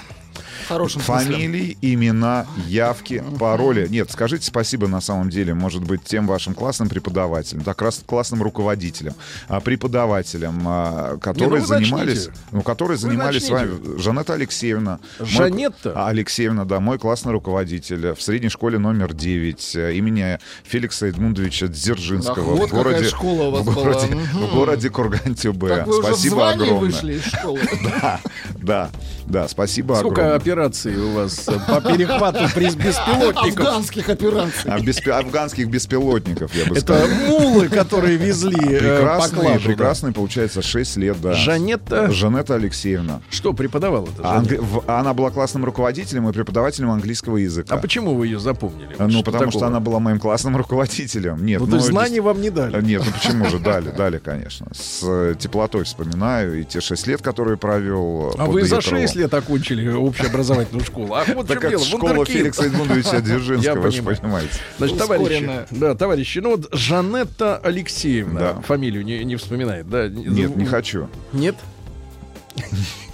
[0.67, 1.33] Хорошем смысле.
[1.33, 3.87] Фамилии, имена, явки, пароли.
[3.89, 8.41] Нет, скажите спасибо на самом деле, может быть, тем вашим классным преподавателям, так раз классным
[8.43, 9.13] руководителям,
[9.47, 12.41] а, преподавателям, а, которые вы занимались, начните.
[12.51, 13.99] ну, которые занимались с вами.
[13.99, 14.99] Жанетта Алексеевна.
[15.19, 15.93] мой- Жанетта?
[15.95, 21.67] А, Алексеевна, да, мой классный руководитель в средней школе номер 9 э, имени Феликса Эдмундовича
[21.67, 24.47] Дзержинского Ах, вот в городе, какая школа у вас в городе, была.
[24.47, 25.85] В городе Курган-Тюбе.
[26.01, 26.79] Спасибо огромное.
[26.79, 27.59] вышли из школы.
[28.01, 28.19] Да,
[28.57, 28.89] да,
[29.31, 30.35] да, спасибо Сколько огромное.
[30.37, 33.65] операций у вас э, по перехвату беспилотников?
[33.65, 34.71] Афганских операций.
[34.71, 37.07] А афганских беспилотников, я бы Это сказал.
[37.27, 39.57] мулы, которые везли э, да.
[39.59, 41.33] прекрасный, получается, 6 лет, да.
[41.33, 43.21] Жанетта, Жанетта Алексеевна.
[43.29, 44.21] что преподавала это?
[44.23, 47.75] А англи- Она была классным руководителем и преподавателем английского языка.
[47.75, 48.95] А почему вы ее запомнили?
[48.99, 51.45] Ну, Что потому что она была моим классным руководителем.
[51.45, 52.81] Нет, Ну, то есть дес- знаний вам не дали.
[52.81, 53.59] Нет, ну почему же?
[53.59, 54.67] Дали, дали, конечно.
[54.73, 58.33] С э, теплотой вспоминаю и те шесть лет, которые провел.
[58.37, 58.99] А вы за Днепром.
[59.01, 61.13] 6 лет окончили общеобразовательную школу.
[61.13, 61.83] Ах, вот Так как дело.
[61.83, 62.37] школа вундеркинд.
[62.39, 64.53] Феликса Эдмундовича Дзержинского, вы же понимаете.
[64.77, 65.67] Значит, товарищи, Ускоренная.
[65.71, 68.61] да, товарищи, ну вот Жанетта Алексеевна, Да.
[68.61, 70.07] фамилию не, не вспоминает, да?
[70.07, 71.07] Нет, не хочу.
[71.33, 71.55] Нет?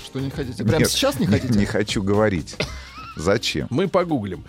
[0.04, 0.64] Что не хотите?
[0.64, 1.58] Прямо сейчас не хотите?
[1.58, 2.56] Не хочу говорить.
[3.18, 3.68] Зачем?
[3.70, 4.44] Мы погуглим.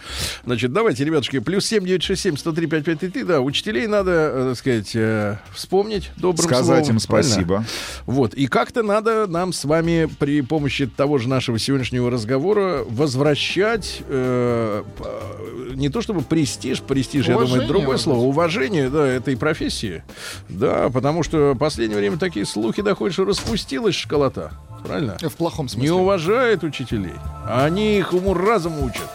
[0.44, 6.10] Значит, давайте, ребятушки, плюс 7967 103 5533, да, учителей надо, э, так сказать, э, вспомнить
[6.16, 7.30] добрым Сказать словом, им правильно?
[7.32, 7.64] спасибо.
[8.06, 14.02] Вот, и как-то надо нам с вами при помощи того же нашего сегодняшнего разговора возвращать
[14.08, 18.90] э, п- не то чтобы престиж, престиж, я думаю, Уважение, это другое может слово, уважение,
[18.90, 20.02] да, этой профессии.
[20.48, 24.52] Да, потому что в последнее время такие слухи доходят, что распустилась школота.
[24.84, 25.16] Правильно?
[25.20, 25.92] В плохом Не смысле.
[25.92, 27.14] уважает учителей.
[27.46, 29.08] Они их уму-разуму учат.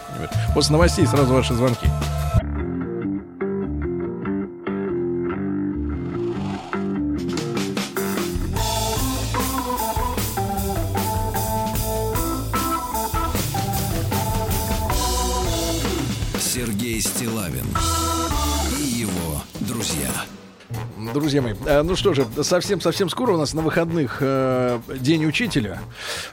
[0.53, 1.87] После новостей сразу ваши звонки.
[16.39, 17.65] Сергей Стилавин
[21.11, 25.79] Друзья мои, э, ну что же, совсем-совсем скоро у нас на выходных э, День учителя.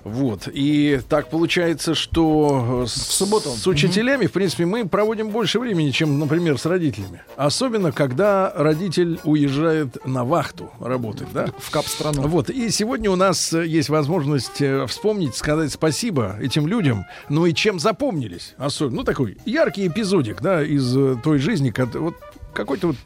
[0.04, 0.48] Вот.
[0.52, 3.50] И так получается, что э, с, субботу.
[3.50, 7.22] с учителями, в принципе, мы проводим больше времени, чем, например, с родителями.
[7.36, 11.48] Особенно, когда родитель уезжает на вахту работать, да?
[11.58, 12.22] В кап-страну.
[12.22, 17.78] Вот, и сегодня у нас есть возможность вспомнить, сказать спасибо этим людям, ну и чем
[17.80, 18.54] запомнились.
[18.58, 22.14] Особенно, ну такой яркий эпизодик, да, из той жизни, кот- вот
[22.52, 22.96] какой-то вот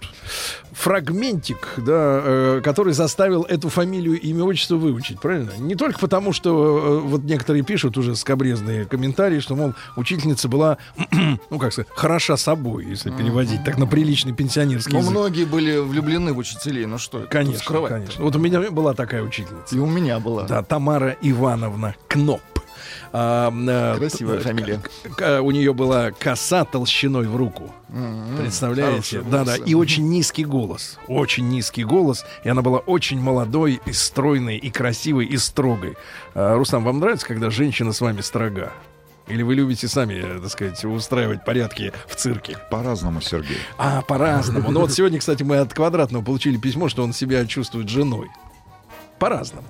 [0.73, 5.53] фрагментик, да, э, который заставил эту фамилию, имя, отчество выучить, правильно?
[5.59, 10.79] Не только потому, что э, вот некоторые пишут уже скобрезные комментарии, что, мол, учительница была,
[11.51, 15.11] ну как сказать, хороша собой, если переводить так на приличный пенсионерский Но язык.
[15.11, 16.87] многие были влюблены в учителей.
[16.87, 18.25] Ну что это Конечно, конечно.
[18.25, 19.75] Вот у меня была такая учительница.
[19.75, 20.45] И у меня была.
[20.45, 22.41] Да, Тамара Ивановна Кноп.
[23.17, 23.53] А,
[23.95, 24.81] э, Красивая фамилия.
[25.17, 27.73] к- у нее была коса толщиной в руку.
[27.91, 28.91] М-м, Представляете?
[28.91, 29.53] хорошие Да, да.
[29.53, 29.63] волосы.
[29.67, 30.99] И очень низкий голос.
[31.07, 32.25] Очень низкий голос.
[32.43, 35.97] И она была очень молодой, и стройной, и красивой, и строгой.
[36.35, 38.73] А, Рустам, вам нравится, когда женщина с вами строга?
[39.29, 42.59] Или вы любите сами, э, так сказать, устраивать порядки в цирке?
[42.71, 43.59] По-разному, Сергей.
[43.79, 44.71] А, по-разному.
[44.73, 48.29] Ну вот сегодня, кстати, мы от Квадратного получили письмо, что он себя чувствует женой.
[49.25, 49.67] По-разному.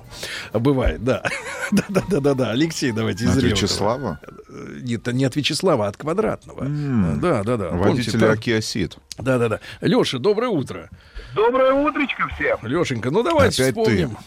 [0.52, 1.22] Бывает, да.
[1.70, 3.44] Да-да-да-да, Алексей, давайте из От.
[3.44, 4.18] Вячеслава?
[4.48, 6.64] Э, Нет, не от Вячеслава, а от Квадратного.
[6.64, 7.20] М.
[7.20, 7.68] Да-да-да.
[7.68, 8.98] Водитель Помните, Аки Осит.
[9.16, 9.60] Да-да-да.
[9.80, 10.90] Леша, доброе утро.
[11.36, 12.58] Доброе утречко всем.
[12.62, 14.08] Лешенька, ну давайте Опять ты.
[14.08, 14.18] вспомним.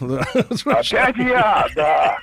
[0.64, 0.72] Да.
[0.78, 2.18] Опять я, да.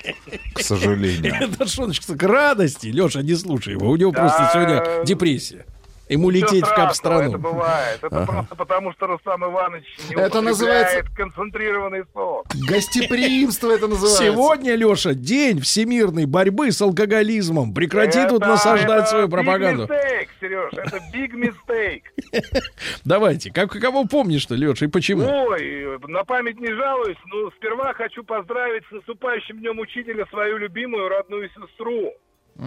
[0.55, 1.35] К сожалению.
[1.41, 2.87] Это что, к радости.
[2.87, 3.91] Леша, не слушай его.
[3.91, 5.67] У него просто сегодня депрессия.
[6.07, 7.29] Ему Ничего лететь в кап-страну.
[7.29, 7.97] Это бывает.
[8.03, 8.25] Это Ага.
[8.31, 12.45] просто потому, что Рустам Иванович не Это называется- концентрированный сок.
[12.67, 14.23] Гостеприимство это называется.
[14.23, 17.73] Сегодня, Леша, день всемирной борьбы с алкоголизмом.
[17.73, 19.83] Прекрати тут Это- насаждать это свою big пропаганду.
[19.85, 22.03] mistake, Сереж, это big mistake.
[23.05, 25.25] Давайте, как, кого помнишь ты, Леша, и почему?
[25.25, 31.09] Ой, на память не жалуюсь, но сперва хочу поздравить с наступающим днем учителя свою любимую
[31.09, 32.13] родную сестру,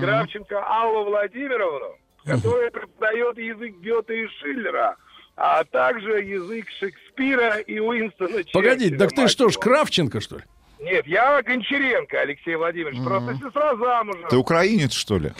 [0.01, 1.97] Кравченко Аллу Владимировну,
[2.29, 4.97] которая преподает язык Гёте и Шиллера,
[5.37, 9.57] а также язык Шекспира и Уинстона Погоди, Черчилля, так ты что ж.
[9.59, 10.43] Кравченко, что ли?
[10.81, 14.29] Нет, я Гончаренко Алексей Владимирович, просто сестра замужем.
[14.29, 15.33] Ты украинец, что ли?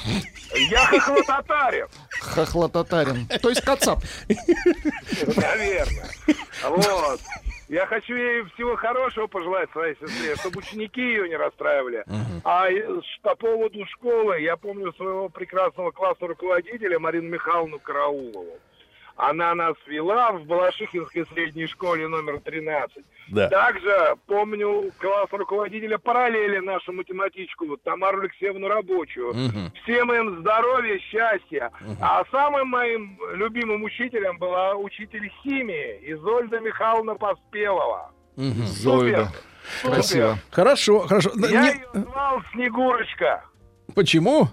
[0.71, 1.87] Я хохлотатарин,
[2.21, 3.27] Хохлотатарин.
[3.41, 4.01] То есть кацап.
[5.37, 6.09] наверное.
[6.65, 7.21] Вот.
[7.69, 12.03] Я хочу ей всего хорошего пожелать своей сестре, чтобы ученики ее не расстраивали.
[12.45, 18.59] А и ш- по поводу школы, я помню своего прекрасного классного руководителя Марину Михайловну Караулову.
[19.19, 23.05] Она нас вела в Балашихинской средней школе номер 13.
[23.31, 23.49] Да.
[23.49, 29.35] Также помню классного руководителя параллели, нашу математичку, вот Тамару Алексеевну Рабочую.
[29.83, 31.71] Всем им здоровья, счастья.
[32.01, 38.13] А самым моим любимым учителем была учитель химии Изольда Михайловна Поспелова.
[38.37, 39.33] Зоида.
[39.83, 39.93] Супер.
[39.95, 40.39] Красиво.
[40.53, 41.31] Хорошо, хорошо.
[41.51, 43.45] Я не- ее звал Снегурочка.
[43.97, 44.49] Почему?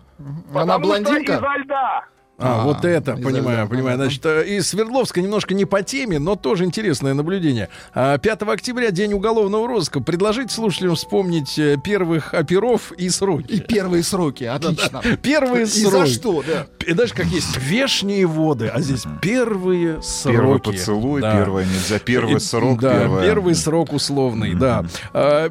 [0.53, 1.33] Она потому что блондинка?
[1.35, 2.05] изо льда.
[2.37, 3.67] А, А, вот это, понимаю, Альберта.
[3.69, 3.95] понимаю.
[3.97, 7.69] Значит, э, из Свердловска немножко не по теме, но тоже интересное наблюдение.
[7.93, 10.01] А, 5 октября, день уголовного розыска.
[10.01, 13.59] Предложите слушателям вспомнить э, первых оперов и И сроки.
[13.65, 14.43] первые сроки.
[14.43, 15.01] Отлично.
[15.21, 16.09] Первые И за сроки.
[16.09, 16.67] что, да.
[16.85, 20.35] И даже как есть вешние воды, а здесь первые сроки.
[20.35, 21.31] Первый поцелуй, Да.
[21.37, 23.25] первая нельзя, первый И- срок, да, первая...
[23.25, 24.83] первый срок условный, да.
[25.13, 25.47] А,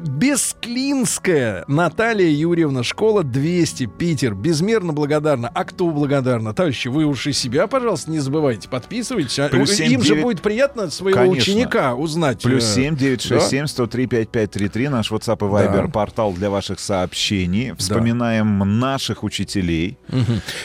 [0.65, 4.35] Бесклинская Наталья Юрьевна, школа 200, Питер.
[4.35, 5.49] Безмерно благодарна.
[5.53, 6.53] А кто благодарна?
[6.75, 8.67] Товарищи, вы уж и себя, пожалуйста, не забывайте.
[8.67, 9.39] Подписывайтесь.
[9.49, 11.41] Плюс семь Им же девять- будет приятно своего Конечно.
[11.41, 12.41] ученика узнать.
[12.41, 15.87] Плюс э, 7 967 103 5533 наш WhatsApp и Viber Да.
[15.87, 17.73] портал для ваших сообщений.
[17.77, 19.97] Вспоминаем наших учителей.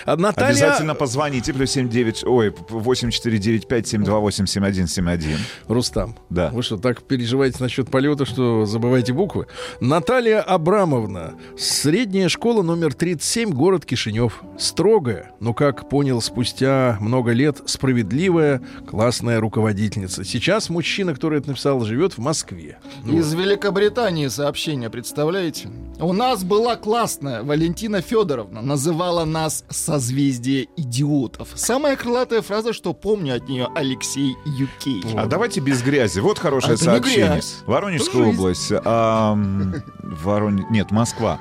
[0.04, 0.48] а Наталья...
[0.50, 1.52] Обязательно позвоните.
[1.54, 2.24] Плюс 7 9...
[2.26, 5.38] Ой, 8495 728 7171.
[5.68, 6.50] Рустам, Да.
[6.52, 9.46] вы что, так переживаете насчет полета, что забываете буквы?
[9.80, 14.42] Наталья Абрамовна, средняя школа номер 37, город Кишинев.
[14.58, 20.24] Строгая, но, как понял спустя много лет, справедливая, классная руководительница.
[20.24, 22.78] Сейчас мужчина, который это написал, живет в Москве.
[23.04, 25.68] Ну, Из Великобритании сообщение, представляете?
[25.98, 31.48] У нас была классная Валентина Федоровна, называла нас «созвездие идиотов».
[31.54, 35.02] Самая крылатая фраза, что помню от нее Алексей Юкей.
[35.18, 36.20] А давайте без грази.
[36.20, 37.28] Вот хорошее А это сообщение.
[37.32, 37.56] грязь.
[37.66, 38.38] Воронежская жизнь.
[38.38, 38.72] область.
[38.86, 40.64] ам, Воронеж...
[40.70, 41.38] Нет, Москва.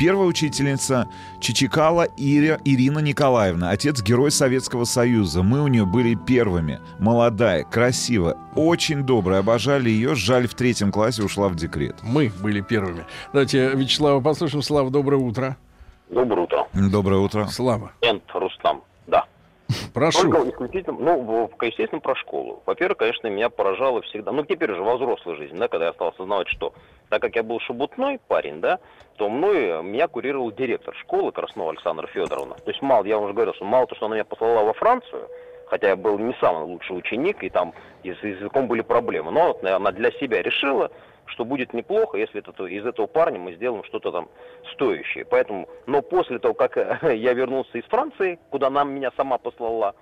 [0.00, 1.06] Первая учительница
[1.40, 3.70] Чичикала Ири- Ирина Николаевна.
[3.70, 5.42] Отец герой Советского Союза.
[5.42, 6.80] Мы у нее были первыми.
[6.98, 9.40] Молодая, красивая, очень добрая.
[9.40, 10.14] Обожали ее.
[10.14, 11.96] Жаль, в третьем классе ушла в декрет.
[12.02, 13.04] Мы были первыми.
[13.32, 14.62] Давайте Вячеслава послушаем.
[14.62, 15.56] Слава, доброе утро.
[16.10, 16.66] Доброе утро.
[16.74, 17.46] Доброе утро.
[17.46, 18.22] Слава, Энт.
[19.94, 20.22] Прошу.
[20.22, 22.62] Только исключительно, ну, естественно, про школу.
[22.66, 26.08] Во-первых, конечно, меня поражало всегда, ну, теперь уже во взрослой жизни, да, когда я стал
[26.08, 26.72] осознавать, что
[27.08, 28.78] так как я был шебутной парень, да,
[29.16, 32.54] то мной э, меня курировал директор школы Краснова Александра Федоровна.
[32.54, 35.28] То есть мало, я уже говорил, что мало то, что она меня послала во Францию,
[35.70, 39.56] хотя я был не самый лучший ученик, и там и с языком были проблемы, но
[39.62, 40.90] она для себя решила,
[41.26, 44.28] что будет неплохо, если это, из этого парня мы сделаем что-то там
[44.72, 45.24] стоящее.
[45.24, 49.94] Поэтому, но после того, как я вернулся из Франции, куда она меня сама послала,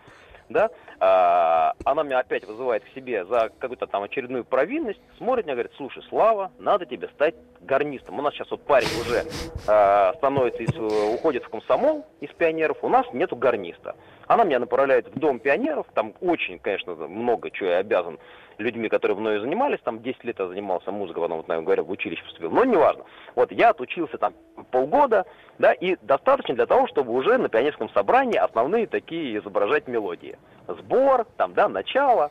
[0.49, 5.55] да, а, она меня опять вызывает к себе за какую-то там очередную провинность, смотрит мне,
[5.55, 8.19] говорит, слушай, Слава, надо тебе стать гарнистом.
[8.19, 9.25] У нас сейчас вот парень уже
[9.66, 10.75] а, становится, из,
[11.14, 13.95] уходит в комсомол из пионеров, у нас нету гарниста.
[14.29, 18.18] Она меня направляет в дом пионеров, там очень, конечно, много чего я обязан
[18.59, 21.91] людьми, которые мною занимались, там 10 лет я занимался музыкой, потом, вот, наверное, говоря, в
[21.91, 23.05] училище поступил, но неважно.
[23.35, 24.35] Вот я отучился там
[24.70, 25.24] полгода,
[25.59, 30.39] да, и достаточно для того, чтобы уже на пионерском собрании основные такие изображать мелодии.
[30.66, 32.31] Сбор, там, да, начало.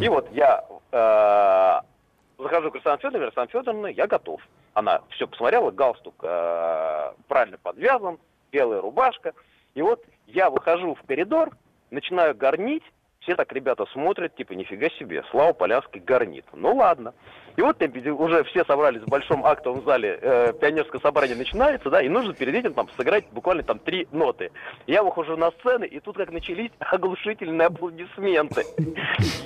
[0.00, 4.40] И вот я э, захожу к Александру Федоровне, Александра Федоровна, я готов.
[4.74, 8.18] Она все посмотрела, галстук э, правильно подвязан,
[8.50, 9.34] белая рубашка.
[9.78, 11.50] И вот я выхожу в коридор,
[11.92, 12.82] начинаю горнить,
[13.20, 16.44] все так ребята смотрят, типа, нифига себе, Слава Полянский горнит.
[16.52, 17.14] Ну ладно.
[17.58, 22.00] И вот э, уже все собрались в большом актовом зале, э, пионерское собрание начинается, да,
[22.00, 24.52] и нужно перед этим там сыграть буквально там три ноты.
[24.86, 28.64] Я выхожу на сцену, и тут как начались оглушительные аплодисменты.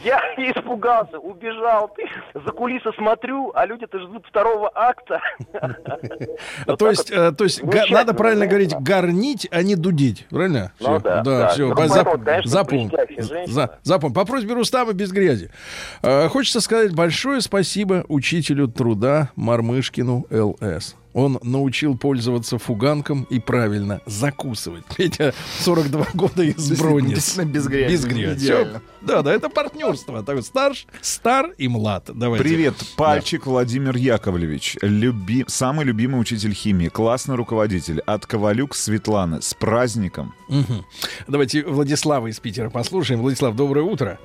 [0.04, 1.96] Я испугался, убежал,
[2.34, 5.20] за кулисы смотрю, а люди-то ждут второго акта.
[6.66, 10.72] А, то есть, э, то есть надо правильно говорить горнить, а не дудить, правильно?
[10.80, 11.48] Ну да, да.
[11.48, 11.74] все,
[12.44, 12.90] запомни.
[13.82, 14.14] запомни.
[14.14, 15.50] По просьбе Рустама без грязи.
[16.02, 20.96] Э, Хочется сказать большое спасибо учителю труда Мармышкину ЛС.
[21.14, 24.84] Он научил пользоваться фуганком и правильно закусывать.
[24.96, 27.92] Петя 42 года из действительно без грязи.
[27.92, 28.66] Без грязи.
[29.02, 30.22] Да, да, это партнерство.
[30.22, 32.10] Такой старш, стар и млад.
[32.12, 32.44] Давайте.
[32.44, 34.78] Привет, Пальчик Владимир Яковлевич.
[34.80, 35.44] Люби...
[35.48, 38.00] Самый любимый учитель химии, классный руководитель.
[38.00, 39.42] От Ковалюк Светланы.
[39.42, 40.34] С праздником.
[40.48, 40.86] Мгм.
[41.28, 43.20] Давайте Владислава из Питера послушаем.
[43.20, 44.18] Владислав, доброе утро.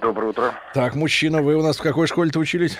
[0.00, 0.54] Доброе утро.
[0.72, 2.76] Так, мужчина, вы у нас в какой школе-то учились?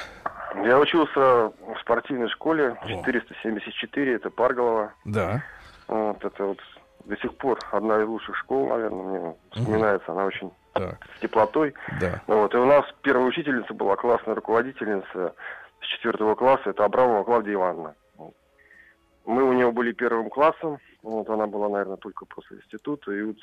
[0.63, 4.93] Я учился в спортивной школе 474, это Парголова.
[5.05, 5.43] Да.
[5.89, 6.59] Вот это вот
[7.05, 10.13] до сих пор одна из лучших школ, наверное, мне вспоминается.
[10.13, 11.75] Она очень Так, с теплотой.
[12.01, 12.21] да.
[12.27, 15.35] Вот, и у нас первая учительница была классная руководительница
[15.81, 17.95] с четвертого класса, это Абрамова Клавдия Ивановна.
[19.27, 23.37] Мы у нее были первым классом, вот она была, наверное, только после института, и вот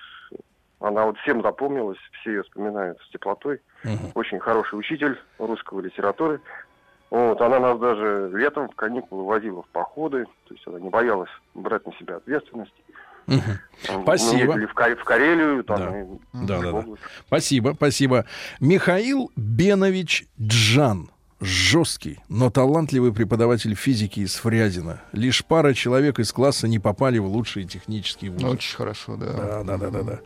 [0.79, 3.61] она вот всем запомнилась, все ее вспоминают с теплотой.
[3.83, 4.11] Мгм.
[4.15, 6.39] Очень хороший учитель русского литературы.
[7.11, 11.29] Вот, она нас даже летом в каникулы возила в походы, то есть она не боялась
[11.53, 12.73] брать на себя ответственность.
[13.27, 13.41] Мы
[14.03, 14.53] Спасибо.
[14.53, 15.99] ездили в, Ка- в Карелию, там, Да.
[16.01, 16.05] и
[16.47, 16.85] Да, да, да.
[17.27, 18.25] Спасибо, спасибо.
[18.59, 21.11] Михаил Бенович Джан.
[21.41, 25.01] Жесткий, но талантливый преподаватель физики из Фрязина.
[25.11, 28.45] Лишь пара человек из класса не попали в лучшие технические вузы.
[28.45, 29.33] Очень хорошо, да.
[29.33, 30.19] Да, да, да, да, да.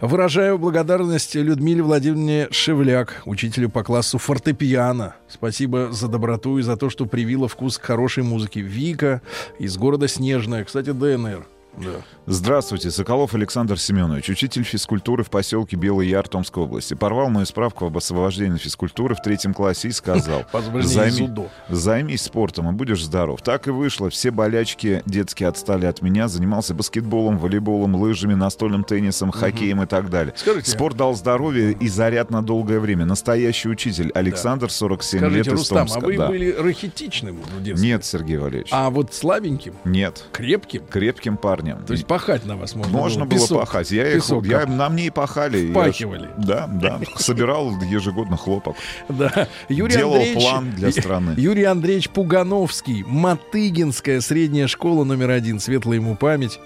[0.00, 5.16] Выражаю благодарность Людмиле Владимировне Шевляк, учителю по классу фортепиано.
[5.28, 8.60] Спасибо за доброту и за то, что привила вкус к хорошей музыке.
[8.60, 9.22] Вика
[9.58, 11.46] из города Снежная, кстати, ДНР.
[11.78, 12.02] Да.
[12.26, 16.94] Здравствуйте, Соколов Александр Семенович, учитель физкультуры в поселке Белый Яр Томской области.
[16.94, 21.48] Порвал мою справку об освобождении физкультуры в третьем классе и сказал, «Займи- ЗУДО».
[21.68, 23.40] займись спортом и будешь здоров.
[23.42, 24.10] Так и вышло.
[24.10, 26.28] Все болячки детские отстали от меня.
[26.28, 30.34] Занимался баскетболом, волейболом, лыжами, настольным теннисом, хоккеем и так далее.
[30.36, 33.06] Скажите- Спорт дал здоровье и заряд на долгое время.
[33.06, 35.98] Настоящий учитель Александр, 47 лет Скажите, из Рустам, Томска.
[35.98, 36.28] а вы Да.
[36.28, 37.88] были рахитичным в детстве?
[37.88, 38.68] Нет, Сергей Валерьевич.
[38.72, 40.24] А вот слабеньким, Нет.
[40.32, 40.82] крепким?
[40.90, 41.59] Крепким парнем.
[41.86, 43.90] То есть пахать на вас можно, Можно было Песок- пахать.
[43.90, 45.58] Я, их, песок я, кап- на мне и пахали.
[45.58, 46.28] Я Впахивали.
[46.38, 47.00] да, да.
[47.16, 48.76] Собирал ежегодно хлопок.
[49.08, 49.48] Да.
[49.68, 51.34] Юрий Делал Андреевич, план для страны.
[51.36, 56.60] Юрий Андреевич Пугановский, Матыгинская средняя школа номер один, светлая ему память.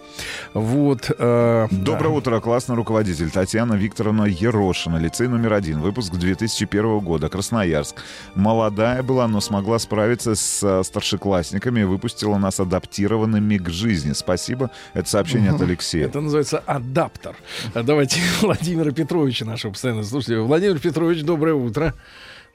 [0.52, 1.10] Вот.
[1.16, 2.16] э, Доброе да.
[2.16, 7.96] утро, классный руководитель Татьяна Викторовна Ерошина, лицей номер один, выпуск 2001 года, Красноярск.
[8.34, 14.12] Молодая была, но смогла справиться с старшеклассниками и выпустила нас адаптированными к жизни.
[14.12, 14.70] Спасибо.
[14.92, 16.06] Это сообщение от Алексея.
[16.06, 17.34] Это называется адаптер.
[17.74, 20.40] А Давайте Владимира Петровича, нашего постоянного слушателя.
[20.42, 21.94] Владимир Петрович, доброе утро.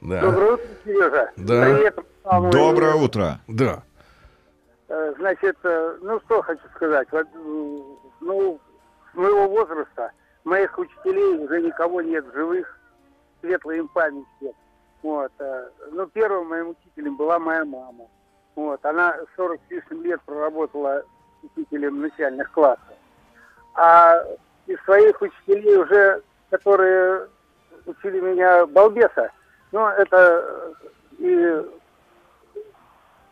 [0.00, 0.20] Да.
[0.20, 1.30] Доброе утро, Сережа.
[1.36, 1.64] Да.
[1.64, 1.98] Привет.
[2.22, 2.50] Павел.
[2.50, 3.40] Доброе утро.
[3.48, 3.82] Да.
[4.88, 7.08] Э, Значит, э, ну что хочу сказать.
[8.20, 8.60] Ну,
[9.12, 10.12] с моего возраста
[10.44, 12.78] моих учителей уже никого нет в живых.
[13.40, 14.52] Светлая им память всем.
[15.02, 15.32] Вот.
[15.38, 18.06] э, Ну, первым моим учителем была моя мама.
[18.54, 18.84] Вот.
[18.84, 21.02] Она 40 с лишним лет проработала
[21.42, 22.82] учителем начальных классов.
[23.74, 24.22] А
[24.66, 27.26] из своих учителей уже, которые
[27.86, 29.30] учили меня балбеса,
[29.72, 30.72] ну, это э,
[31.18, 31.62] и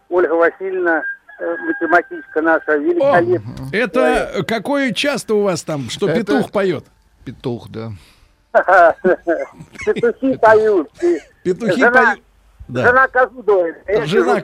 [0.09, 1.03] Ольга Васильевна,
[1.41, 3.69] э, математичка наша, О, великолепная.
[3.73, 6.85] это какое часто у вас там, что Это- петух поет?
[7.25, 7.91] Петух, да.
[9.85, 10.91] Петухи поют.
[11.43, 12.23] Петухи поют.
[12.69, 12.87] Да.
[12.87, 13.77] Жена козу доит.
[13.87, 14.43] а я Жена,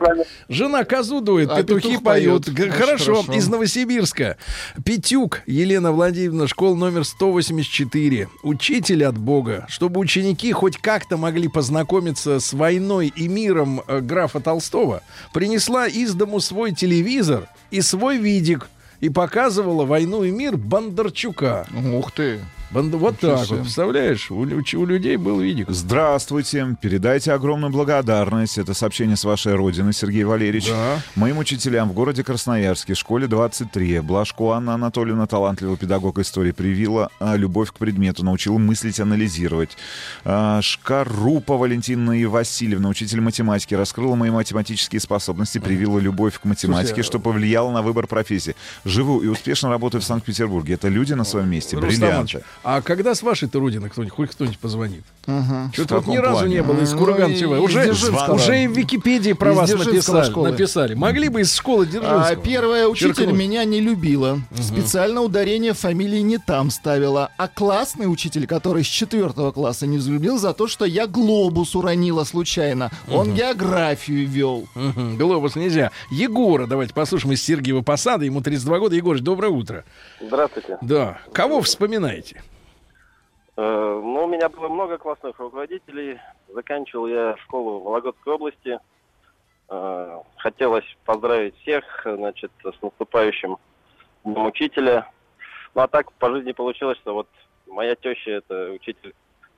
[0.48, 2.48] жена козу дует, А петухи петух поют.
[2.48, 3.32] Очень Хорошо, хорошо.
[3.34, 4.38] из Новосибирска.
[4.82, 8.28] Петюк Елена Владимировна, школа номер 184.
[8.42, 9.66] Учитель от Бога.
[9.68, 15.02] Чтобы ученики хоть как-то могли познакомиться с войной и миром э, графа Толстого,
[15.34, 18.68] принесла из дому свой телевизор и свой видик
[19.00, 21.66] и показывала войну и мир Бондарчука.
[21.92, 22.40] Ух ты.
[22.74, 23.58] Бонда- Вот Ничего так вот, себе.
[23.60, 24.30] представляешь?
[24.32, 25.70] У, у людей был видик.
[25.70, 26.76] Здравствуйте.
[26.80, 28.58] Передайте огромную благодарность.
[28.58, 30.68] Это сообщение с вашей родины, Сергей Валерьевич.
[30.70, 30.98] Да.
[31.14, 34.00] Моим учителям в городе Красноярске, школе 23.
[34.00, 39.76] Блажко Анна Анатольевна, талантливый педагог истории, привила а, любовь к предмету, научила мыслить, анализировать.
[40.24, 46.88] А, Шкарупа Валентина и Васильевна, учитель математики, раскрыла мои математические способности, привила любовь к математике,
[46.88, 48.56] Слушайте, что повлияло на выбор профессии.
[48.84, 50.74] Живу и успешно работаю в Санкт-Петербурге.
[50.74, 52.42] Это люди на своем месте, Рустам бриллианты.
[52.64, 55.04] А когда с вашей-то родины кто-нибудь, хоть кто-нибудь позвонит?
[55.26, 55.70] Ага.
[55.74, 56.54] Что-то вот ни разу плане?
[56.56, 57.60] не было из Ну, Курган-Чевая.
[57.60, 57.90] и- Уже,
[58.32, 60.50] уже и в Википедии про Из вас написали, школы.
[60.50, 60.94] написали.
[60.94, 62.26] Могли бы из школы Дзержинского.
[62.26, 63.34] А первая учитель Черкнуть.
[63.38, 64.40] меня не любила.
[64.58, 67.30] Специально ударение фамилии не там ставила.
[67.36, 72.24] А классный учитель, который с четвертого класса не взлюбил за то, что я глобус уронила
[72.24, 72.90] случайно.
[73.10, 74.66] Он географию вел.
[74.74, 75.90] Мгм, Глобус нельзя.
[76.10, 78.24] Егора, давайте послушаем из Сергиева Посада.
[78.24, 78.96] Ему 32 года.
[78.96, 79.84] Егорыч, доброе утро.
[80.20, 80.78] Здравствуйте.
[80.80, 81.18] Да.
[81.32, 82.42] Кого вспоминаете?
[83.56, 86.18] Э, Ну, у меня было много классных руководителей.
[86.48, 88.78] Заканчивал я школу в Вологодской области.
[89.68, 93.56] Э, Хотелось поздравить всех, значит, с наступающим
[94.24, 95.10] Днем Учителя.
[95.74, 97.28] Ну, а так по жизни получилось, что вот
[97.66, 99.14] моя теща, это учитель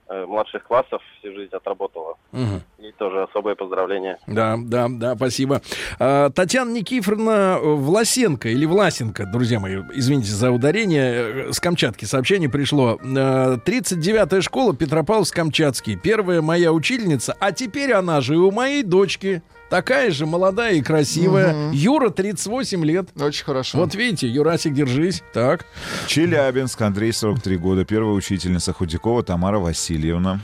[0.09, 2.17] э, младших классов, всю жизнь отработала.
[2.33, 2.63] Мгм.
[2.79, 4.19] И тоже особое поздравление.
[4.27, 5.63] Да, да, да, спасибо.
[5.99, 12.51] А, Татьяна Никифоровна Власенко или Власенко, друзья мои, извините за ударение, э, с Камчатки сообщение
[12.51, 12.99] пришло.
[13.03, 15.97] Э, 39-я школа Петропавловск-Камчатский.
[15.97, 19.43] Первая моя учительница, а теперь она же и у моей дочки.
[19.71, 21.53] Такая же молодая и красивая.
[21.55, 21.73] Мгм.
[21.73, 23.09] Юра, 38 лет.
[23.19, 23.79] Очень хорошо.
[23.79, 25.25] Вот видите, Юрасик, держись.
[25.33, 25.65] Так.
[26.07, 27.85] Челябинск, Андрей, 43 года.
[27.85, 30.41] Первая учительница Худякова Тамара Васильевна.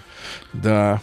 [0.53, 1.01] Да.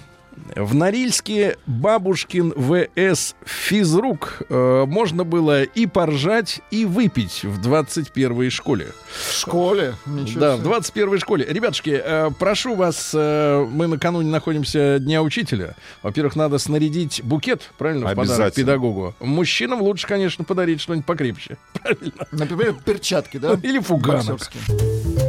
[0.56, 8.88] В Норильске Бабушкин ВС физрук э, можно было и поржать, и выпить в 21-й школе.
[9.12, 9.96] В школе?
[10.06, 11.04] Ничего да, в себе.
[11.04, 11.46] 21-й школе.
[11.48, 15.76] Ребятушки, э, прошу вас, э, мы накануне находимся Дня Учителя.
[16.02, 19.16] Во-первых, надо снарядить букет, правильно, в подарок педагогу.
[19.20, 21.58] Мужчинам лучше, конечно, подарить что-нибудь покрепче.
[21.74, 22.28] Правильно.
[22.32, 23.58] Например, перчатки, да?
[23.62, 24.40] Или фуганок.
[24.40, 25.29] Боксерские.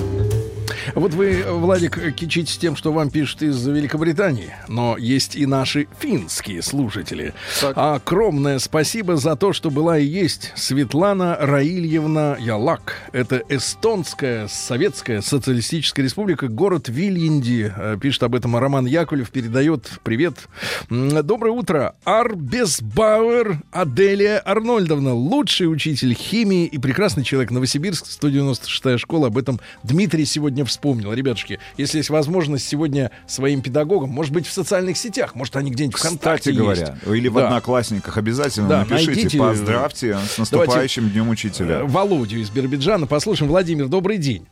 [0.93, 6.61] Вот вы, Владик, кичитесь тем, что вам пишут из Великобритании, но есть и наши финские
[6.61, 7.33] слушатели.
[7.61, 7.73] Так.
[7.77, 12.95] А огромное спасибо за то, что была и есть Светлана Раильевна Ялак.
[13.13, 17.71] Это эстонская советская социалистическая республика, город Вильянди.
[17.73, 20.49] Э, Пишет об этом Роман Яковлев, передает привет.
[20.89, 21.95] Доброе утро.
[22.03, 27.51] Арбесбауэр Аделия Арнольдовна, лучший учитель химии и прекрасный человек.
[27.51, 29.27] Новосибирск, 196-я школа.
[29.27, 30.80] Об этом Дмитрий сегодня вспомнил.
[30.81, 35.97] Ребятушки, если есть возможность сегодня своим педагогам, может быть, в социальных сетях, может, они где-нибудь
[35.99, 37.07] ВКонтакте Кстати говоря, есть.
[37.19, 37.47] или в Да.
[37.47, 41.83] Одноклассниках обязательно Да, напишите, найдите, поздравьте с наступающим Днем Э, Учителя.
[41.85, 43.07] Володю из Биробиджана.
[43.07, 43.49] Послушаем.
[43.51, 44.47] Владимир, добрый день.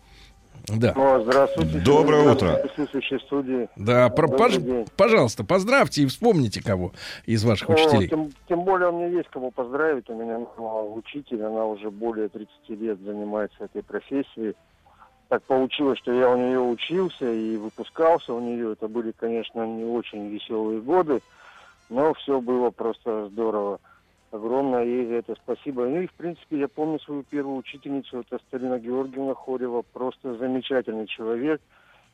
[0.67, 0.91] Да.
[0.95, 1.79] О, здравствуйте.
[1.79, 2.67] Доброе Здравствуйте, утро.
[2.67, 3.67] присутствующие студии.
[3.75, 4.85] Да, про- пож- день.
[4.95, 6.93] пожалуйста, поздравьте и вспомните кого
[7.25, 8.07] из ваших О, учителей.
[8.07, 10.07] тем, тем более у меня есть кого поздравить.
[10.09, 14.53] У меня учитель, она уже более 30 лет занимается этой профессией.
[15.29, 18.73] Так получилось, что я у нее учился и выпускался у нее.
[18.73, 21.21] Это были, конечно, не очень веселые годы,
[21.89, 23.79] но все было просто здорово.
[24.31, 25.85] Огромное ей за это спасибо.
[25.85, 29.83] Ну и, в принципе, я помню свою первую учительницу, это Старина Георгиевна Хорева.
[29.93, 31.61] Просто замечательный человек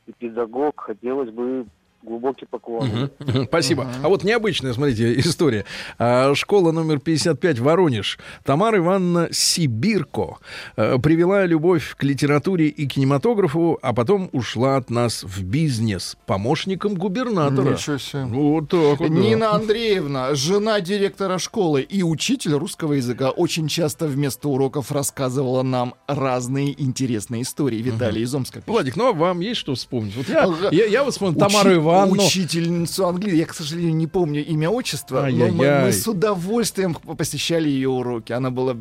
[0.07, 0.81] и педагог.
[0.81, 1.65] Хотелось бы
[2.05, 3.09] глубокий поклон.
[3.19, 3.45] Мгм.
[3.47, 3.87] Спасибо.
[4.03, 5.65] А вот необычная, смотрите, история.
[5.97, 8.19] А, Школа номер 55, Воронеж.
[8.43, 10.37] Тамара Ивановна Сибирко
[10.77, 16.95] э, привела любовь к литературе и кинематографу, а потом ушла от нас в бизнес помощником
[16.95, 17.71] губернатора.
[17.73, 18.25] Ничего себе.
[18.25, 19.09] Вот так вот.
[19.09, 19.13] да.
[19.15, 25.95] Нина Андреевна, жена директора школы и учитель русского языка, очень часто вместо уроков рассказывала нам
[26.07, 27.81] разные интересные истории.
[27.81, 28.59] Виталий из Омска.
[28.59, 28.67] пишет.
[28.67, 30.15] Владик, ну а вам есть что вспомнить?
[30.15, 31.94] Вот я, я, я вот вспомнил Учи- Тамару Ивановну.
[32.03, 33.39] Учительницу английского.
[33.39, 38.33] Я, к сожалению, не помню имя, отчество, но мы, мы с удовольствием посещали ее уроки.
[38.33, 38.77] Она была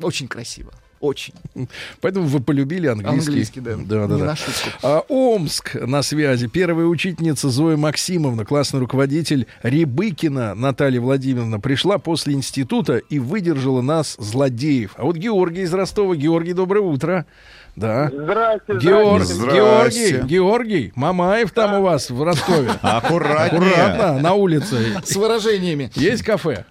[0.00, 0.72] очень красива.
[1.04, 1.34] Очень.
[2.00, 3.28] Поэтому вы полюбили английский.
[3.28, 3.76] Английский, да.
[3.76, 4.26] Да, да, Не да.
[4.26, 4.70] на шутку.
[4.82, 6.46] А, Омск на связи.
[6.46, 14.16] Первая учительница Зоя Максимовна, классный руководитель Рябыкина Наталья Владимировна пришла после института и выдержала нас,
[14.18, 14.92] злодеев.
[14.96, 16.16] А вот Георгий из Ростова.
[16.16, 17.26] Георгий, доброе утро.
[17.76, 18.08] Да.
[18.12, 19.56] Здрасте, Георг- Здрасте.
[19.56, 22.70] Георгий, Георгий, Мамаев там у вас в Ростове.
[22.82, 23.72] Аккуратнее.
[23.72, 25.00] Аккуратно, на улице.
[25.04, 25.90] С выражениями.
[25.96, 26.64] Есть кафе?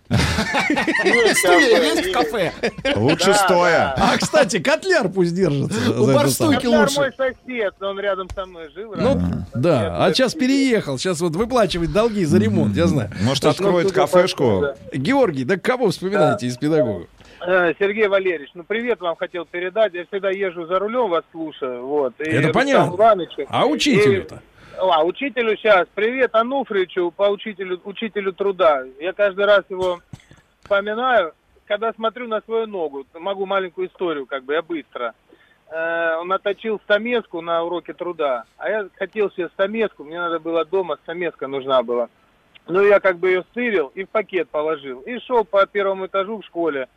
[1.03, 2.51] Есть кафе?
[2.95, 3.93] Лучше стоя.
[3.97, 5.77] А, кстати, котляр пусть держится.
[6.01, 7.11] У барстойки лучше.
[7.17, 8.93] сосед, он рядом со мной жил.
[8.95, 9.21] Ну,
[9.53, 13.11] да, а сейчас переехал, сейчас вот выплачивает долги за ремонт, я знаю.
[13.21, 14.67] Может, откроет кафешку?
[14.93, 17.07] Георгий, да кого вспоминаете из педагогов?
[17.45, 19.94] Э, Сергей Валерьевич, ну привет вам хотел передать.
[19.94, 21.86] Я всегда езжу за рулем, вас слушаю.
[21.86, 22.14] Вот.
[22.20, 22.95] И Это понятно.
[22.95, 23.45] Ивановичу.
[23.49, 24.36] А учителю-то?
[24.36, 24.40] И-
[24.80, 25.88] А, учителю сейчас.
[25.94, 28.84] Привет Ануфричу, по учителю, учителю труда.
[28.99, 29.99] Я каждый раз его
[30.61, 31.34] вспоминаю,
[31.68, 33.06] когда смотрю на свою ногу.
[33.14, 35.14] Могу маленькую историю, как бы, я быстро.
[35.70, 40.64] э, он наточил стамеску на уроке труда, а я хотел себе стамеску, мне надо было
[40.65, 42.10] дома, стамеска нужна была.
[42.68, 45.02] Ну, я как бы ее стырил и в пакет положил.
[45.02, 46.88] И шел по первому этажу в школе.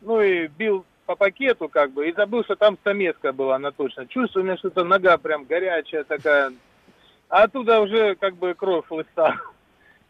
[0.00, 4.06] Ну, и бил по пакету как бы, и забыл, что там стамеска была, она точно.
[4.06, 6.52] Чувствую, у меня что-то нога прям горячая такая.
[7.28, 9.40] А оттуда уже как бы кровь хлыста.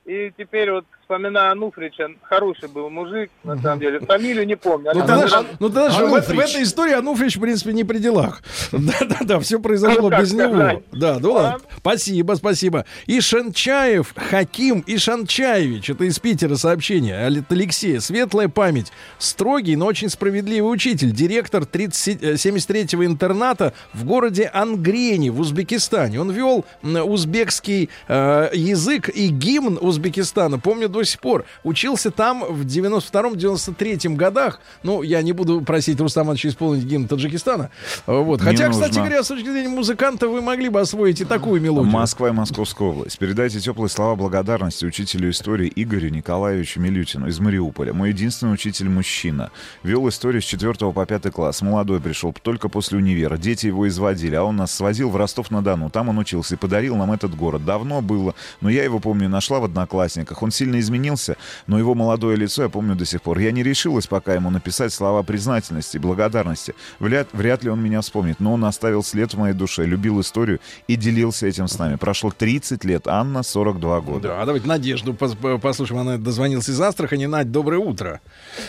[0.05, 3.99] И теперь вот вспоминаю Ануфрича, хороший был мужик, на самом деле.
[4.01, 4.91] Фамилию не помню.
[4.93, 7.83] Ну, тогда, была- ж- ну, тогда же в, в этой истории Ануфрич, в принципе, не
[7.83, 8.43] при делах.
[8.73, 10.49] Да-да-да, все произошло Ну, без него.
[10.55, 10.79] сказать.
[10.93, 11.61] Да, ну ладно.
[11.79, 12.85] Спасибо, спасибо.
[13.07, 18.01] Ишанчаев Хаким Ишанчаевич, это из Питера сообщение, от Алексея.
[18.01, 18.93] Светлая память.
[19.19, 21.13] Строгий, но очень справедливый учитель.
[21.13, 26.21] Директор 30 э, 73-го интерната в городе Ангрени в Узбекистане.
[26.21, 30.59] Он вел узбекский э, язык и гимн Узбекистана.
[30.59, 31.45] Помню до сих пор.
[31.65, 34.61] Учился там в 92-93 годах.
[34.83, 37.71] Ну, я не буду просить Рустама Ивановича исполнить гимн Таджикистана.
[38.07, 38.41] Вот.
[38.41, 39.03] Не Хотя, кстати нужно.
[39.03, 41.91] говоря, с точки зрения музыканта вы могли бы освоить и такую мелодию.
[41.91, 43.19] Москва и Московская область.
[43.19, 47.93] Передайте теплые слова благодарности учителю истории Игорю Николаевичу Милютину из Мариуполя.
[47.93, 49.51] Мой единственный учитель мужчина.
[49.83, 51.63] Вел историю с 4 по 5 класс.
[51.63, 53.37] Молодой пришел только после универа.
[53.37, 55.91] Дети его изводили, а он нас свозил в Ростов-на-Дону.
[55.91, 57.65] Там он учился и подарил нам этот город.
[57.65, 60.43] Давно было, но я его помню, нашла в Одноклассниках.
[60.43, 61.37] Он сильно изменился,
[61.67, 63.39] но его молодое лицо я помню до сих пор.
[63.39, 66.75] Я не решилась пока ему написать слова признательности и благодарности.
[66.99, 70.61] Вряд, вряд ли он меня вспомнит, но он оставил след в моей душе, любил историю
[70.87, 71.97] и делился этим с нами.
[71.97, 74.29] Прошло 30 лет, Анна 42 года.
[74.29, 76.01] Да, а давайте Надежду пос- по- послушаем.
[76.01, 77.27] Она дозвонилась из Астрахани.
[77.27, 78.21] Надь, доброе утро.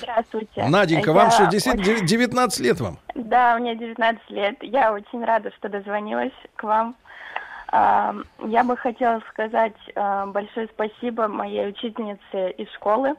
[0.01, 0.65] Здравствуйте.
[0.67, 2.99] Наденька, вам Я что, действительно очень- дев- 19 лет вам?
[3.15, 4.55] Да, мне 19 лет.
[4.61, 6.95] Я очень рада, что дозвонилась к вам.
[7.71, 13.15] Я бы хотела сказать большое спасибо моей учительнице из школы.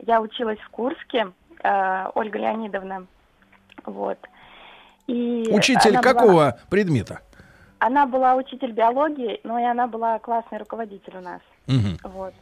[0.00, 1.30] Я училась в Курске,
[1.62, 3.06] а, Ольга Леонидовна.
[3.84, 4.18] Вот.
[5.06, 7.20] И Учитель она была- какого предмета?
[7.78, 11.40] Она была учитель биологии, но и она была классный руководитель у нас.
[11.66, 11.98] Мгм.
[12.04, 12.34] Вот.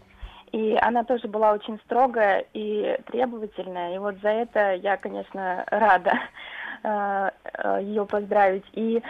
[0.53, 3.95] И она тоже была очень строгая и требовательная.
[3.95, 6.19] И вот за это я, конечно, рада
[7.81, 8.65] ее поздравить.
[8.73, 9.03] И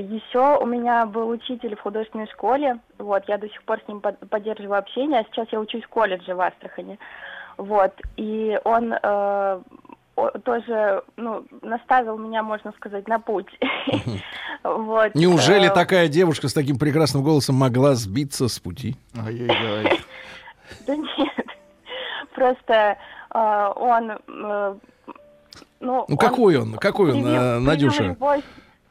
[0.00, 2.78] еще у меня был учитель в художественной школе.
[2.98, 5.20] Вот, я до сих пор с ним под- поддерживаю общение.
[5.20, 6.98] А сейчас я учусь в колледже в Астрахани.
[7.56, 7.92] Вот.
[8.16, 9.60] И он э,
[10.44, 13.48] тоже ну, наставил меня, можно сказать, на путь.
[14.64, 15.14] Вот.
[15.14, 18.96] Неужели Э, такая девушка с таким прекрасным голосом могла сбиться с пути?
[19.16, 20.00] Ай-яй-яй.
[20.86, 21.46] Да нет.
[22.34, 22.96] Просто
[23.34, 24.10] э, он...
[24.10, 24.74] э,
[25.80, 26.74] ну, Ну какой он?
[26.74, 28.16] Какой он, Надюша?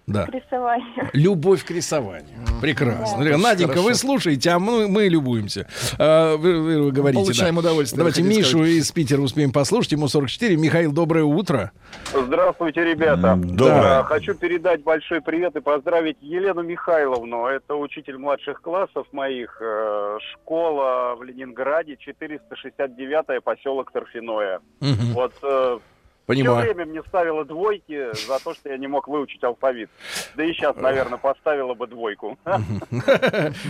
[0.07, 0.25] Любовь Да.
[0.25, 1.09] к рисованию.
[1.13, 2.27] Любовь к рисованию.
[2.61, 3.23] Прекрасно.
[3.23, 3.37] Да.
[3.37, 3.87] Наденька, Хорошо.
[3.89, 5.67] вы слушаете, а мы, мы любуемся.
[5.99, 7.59] А, вы, вы- вы говорите, Получаем да.
[7.61, 8.69] удовольствие, Давайте Мишу сказать.
[8.69, 9.91] из Питера успеем послушать.
[9.93, 10.55] Ему 44.
[10.57, 11.71] Михаил, доброе утро.
[12.13, 13.35] Здравствуйте, ребята.
[13.35, 13.99] Доброе.
[13.99, 17.45] А, Хочу передать большой привет и поздравить Елену Михайловну.
[17.45, 19.57] Это учитель младших классов моих.
[19.61, 24.59] Э, Школа в Ленинграде, 469 поселок Торфяное.
[24.79, 25.13] Мгм.
[25.13, 25.79] Вот э,
[26.27, 26.65] Понимаю.
[26.65, 29.89] все время мне ставила двойки за то, что я не мог выучить алфавит.
[30.35, 32.37] Да и сейчас, наверное, поставила бы двойку.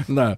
[0.08, 0.38] Да,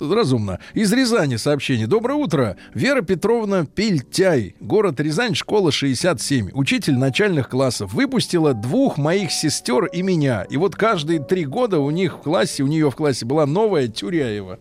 [0.00, 0.60] разумно.
[0.72, 1.86] Из Рязани сообщение.
[1.86, 2.56] Доброе утро.
[2.72, 6.50] Вера Петровна Пельтяй, город Рязань, школа 67.
[6.54, 7.92] Учитель начальных классов.
[7.92, 10.46] Выпустила двух моих сестер и меня.
[10.48, 13.88] И вот каждые три года у них в классе, у нее в классе была новая
[13.88, 14.58] Тюряева.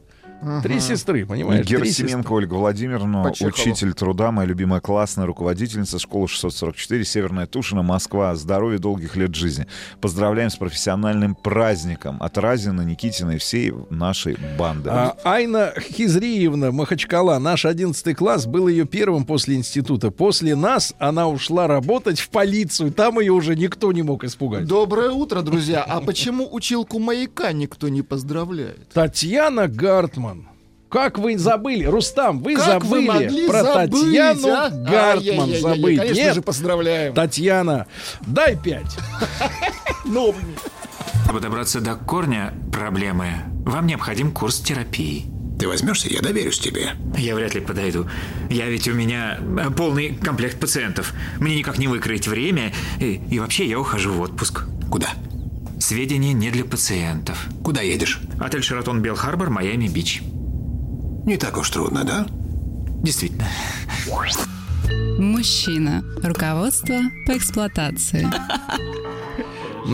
[0.62, 1.66] Три сестры, понимаешь?
[1.66, 3.50] Герасименко Ольга Владимировна, По Чехову.
[3.50, 8.36] учитель труда, моя любимая классная руководительница школы 644, Северная Тушина, Москва.
[8.36, 9.66] Здоровья, долгих лет жизни.
[10.00, 14.90] Поздравляем с профессиональным праздником от Разина, Никитина и всей нашей банды.
[14.92, 20.12] А, Айна Хизриевна Махачкала, наш 11 класс, был ее первым после института.
[20.12, 22.92] После нас она ушла работать в полицию.
[22.92, 24.66] Там ее уже никто не мог испугать.
[24.66, 25.84] Доброе утро, друзья.
[25.84, 28.90] А почему училку маяка никто не поздравляет?
[28.94, 30.27] Татьяна Гартман.
[30.90, 31.84] Как вы забыли?
[31.86, 34.70] Рустам, вы Как вы забыли могли про забыть, Татьяну а?
[34.70, 35.98] Гартман Ай-яй-яй-яй, забыть?
[35.98, 37.14] Конечно Нет, же, поздравляем.
[37.14, 37.88] Татьяна,
[38.26, 38.98] дай пять.
[40.06, 40.34] Ну,
[41.26, 43.34] Чтобы добраться до корня проблемы,
[43.66, 45.26] вам необходим курс терапии.
[45.60, 46.92] Ты возьмешься, я доверюсь тебе.
[47.18, 48.08] Я вряд ли подойду.
[48.50, 51.14] Я ведь у меня э, полный комплект пациентов.
[51.40, 52.72] Мне никак не выкроить время.
[53.02, 54.64] И, и вообще я ухожу в отпуск.
[54.90, 55.10] Куда?
[55.80, 57.48] Сведения не для пациентов.
[57.64, 58.22] Куда едешь?
[58.40, 60.22] Отель Шератон Белл Харбор, Майами Бич.
[61.28, 62.26] Не так уж трудно, да?
[63.04, 63.46] Действительно.
[65.20, 66.02] Мужчина.
[66.24, 66.96] Руководство
[67.28, 68.28] по эксплуатации.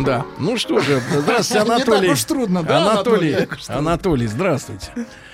[0.05, 0.25] Да.
[0.39, 2.09] Ну что же, здравствуйте, Не так Анатолий.
[2.09, 3.59] уж трудно, да, Анатолий, Анатолий?
[3.67, 4.87] Анатолий, здравствуйте.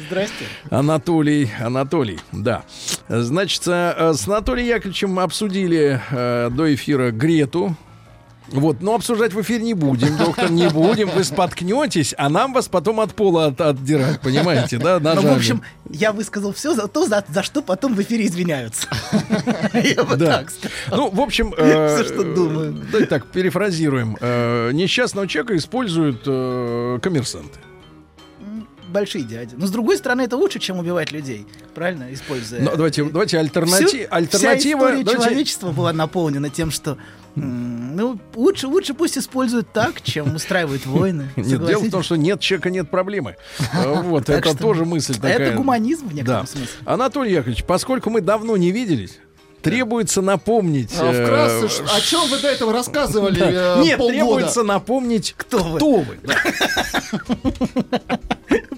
[0.05, 0.45] Здрасте.
[0.69, 2.63] Анатолий, Анатолий, да.
[3.07, 7.77] Значит, э, с Анатолием Яковлевичем обсудили э, до эфира Грету.
[8.51, 11.09] Вот, но обсуждать в эфире не будем, доктор, не будем.
[11.09, 15.34] Вы споткнетесь, а нам вас потом от пола от- отдирать, понимаете, да, Ну, ножами.
[15.34, 18.88] в общем, я высказал все за то, за, за что потом в эфире извиняются.
[19.73, 20.39] Я бы Да.
[20.39, 20.51] так.
[20.89, 22.73] Ну, в общем, э, Всё, что думаю.
[22.91, 24.17] Давайте так, перефразируем.
[24.19, 27.59] Э, Несчастного человека используют э, коммерсанты.
[28.88, 29.53] Большие дяди.
[29.55, 31.45] Но с другой стороны, это лучше, чем убивать людей.
[31.76, 32.11] Правильно?
[32.11, 32.59] Используя...
[32.61, 34.80] Но давайте, давайте альтернати- Всю- Вся альтернатива.
[34.80, 36.97] история давайте- человечества была наполнена тем, что
[37.35, 41.30] ну, лучше, лучше пусть используют так, чем устраивают войны.
[41.35, 43.35] Нет, дело в том, что нет человека, нет проблемы.
[43.73, 45.38] Э, Вот, Так это что- тоже мысль такая.
[45.39, 46.51] Это гуманизм в некотором Да.
[46.51, 46.68] смысле.
[46.85, 49.19] Анатолий Яковлевич, поскольку мы давно не виделись,
[49.61, 50.91] требуется напомнить...
[50.97, 53.80] А э, вкратце, о чем вы до этого рассказывали да.
[53.80, 54.18] э, Нет, полгода?
[54.18, 56.06] требуется напомнить, кто вы.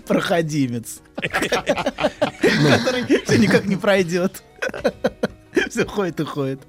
[0.07, 0.99] Проходимец.
[1.21, 4.43] Который никак не пройдет.
[5.69, 6.61] Все ходит и ходит.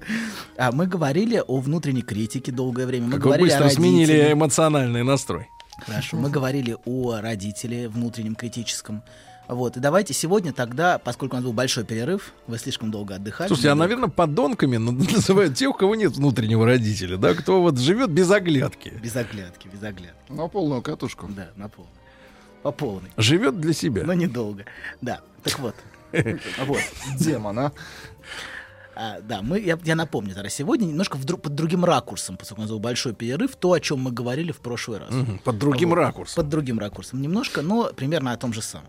[0.57, 3.07] А мы говорили о внутренней критике долгое время.
[3.07, 5.49] Мы Как говорили быстро о сменили эмоциональный настрой.
[5.85, 9.03] Хорошо, мы говорили о родителе внутреннем критическом.
[9.47, 13.49] Вот, и давайте сегодня тогда, поскольку у нас был большой перерыв, вы слишком долго отдыхали.
[13.49, 18.09] Слушайте, а, наверное, подонками называют тех, у кого нет внутреннего родителя, да, кто вот живет
[18.09, 18.93] без оглядки.
[19.03, 20.31] Без оглядки, без оглядки.
[20.31, 21.27] На полную катушку.
[21.27, 21.93] Да, на полную.
[22.61, 23.09] По полной.
[23.17, 24.03] Живет для себя.
[24.05, 24.65] Но недолго.
[25.01, 25.75] Да, так вот.
[26.65, 26.79] Вот.
[27.17, 27.71] Демон, а?
[28.95, 32.61] А, да, мы, я, я напомню, тогда сегодня немножко в дру- под другим ракурсом, поскольку
[32.61, 35.11] у нас был большой перерыв, то, о чем мы говорили в прошлый раз.
[35.11, 36.35] Мгм, под другим ракурсом.
[36.43, 37.21] Под другим ракурсом.
[37.21, 38.87] Немножко, но примерно о том же самом.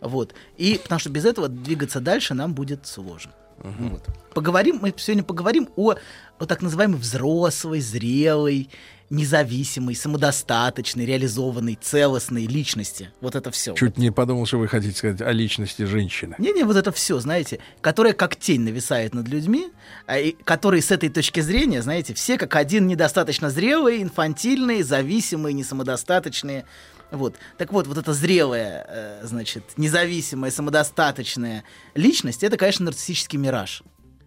[0.00, 0.34] Вот.
[0.56, 3.32] И потому что без этого двигаться дальше нам будет сложно.
[3.62, 4.04] Вот.
[4.34, 5.94] Поговорим, мы сегодня поговорим о,
[6.38, 8.68] о так называемой взрослой, зрелой,
[9.10, 13.10] независимой, самодостаточной, реализованной, целостной личности.
[13.20, 13.74] Вот это все.
[13.74, 16.34] Чуть не подумал, что вы хотите сказать о личности женщины.
[16.38, 19.68] Не-не, вот это все, знаете, которая как тень нависает над людьми,
[20.06, 25.52] а, и которые с этой точки зрения, знаете, все как один недостаточно зрелые, инфантильные, зависимые,
[25.52, 26.64] несамодостаточные.
[27.12, 27.36] Вот.
[27.58, 31.62] Так вот, вот эта зрелая, э, значит, независимая, самодостаточная
[31.94, 33.82] личность, это, конечно, нарциссический мираж.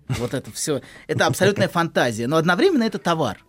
[0.07, 0.81] Вот это все.
[1.07, 3.43] Это абсолютная фантазия, но одновременно это товар.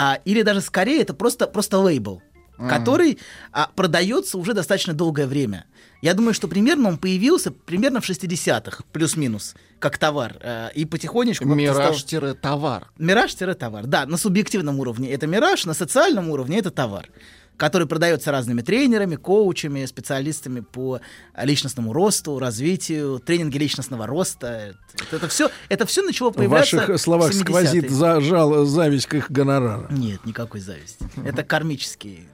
[0.00, 2.22] А, или даже скорее это просто, просто лейбл,
[2.56, 2.68] Мгм.
[2.68, 3.18] который
[3.52, 5.64] а, продается уже достаточно долгое время.
[6.02, 10.36] Я думаю, что примерно он появился примерно в 60-х, плюс-минус, как товар.
[10.40, 11.44] а, и потихонечку...
[11.44, 12.86] как-то стал- Мираж-товар.
[12.98, 17.08] Мираж-товар, да, на субъективном уровне это мираж, на социальном уровне это товар,
[17.58, 21.00] который продается разными тренерами, коучами, специалистами по
[21.36, 24.74] личностному росту, развитию, тренинги личностного роста.
[24.94, 27.40] Это, это все, это все начало В появляться ваших словах в 70-е.
[27.44, 29.88] сквозит зажал, зависть к их гонорару.
[29.90, 31.04] Нет, никакой зависти.
[31.24, 32.28] Это кармический.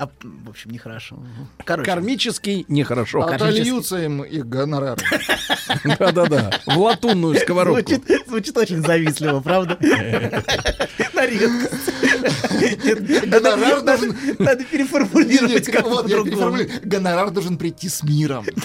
[0.00, 1.22] А, в общем, нехорошо.
[1.62, 3.20] Короче, Кармический нехорошо.
[3.20, 5.02] Отольются им их гонорары.
[5.98, 6.50] Да-да-да.
[6.64, 7.92] В латунную сковородку.
[8.26, 9.76] Звучит, очень завистливо, правда?
[11.14, 11.26] На
[13.26, 16.56] Гонорар должен- Надо переформулировать как по-другому.
[16.82, 18.46] Гонорар должен прийти с миром.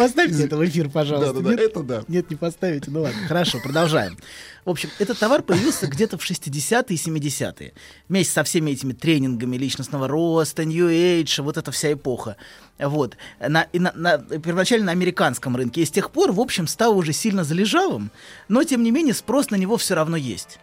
[0.00, 1.34] Поставьте это в эфир, пожалуйста.
[1.34, 1.60] Да-да-да, Нет?
[1.60, 2.02] это да.
[2.08, 2.90] Нет, не поставите.
[2.90, 4.16] Ну ладно, хорошо, продолжаем.
[4.64, 7.72] В общем, этот товар появился где-то в 60-е и 70-е.
[8.08, 12.36] Вместе со всеми этими тренингами личностного роста, New Age, вот эта вся эпоха.
[12.78, 13.16] Вот.
[13.46, 15.82] На, и на, на- первоначально на американском рынке.
[15.82, 18.10] И с тех пор, в общем, стал уже сильно залежалым,
[18.48, 20.58] но, тем не менее, спрос на него все равно есть.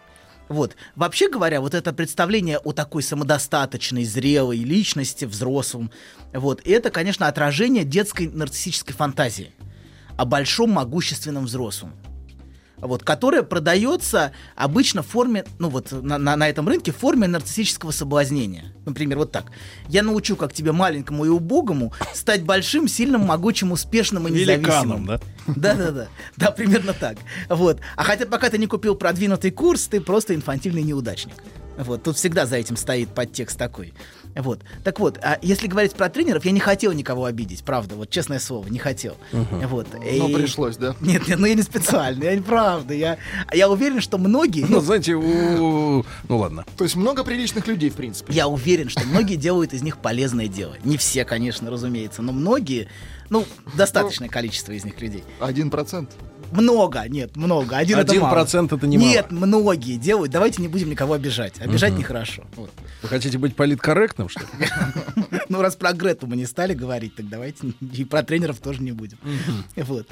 [0.48, 0.76] Вот.
[0.96, 5.90] Вообще говоря, вот это представление о такой самодостаточной, зрелой личности, взрослом,
[6.32, 9.52] вот, это, конечно, отражение детской нарциссической фантазии
[10.16, 11.92] о большом могущественном взрослом.
[12.80, 17.26] Вот, которая продается обычно в форме, ну вот на, на, на этом рынке, в форме
[17.26, 18.72] нарциссического соблазнения.
[18.86, 19.46] Например, вот так.
[19.88, 25.06] Я научу, как тебе маленькому и убогому стать большим, сильным, могучим, успешным и Великаном, независимым.
[25.06, 25.20] да?
[25.46, 26.08] Да-да-да.
[26.36, 27.18] Да, примерно так.
[27.48, 27.80] Вот.
[27.96, 31.34] А хотя пока ты не купил продвинутый курс, ты просто инфантильный неудачник.
[31.78, 32.02] Вот.
[32.02, 33.94] Тут всегда за этим стоит подтекст такой.
[34.38, 34.60] Вот.
[34.84, 38.38] Так вот, а если говорить про тренеров, я не хотел никого обидеть, правда, вот честное
[38.38, 39.16] слово, не хотел.
[39.32, 39.66] Мгм.
[39.66, 39.88] Вот.
[39.92, 40.94] Но пришлось, да?
[41.00, 42.94] Нет, нет, ну я не специально, я не правда.
[42.94, 43.18] Я,
[43.52, 44.64] я уверен, что многие...
[44.68, 46.04] Ну, знаете, у...
[46.28, 46.64] ну ладно.
[46.76, 48.32] То есть много приличных людей, в принципе.
[48.32, 50.76] Я уверен, что многие делают из них полезное дело.
[50.84, 52.88] Не все, конечно, разумеется, но многие,
[53.30, 53.44] ну,
[53.74, 55.24] достаточное количество из них людей.
[55.40, 56.10] Один процент.
[56.52, 57.76] Много, нет, много.
[57.76, 58.32] Один, это Один мало.
[58.34, 59.06] процент это немало.
[59.08, 60.32] Нет, многие делают.
[60.32, 61.60] Давайте не будем никого обижать.
[61.60, 62.00] Обижать Мгм.
[62.00, 62.44] нехорошо.
[62.56, 62.70] Вот.
[63.02, 64.46] Вы хотите быть политкорректным, что ли?
[65.48, 68.92] Ну, раз про Грету мы не стали говорить, так давайте и про тренеров тоже не
[68.92, 69.18] будем.
[69.76, 70.06] Вот.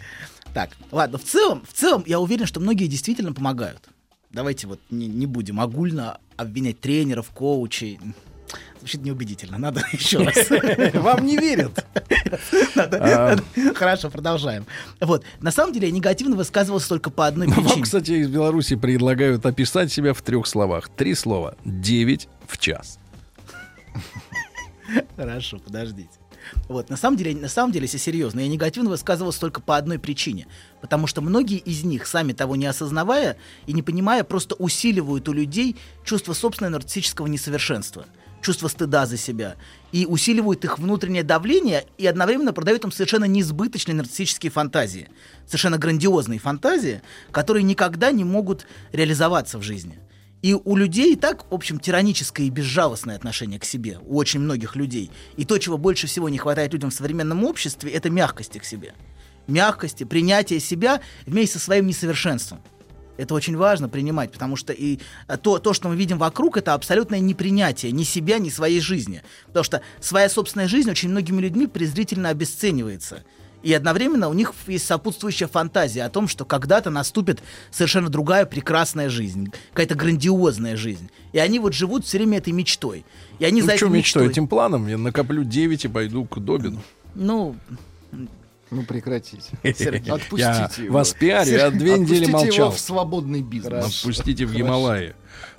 [0.55, 3.83] Так, ладно, в целом, в целом я уверен, что многие действительно помогают.
[4.31, 7.99] Давайте вот не, не будем огульно обвинять тренеров, коучей.
[8.87, 9.59] Звучит неубедительно.
[9.59, 10.49] Надо еще раз.
[10.95, 11.85] Вам не верят.
[12.77, 13.37] А.
[13.75, 14.65] Хорошо, продолжаем.
[15.01, 15.25] Вот.
[15.41, 17.83] На самом деле я негативно высказывался только по одной Вам, причине.
[17.83, 20.89] кстати, из Беларуси предлагают описать себя в трех словах.
[20.89, 21.57] Три слова.
[21.65, 23.01] Девять в час.
[25.17, 26.11] Хорошо, подождите.
[26.69, 29.99] Вот, на самом деле, на самом деле, если серьезно, я негативно высказывался только по одной
[29.99, 30.47] причине.
[30.81, 33.37] Потому что многие из них, сами того не осознавая
[33.67, 38.07] и не понимая, просто усиливают у людей чувство собственного нарциссического несовершенства,
[38.43, 39.57] чувство стыда за себя,
[39.93, 45.09] и усиливают их внутреннее давление, и одновременно продают им совершенно неизбыточные нарциссические фантазии,
[45.47, 47.03] совершенно грандиозные фантазии,
[47.33, 49.99] которые никогда не могут реализоваться в жизни.
[50.43, 54.41] И у людей и так, в общем, тираническое и безжалостное отношение к себе, у очень
[54.41, 55.11] многих людей.
[55.37, 58.95] И то, чего больше всего не хватает людям в современном обществе, это мягкости к себе.
[59.49, 62.61] Мягкости, принятия себя вместе со своим несовершенством.
[63.17, 64.99] Это очень важно принимать, потому что и
[65.29, 69.23] э, то, то, что мы видим вокруг, это абсолютное непринятие ни себя, ни своей жизни.
[69.47, 73.25] Потому что своя собственная жизнь очень многими людьми презрительно обесценивается.
[73.63, 79.09] И одновременно у них есть сопутствующая фантазия о том, что когда-то наступит совершенно другая прекрасная
[79.09, 81.11] жизнь, какая-то грандиозная жизнь.
[81.33, 83.05] И они вот живут все время этой мечтой.
[83.41, 84.23] И они за Ну, этой что мечтой?
[84.23, 84.33] мечтой...
[84.33, 86.81] Этим планом я накоплю 9 и пойду к Добину.
[87.15, 87.57] Ну,
[88.71, 89.43] Ну прекратите.
[89.63, 90.13] Сергей.
[90.13, 90.95] Отпустите Я его.
[90.95, 92.67] вас пиарю, я две недели отпустите молчал.
[92.67, 93.99] его в свободный бизнес.
[94.01, 94.65] Отпустите в Хорошо.
[94.67, 95.15] Гималаи.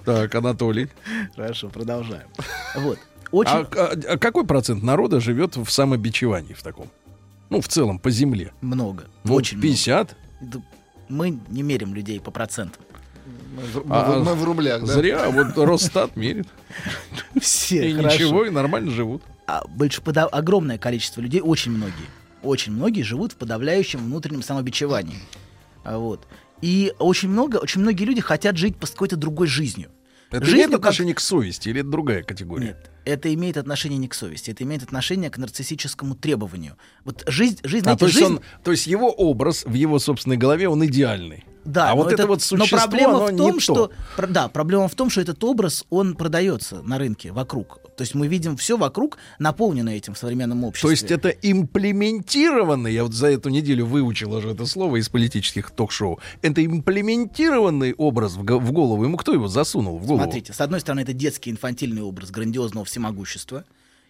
[0.05, 0.89] Так, Анатолий.
[1.35, 2.27] Хорошо, продолжаем.
[2.75, 2.99] Вот.
[3.31, 3.51] Очень...
[3.51, 6.87] А, а- а какой процент народа живет в самобичевании в таком?
[7.49, 8.51] Ну, в целом, по земле.
[8.61, 9.05] Много.
[9.23, 10.15] Ну, очень 50?
[10.41, 10.63] много.
[11.09, 12.81] Мы не мерим людей по процентам.
[13.55, 14.93] Мы, в- мы А, в- мы в рублях, да?
[14.93, 16.47] Зря, вот Росстат мерит.
[17.41, 18.15] Все, И хорошо.
[18.15, 19.21] ничего, и нормально живут.
[19.45, 21.93] А больше пода- огромное количество людей, очень многие,
[22.47, 25.19] очень многие живут в подавляющем внутреннем самобичевании.
[25.83, 26.27] А Вот.
[26.61, 29.89] И очень много, очень многие люди хотят жить по какой-то другой жизнью.
[30.29, 32.65] Это Жизнью имеет как- отношение к совести или это другая категория?
[32.67, 36.75] Нет, это имеет отношение не к совести, это имеет отношение к нарциссическому требованию.
[37.05, 38.33] Вот жизнь, жизнь, А, знаете, то, есть жизнь...
[38.33, 41.45] он, то есть его образ в его собственной голове, он идеальный.
[41.67, 44.27] Да, а но вот это, вот но существо, проблема оно в том, что то.
[44.27, 47.79] да, проблема в том, что этот образ он продается на рынке вокруг.
[47.97, 50.87] То есть мы видим все вокруг наполнено этим в современном обществе.
[50.87, 55.71] То есть это имплементированный, я вот за эту неделю выучил уже это слово из политических
[55.71, 59.03] ток-шоу, это имплементированный образ в, в голову.
[59.03, 60.23] Ему кто его засунул в голову?
[60.23, 63.65] Смотрите, с одной стороны, это детский инфантильный образ грандиозного всемогущества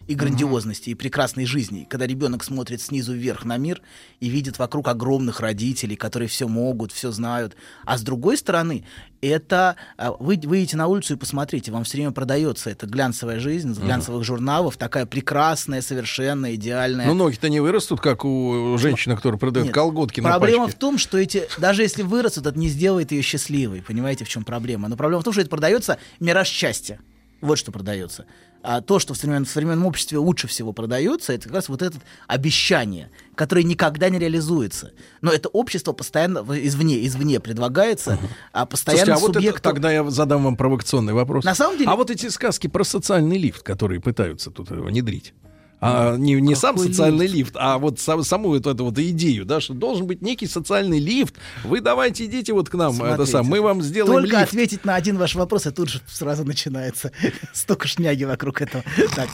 [0.08, 1.86] и грандиозности, и прекрасной жизни.
[1.88, 3.82] Когда ребенок смотрит снизу вверх на мир
[4.20, 7.56] и видит вокруг огромных родителей, которые все могут, все знают.
[7.84, 8.84] А с другой стороны,
[9.20, 13.74] это а, вы выйдете на улицу и посмотрите, вам все время продается эта глянцевая жизнь,
[13.74, 17.06] с глянцевых журналов, такая прекрасная, совершенная, идеальная.
[17.06, 19.74] Ну, ноги-то не вырастут, как у женщины, которая продает Нет.
[19.74, 20.76] колготки на Проблема пачке.
[20.76, 23.82] в том, что эти, даже если вырастут, это не сделает ее счастливой.
[23.82, 24.88] Понимаете, в чем проблема?
[24.88, 26.98] Но проблема в том, что это продается мираж счастья.
[27.40, 28.24] Вот что продается.
[28.62, 31.80] А то, что в современном, в современном обществе лучше всего продается, это как раз вот
[31.80, 34.92] это обещание, которое никогда не реализуется.
[35.20, 38.18] Но это общество постоянно извне, извне предлагается,
[38.52, 39.62] а постоянно Слушайте, а вот это, субъекту...
[39.62, 41.44] тогда я задам вам провокационный вопрос.
[41.44, 45.34] На самом деле- А вот эти сказки про социальный лифт, которые пытаются тут э, внедрить.
[45.80, 47.54] А не, не сам социальный лифт?
[47.56, 51.34] а вот сам- саму эту, эту вот идею, да, что должен быть некий социальный лифт.
[51.64, 54.48] Вы давайте идите вот к нам, это Смотрите, сам, мы вам сделаем Только лифт.
[54.48, 57.12] ответить на один ваш вопрос, и тут же сразу начинается
[57.52, 58.82] столько шняги вокруг этого.
[59.14, 59.28] Так,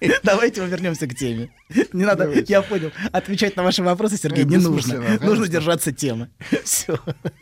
[0.22, 1.50] давайте мы вернемся к теме.
[1.92, 4.96] Не надо, я понял, отвечать на ваши вопросы, Сергей, не нужно.
[4.96, 5.26] конечно.
[5.26, 6.28] Нужно держаться темы.
[6.64, 6.98] Все,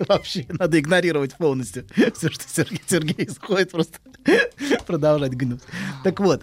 [0.07, 1.85] вообще, надо игнорировать полностью
[2.15, 3.99] все, что Сергей, Сергей исходит, просто
[4.87, 5.61] продолжать гнуть.
[6.05, 6.43] Так вот,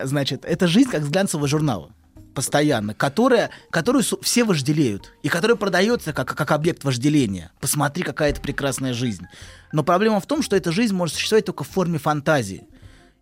[0.00, 1.90] значит, это жизнь как с глянцевого журнала
[2.32, 7.52] постоянно, которая, которую все вожделеют, и которая продается как, как объект вожделения.
[7.60, 9.26] Посмотри, какая это прекрасная жизнь.
[9.72, 12.66] Но проблема в том, что эта жизнь может существовать только в форме фантазии.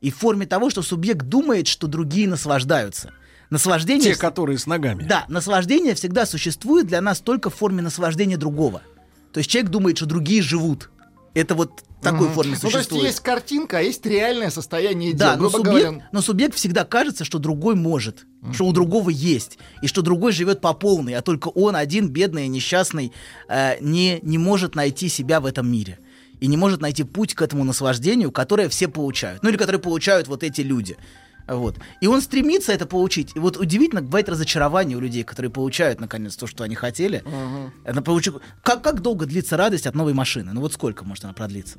[0.00, 3.12] И в форме того, что субъект думает, что другие наслаждаются.
[3.50, 4.14] Наслаждение...
[4.14, 5.04] Те, которые с ногами.
[5.04, 8.82] Да, наслаждение всегда существует для нас только в форме наслаждения другого.
[9.32, 10.88] То есть человек думает, что другие живут.
[11.34, 12.34] Это вот такой Мгм.
[12.34, 13.04] форме Ну, то есть существует.
[13.04, 15.18] есть картинка, а есть реальное состояние дел.
[15.28, 19.58] Да, но субъект, говоря, но субъект всегда кажется, что другой может, что у другого есть,
[19.82, 23.12] и что другой живет по полной, а только он один, бедный и несчастный,
[23.48, 25.98] э, не, не может найти себя в этом мире.
[26.40, 29.42] И не может найти путь к этому наслаждению, которое все получают.
[29.42, 30.96] Ну или которое получают вот эти люди.
[31.48, 31.76] Вот.
[32.00, 33.32] И он стремится это получить.
[33.34, 37.22] И вот удивительно, бывает разочарование у людей, которые получают, наконец, то, что они хотели.
[37.84, 40.52] Это получу- Как, как долго длится радость от новой машины?
[40.52, 41.78] Ну вот сколько может она продлиться?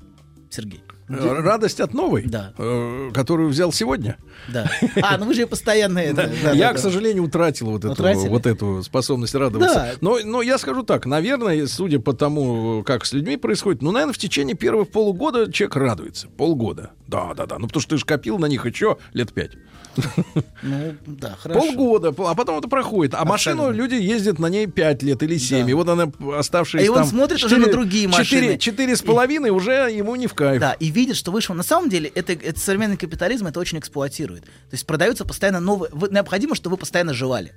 [0.49, 0.83] Сергей.
[1.19, 2.23] Радость от новой?
[2.23, 2.53] Да.
[2.57, 4.17] Э, Которую взял сегодня?
[4.47, 4.69] Да.
[5.01, 6.29] А, ну вы же постоянно это...
[6.43, 9.73] да, я, да, к сожалению, утратил вот эту, вот эту способность радоваться.
[9.73, 9.91] Да.
[10.01, 14.13] Но, но я скажу так, наверное, судя по тому, как с людьми происходит, ну, наверное,
[14.13, 16.27] в течение первых полугода человек радуется.
[16.29, 16.91] Полгода.
[17.07, 17.57] Да, да, да.
[17.59, 19.51] Ну, потому что ты же копил на них еще лет пять.
[20.63, 21.59] Ну, да, хорошо.
[21.59, 23.15] Полгода, пол- а потом это проходит.
[23.15, 25.69] А машину люди ездят на ней 5 лет или 7.
[25.69, 28.57] И вот она, оставшиеся И он там смотрит уже на другие машины.
[28.57, 30.61] Четыре с половиной уже ему не в кайф.
[30.61, 31.53] Да, и видит, что вышел.
[31.55, 34.43] На самом деле, это, это современный капитализм это очень эксплуатирует.
[34.43, 35.89] То есть продаются постоянно новые.
[35.93, 37.51] вы- необходимо, чтобы вы постоянно жевали.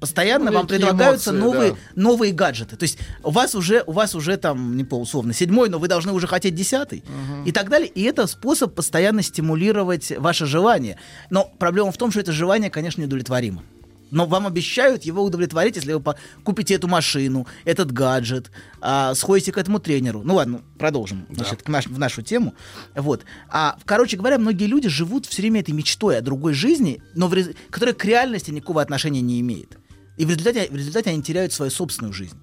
[0.00, 1.76] Постоянно Ну, вам предлагаются эмоции, новые, да.
[1.94, 2.74] новые гаджеты.
[2.76, 5.88] То есть у вас уже, у вас уже там, не помню, условно, седьмой, но вы
[5.88, 7.04] должны уже хотеть десятый
[7.44, 7.86] и так далее.
[7.88, 10.96] И это способ постоянно стимулировать ваше желание.
[11.28, 13.62] Но проблема в том, что это желание, конечно, неудовлетворимо.
[14.10, 16.02] Но вам обещают его удовлетворить, если вы
[16.44, 18.50] купите эту машину, этот гаджет,
[18.80, 20.22] а, сходите к этому тренеру.
[20.24, 22.54] Ну ладно, продолжим значит, к наш- в нашу тему.
[22.94, 23.24] Вот.
[23.48, 27.36] А, короче говоря, многие люди живут все время этой мечтой о другой жизни, но в
[27.70, 29.78] которая к реальности никакого отношения не имеет.
[30.16, 32.36] И в результате, в результате они теряют свою собственную жизнь.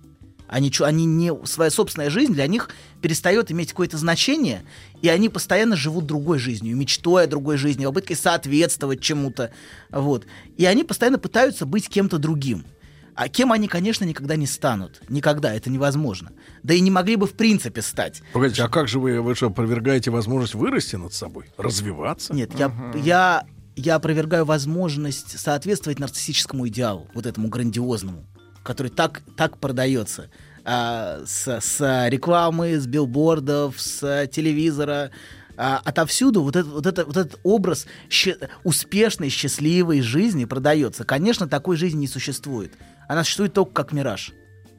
[0.47, 2.69] Они, чё- они не, своя собственная жизнь для них
[3.01, 4.63] перестает иметь какое-то значение,
[5.01, 9.51] и они постоянно живут другой жизнью, мечтой о другой жизни, попыткой соответствовать чему-то.
[9.91, 10.25] Вот.
[10.57, 12.65] И они постоянно пытаются быть кем-то другим.
[13.13, 15.01] А кем они, конечно, никогда не станут.
[15.09, 16.31] Никогда, это невозможно.
[16.61, 18.21] Да и не могли бы в принципе стать.
[18.31, 21.45] Погодите, а как же вы, вы что, опровергаете возможность вырасти над собой?
[21.57, 22.31] Развиваться?
[22.35, 23.43] Нет, я, я,
[23.75, 28.23] я опровергаю возможность соответствовать нарциссическому идеалу, вот этому грандиозному,
[28.67, 30.29] который так, так продается.
[30.65, 35.11] А, с, с рекламы, с билбордов, с телевизора,
[35.55, 41.05] а, отовсюду вот, этот вот, это, вот этот образ ща- успешной, счастливой жизни продается.
[41.05, 42.73] Конечно, такой жизни не существует.
[43.07, 44.33] Она существует только как мираж.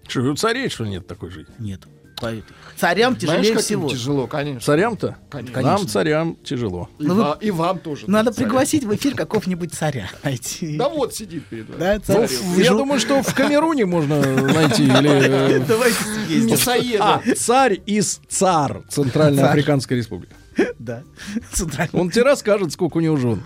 [0.06, 1.54] Что, у царей, что ли, нет такой жизни?
[1.58, 1.80] Нет.
[2.76, 3.88] Царям Знаешь, тяжелее им всего.
[3.88, 4.60] тяжело, конечно.
[4.60, 5.16] Царям-то?
[5.30, 5.62] Конечно.
[5.62, 6.88] Нам, царям, тяжело.
[6.98, 8.04] И, Ну, вы- и вам тоже.
[8.08, 8.46] Надо царя.
[8.46, 10.08] пригласить в эфир какого-нибудь царя.
[10.22, 10.76] найти.
[10.78, 11.78] Да вот сидит перед вами.
[11.80, 12.26] Да, Ну, царь.
[12.28, 14.84] в- я думаю, что в Камеруне можно найти.
[14.84, 15.96] Или, э, Давайте
[16.26, 17.02] съездим.
[17.02, 20.34] А, царь из ЦАР, Центральноафриканская республика.
[20.78, 21.02] Да.
[21.92, 23.42] Он тебе расскажет, сколько у него жен.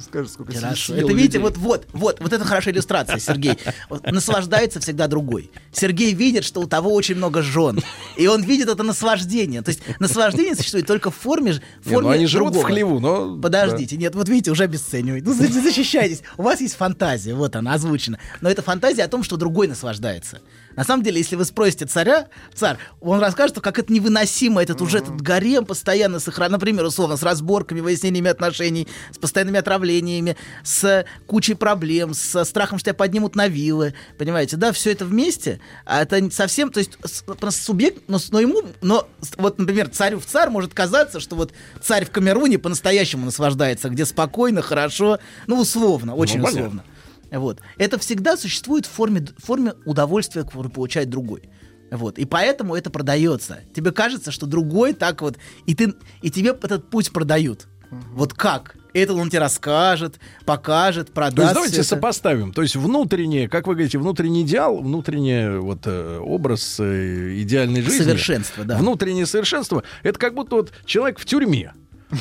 [0.00, 0.94] Скажи, сколько Хорошо.
[0.94, 1.38] Это видите, людей.
[1.38, 3.58] вот, вот, вот, вот это хорошая иллюстрация, Сергей.
[3.88, 5.50] Вот наслаждается всегда другой.
[5.72, 7.80] Сергей видит, что у того очень много жен,
[8.16, 9.62] и он видит это наслаждение.
[9.62, 11.52] То есть наслаждение существует только в форме,
[11.82, 12.68] в Не, форме ну они живут другого.
[12.68, 13.38] в хлеву, но...
[13.40, 15.24] Подождите, нет, вот видите, уже обесценивает.
[15.24, 16.22] Ну, за- защищайтесь.
[16.36, 18.18] У вас есть фантазия, вот она озвучена.
[18.40, 20.40] Но это фантазия о том, что другой наслаждается.
[20.76, 24.98] На самом деле, если вы спросите царя, царь, он расскажет, как это невыносимо, этот уже
[24.98, 31.54] этот гарем постоянно сохраняет, например, условно, с разборками, выяснениями отношений, с постоянными отравлениями, с кучей
[31.54, 36.30] проблем, со страхом, что тебя поднимут на вилы, понимаете, да, все это вместе, а это
[36.30, 40.20] совсем, то есть с- просто субъект, но, с- но ему, но с- вот, например, царю
[40.20, 45.60] в царь может казаться, что вот царь в Камеруне по-настоящему наслаждается, где спокойно, хорошо, ну,
[45.60, 46.58] условно, очень понятно.
[46.60, 46.84] условно.
[47.30, 47.60] Вот.
[47.78, 51.50] Это всегда существует в форме, в форме удовольствия, которое получает другой.
[51.90, 52.18] Вот.
[52.18, 53.60] И поэтому это продается.
[53.74, 55.36] Тебе кажется, что другой так вот,
[55.66, 57.66] и, ты, и тебе этот путь продают.
[58.12, 58.76] Вот как?
[58.92, 61.36] Это он тебе расскажет, покажет, продаст.
[61.36, 61.84] То есть давайте это.
[61.84, 62.52] сопоставим.
[62.52, 68.04] То есть внутреннее, как вы говорите, внутренний идеал, внутренний вот э, образ э, идеальной жизни.
[68.04, 68.78] Совершенство, да.
[68.78, 69.82] Внутреннее совершенство.
[70.02, 71.74] Это как будто вот человек в тюрьме.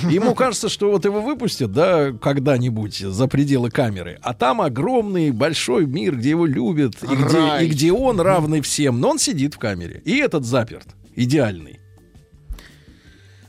[0.09, 5.85] Ему кажется, что вот его выпустят, да, когда-нибудь за пределы камеры, а там огромный большой
[5.85, 9.59] мир, где его любят, и где, и где он равный всем, но он сидит в
[9.59, 10.01] камере.
[10.05, 11.79] И этот заперт, идеальный.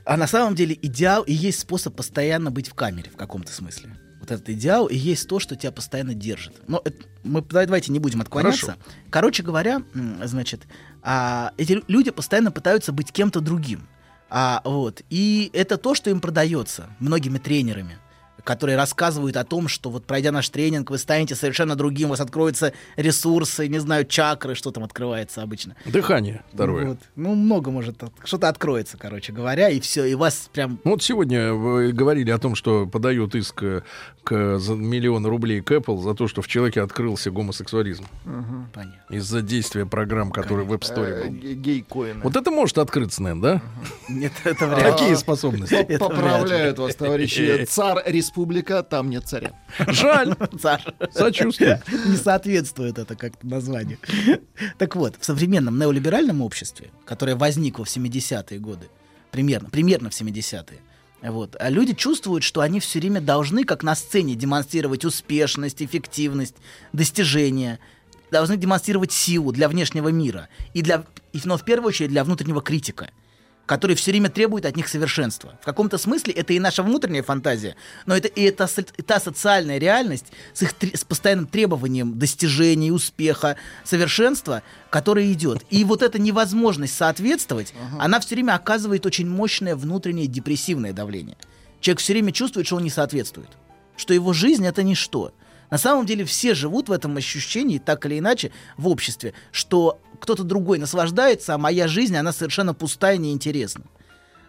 [0.05, 3.91] А на самом деле идеал и есть способ постоянно быть в камере в каком-то смысле.
[4.21, 6.55] Вот этот идеал и есть то, что тебя постоянно держит.
[6.69, 8.67] Но это- мы давайте не будем отклоняться.
[8.67, 8.81] Хорошо.
[9.11, 9.83] Короче говоря,
[10.25, 10.63] значит,
[11.03, 13.89] а, эти лю- люди постоянно пытаются быть кем-то другим.
[14.29, 15.03] А, вот.
[15.11, 17.99] И это то, что им продается многими тренерами
[18.47, 22.21] которые рассказывают о том, что вот пройдя наш тренинг, вы станете совершенно другим, у вас
[22.21, 25.75] откроются ресурсы, не знаю, чакры, что там открывается обычно.
[25.85, 26.87] Дыхание второе.
[26.91, 26.99] Вот.
[27.17, 31.03] Ну, много может, от- что-то откроется, короче говоря, и все, и вас прям Ну, Вот
[31.03, 33.83] сегодня вы говорили о том, что подают иск э,
[34.27, 38.05] к, за миллион рублей к Apple за то, что в человеке открылся гомосексуализм.
[38.75, 39.15] Понятно.
[39.15, 41.35] Из-за действия программ, которые в App Store Э, был.
[41.37, 42.21] ге- Гей-коины.
[42.25, 43.63] Вот это может открыться, наверное, да?
[44.09, 44.91] Нет, это вряд ли.
[44.93, 45.97] Какие способности?
[45.99, 47.65] Поправляют вас, товарищи.
[47.69, 49.53] Царь республика, там нет царя.
[49.87, 50.35] Жаль.
[50.61, 50.83] Царь.
[51.13, 51.81] Сочувствую.
[52.07, 53.99] Не соответствует это как-то названию.
[54.79, 58.89] Так вот, в современном неолиберальном обществе, которое возникло в 70-е годы,
[59.31, 60.79] примерно, примерно в 70-е,
[61.33, 66.57] вот, а люди чувствуют, что они все время должны, как на сцене, демонстрировать успешность, эффективность,
[66.93, 67.79] достижения,
[68.31, 72.61] должны демонстрировать силу для внешнего мира, и для, и, но в первую очередь для внутреннего
[72.63, 73.11] критика.
[73.67, 75.59] Который все время требует от них совершенства.
[75.61, 77.77] В каком-то смысле это и наша внутренняя фантазия,
[78.07, 83.57] но это и это и та социальная реальность с их с постоянным требованием достижений, успеха,
[83.85, 85.65] совершенства, которая идет.
[85.71, 91.37] И вот эта невозможность соответствовать, она все время оказывает очень мощное внутреннее депрессивное давление.
[91.81, 93.51] Человек все время чувствует, что он не соответствует,
[93.97, 95.33] что его жизнь это ничто.
[95.71, 100.43] На самом деле все живут в этом ощущении, так или иначе, в обществе, что кто-то
[100.45, 103.85] другой наслаждается, а моя жизнь, она совершенно пустая и неинтересна.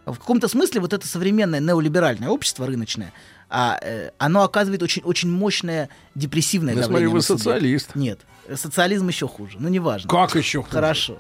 [0.06, 3.12] В каком-то смысле вот это современное неолиберальное общество рыночное,
[3.50, 6.90] а, э, оно оказывает очень, очень мощное депрессивное Ну, давление.
[6.90, 7.44] смотри, вы на субъекта.
[7.52, 7.96] социалист.
[7.96, 8.20] Нет,
[8.56, 10.10] социализм еще хуже, ну неважно.
[10.10, 10.74] Как еще хуже?
[10.74, 11.20] Хорошо.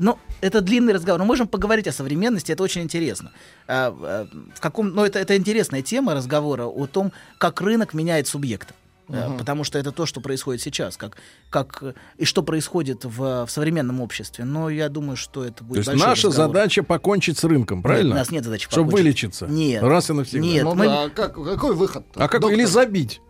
[0.00, 1.20] Ну, это длинный разговор.
[1.20, 3.32] Мы можем поговорить о современности, это очень интересно.
[3.66, 8.28] А, а, в каком, ну, это, это интересная тема разговора о том, как рынок меняет
[8.28, 8.74] субъекта.
[9.10, 9.38] А, Мгм.
[9.38, 11.16] Потому что это то, что происходит сейчас, как,
[11.50, 11.82] как,
[12.18, 14.44] и что происходит в, в современном обществе.
[14.44, 16.54] Но я думаю, что это будет То есть наша разговор.
[16.56, 18.08] задача покончить с рынком, правильно?
[18.08, 19.04] Нет, у нас нет задачи Чтобы покончить.
[19.04, 19.46] вылечиться.
[19.46, 19.82] Нет.
[19.82, 20.46] Раз и навсегда.
[20.46, 22.04] Нет, Ну мы- а как, какой выход?
[22.16, 23.22] А как или забить?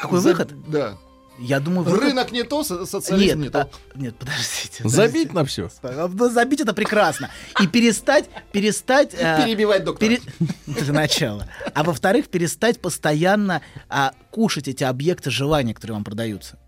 [0.00, 0.52] Какой За- выход?
[0.68, 0.98] Да.
[1.38, 3.60] Я думаю, выход- Рынок не то, со- социализм Нет, не то.
[3.62, 4.88] а, нет, подождите.
[4.88, 5.70] Забить на все.
[5.82, 7.30] А, ну, Забить это прекрасно.
[7.60, 9.14] И перестать, перестать...
[9.14, 10.08] э, Перебивать доктора.
[10.10, 10.22] пере-
[10.66, 11.46] Это начало.
[11.74, 16.58] А во-вторых, перестать постоянно а, кушать эти объекты желания, которые вам продаются.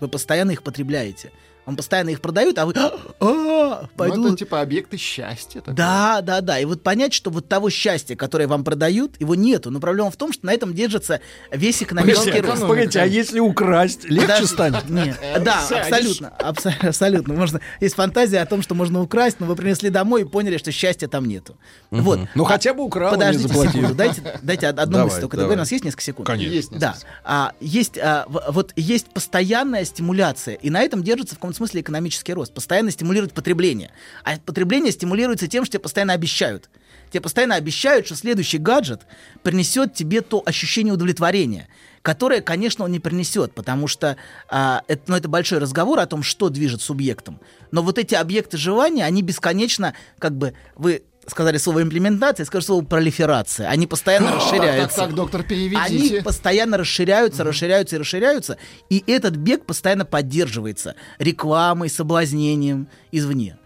[0.00, 1.30] Вы постоянно их потребляете.
[1.70, 2.74] Вам постоянно их продают, а вы...
[3.20, 5.60] «А, пойду Ну, это типа объекты счастья.
[5.60, 5.76] такое.
[5.76, 6.58] да, да, да.
[6.58, 9.70] И вот понять, что вот того счастья, которое вам продают, его нету.
[9.70, 11.20] Но проблема в том, что на этом держится
[11.52, 12.62] весь экономический рост.
[12.62, 14.88] погодите, а если украсть, легче станет?
[14.88, 15.16] Нет.
[15.44, 15.86] Да, Сядешь.
[15.92, 17.34] абсолютно, абсо- абсолютно.
[17.34, 20.72] Можно есть фантазия о том, что можно украсть, но вы принесли домой и поняли, что
[20.72, 21.56] счастья там нету.
[21.92, 22.18] Вот.
[22.34, 25.36] Ну, А- хотя бы украл, а Подождите секунду, дайте, дайте од- одну мысль только.
[25.36, 26.26] У нас есть несколько секунд?
[26.26, 26.52] Конечно.
[26.52, 26.96] Есть Да.
[27.22, 32.32] А, есть, а, вот есть постоянная стимуляция, и на этом держится в каком-то смысле экономический
[32.32, 32.54] рост.
[32.54, 33.90] Постоянно стимулирует потребление.
[34.24, 36.70] А потребление стимулируется тем, что тебе постоянно обещают.
[37.10, 39.02] Тебе постоянно обещают, что следующий гаджет
[39.42, 41.68] принесет тебе то ощущение удовлетворения,
[42.02, 44.16] которое, конечно, он не принесет, потому что
[44.48, 47.40] а, это, ну, это большой разговор о том, что движет субъектом.
[47.72, 52.84] Но вот эти объекты желания, они бесконечно, как бы, вы сказали слово имплементация, скажу слово
[52.84, 53.68] пролиферация.
[53.68, 54.96] Они постоянно расширяются.
[54.98, 56.22] Так, так, доктор, Они переведите.
[56.22, 58.56] постоянно расширяются, расширяются и расширяются,
[58.90, 63.56] и этот бег постоянно поддерживается рекламой, соблазнением извне.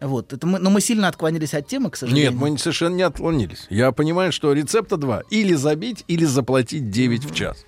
[0.00, 2.32] Вот, это мы, но мы сильно отклонились от темы, к сожалению.
[2.32, 3.66] Нет, мы совершенно не отклонились.
[3.70, 5.22] Я понимаю, что рецепта два.
[5.30, 7.64] Или забить, или заплатить 9 в час.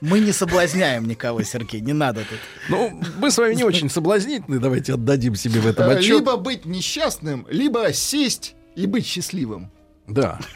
[0.00, 2.38] Мы не соблазняем никого, Сергей, не надо тут.
[2.68, 6.18] Ну, мы с вами не очень соблазнительны, давайте отдадим себе в этом Э, отчет.
[6.18, 9.70] Либо быть несчастным, либо сесть и быть счастливым.
[10.06, 10.38] Да.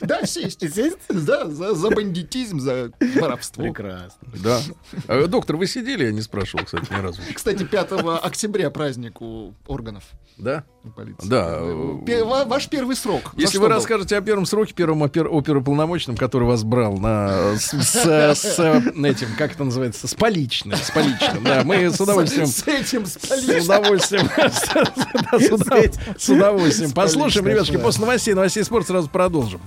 [0.00, 0.64] Да, сесть.
[1.08, 3.62] Да, за, за бандитизм, за воровство.
[3.62, 4.28] Прекрасно.
[4.42, 4.60] Да.
[5.06, 6.04] А, доктор, вы сидели?
[6.04, 7.20] Я не спрашивал, кстати, ни разу.
[7.34, 7.92] Кстати, 5
[8.22, 10.04] октября праздник у органов
[10.40, 10.64] Да?
[10.96, 11.28] полиции.
[11.28, 11.58] Да.
[12.06, 13.32] Пе- ва- Ваш первый срок.
[13.36, 13.74] Если вы был?
[13.74, 19.28] расскажете о первом сроке, первом опер, оперуполномоченном, который вас брал на, с, с- с, этим,
[19.36, 22.46] как это называется, с поличным, с поличным, да, мы с удовольствием...
[22.46, 23.62] С, с этим, с С поличным.
[23.64, 24.28] удовольствием.
[24.36, 24.48] Да,
[25.38, 26.92] с удов- С удовольствием.
[26.92, 29.60] Послушаем, ребятушки, после новостей, новостей спорта сразу продолжим.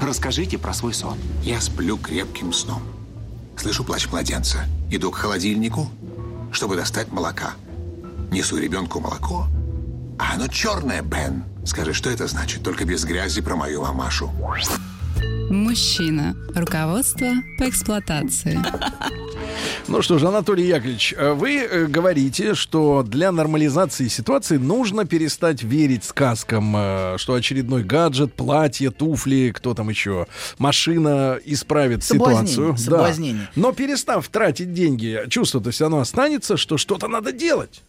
[0.00, 1.18] Расскажите про свой сон.
[1.42, 2.82] Я сплю крепким сном.
[3.56, 4.58] Слышу плач младенца.
[4.90, 5.90] Иду к холодильнику,
[6.52, 7.52] чтобы достать молока.
[8.30, 9.46] Несу ребенку молоко.
[10.20, 11.44] А оно черное, Бен.
[11.64, 12.62] Скажи, что это значит?
[12.62, 14.30] Только без грязи про мою мамашу.
[15.50, 16.36] Мужчина.
[16.54, 17.28] Руководство
[17.58, 18.60] по эксплуатации.
[19.88, 25.62] Ну что ж, Анатолий Яковлевич, э, вы э, говорите, что для нормализации ситуации нужно перестать
[25.62, 30.26] верить сказкам, э, что очередной гаджет, платье, туфли, кто там еще,
[30.58, 32.72] машина исправит Соблазнение, ситуацию.
[32.72, 32.78] Да.
[32.78, 33.50] соблазнение.
[33.56, 37.82] Но перестав тратить деньги, чувство-то все равно останется, что что-то надо делать.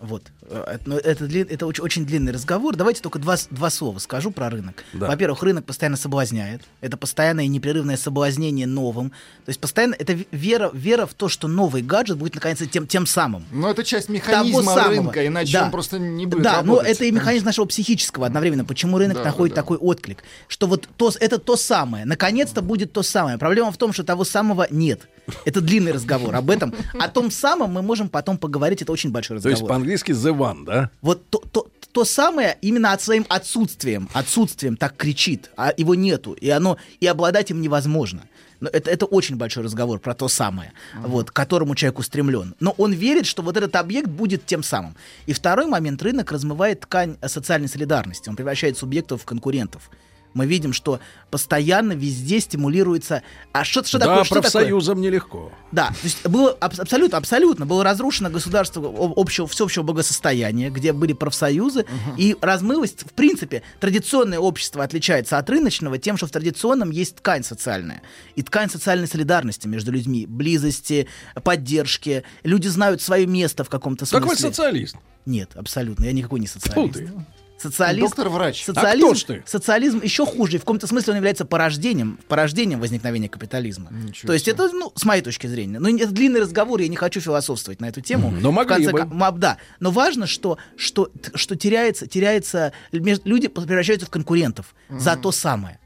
[0.00, 0.22] Вот.
[0.50, 2.76] Э, Это, это, это очень, очень длинный разговор.
[2.76, 4.84] Давайте только два, два слова скажу про рынок.
[4.92, 5.06] Да.
[5.08, 6.62] Во-первых, рынок постоянно соблазняет.
[6.80, 9.10] Это постоянное и непрерывное соблазнение новым.
[9.44, 13.06] То есть постоянно это вера, вера в то, что новый гаджет будет наконец тем, тем
[13.06, 13.44] самым.
[13.52, 14.88] Но это часть Того механизма самого.
[14.88, 15.64] рынка, иначе Да.
[15.66, 16.92] он просто не будет Да, но работать.
[16.96, 18.64] это и механизм нашего психического одновременно.
[18.64, 19.62] Почему рынок Да, находит да.
[19.62, 20.22] такой отклик?
[20.48, 22.04] Что вот то, это то самое.
[22.04, 23.38] Наконец-то будет то самое.
[23.38, 25.08] Проблема в том, что того самого нет.
[25.44, 26.74] Это длинный разговор об этом.
[26.98, 28.80] О том самом мы можем потом поговорить.
[28.82, 29.58] Это очень большой То разговор.
[29.58, 30.90] есть по-английски the one, да?
[31.02, 36.32] Вот то, то, то самое именно от своим отсутствием, отсутствием так кричит, а его нету,
[36.32, 38.22] и оно и обладать им невозможно.
[38.60, 42.54] Но это, это очень большой разговор про то самое, вот, к которому человек устремлен.
[42.60, 44.96] Но он верит, что вот этот объект будет тем самым.
[45.26, 49.90] И второй момент, рынок размывает ткань социальной солидарности, он превращает субъектов в конкурентов.
[50.38, 51.00] Мы видим, что
[51.32, 53.22] постоянно везде стимулируется...
[53.52, 54.24] А что, что да, такое?
[54.24, 54.50] Что такое?
[54.52, 55.52] профсоюзам нелегко.
[55.72, 61.12] Да, то есть было аб- абсолютно, абсолютно было разрушено государство общего, всеобщего благосостояния, где были
[61.12, 61.86] профсоюзы,
[62.16, 67.42] и размылось, в принципе, традиционное общество отличается от рыночного тем, что в традиционном есть ткань
[67.42, 68.02] социальная.
[68.36, 71.08] И ткань социальной солидарности между людьми, близости,
[71.42, 72.22] поддержки.
[72.44, 74.28] Люди знают свое место в каком-то смысле.
[74.28, 74.96] Вы социалист.
[75.26, 76.94] Нет, абсолютно, я никакой не социалист.
[76.94, 77.10] ты.
[77.58, 78.08] Социалист.
[78.08, 78.64] Доктор-врач.
[78.64, 79.42] Социализм, А кто ж ты?
[79.46, 80.58] социализм еще хуже.
[80.58, 83.90] В каком-то смысле он является порождением, порождением возникновения капитализма.
[84.24, 85.78] То есть это, ну, с моей точки зрения.
[85.78, 88.30] Ну, это длинный разговор, я не хочу философствовать на эту тему.
[88.30, 89.38] Но могли В конце бы.
[89.38, 89.58] да.
[89.80, 95.78] Но важно, что, что, что теряется, теряется, люди превращаются в конкурентов за то самое.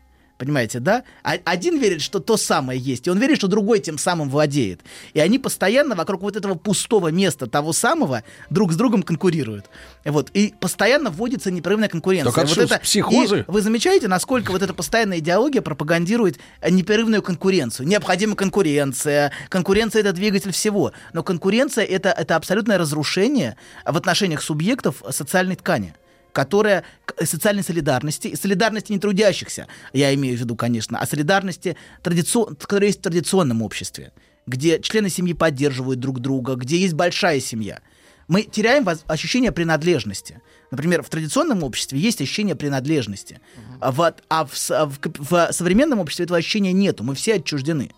[0.42, 1.04] Понимаете, да?
[1.22, 4.80] А- Один верит, что то самое есть, и он верит, что другой тем самым владеет.
[5.14, 9.66] И они постоянно вокруг вот этого пустого места того самого друг с другом конкурируют.
[10.04, 10.30] Вот.
[10.34, 12.32] И постоянно вводится непрерывная конкуренция.
[12.32, 13.44] Так это вот что, психозы?
[13.46, 17.86] И вы замечаете, насколько вот эта постоянная идеология пропагандирует непрерывную конкуренцию?
[17.86, 19.30] Необходима конкуренция.
[19.48, 20.90] Конкуренция— это двигатель всего.
[21.12, 23.56] Но конкуренция— это, это абсолютное разрушение
[23.86, 25.94] в отношениях субъектов социальной ткани
[26.32, 31.76] которая к- социальной солидарности, и солидарности не трудящихся, я имею в виду, конечно, а солидарности,
[32.02, 34.12] традицион, которая есть в традиционном обществе,
[34.46, 37.80] где члены семьи поддерживают друг друга, где есть большая семья.
[38.28, 40.40] Мы теряем ощущение принадлежности.
[40.70, 43.40] Например, в традиционном обществе есть ощущение принадлежности,
[43.80, 47.34] а, в, а в, а в кап- в современном обществе этого ощущения нету, мы все
[47.34, 47.90] отчуждены.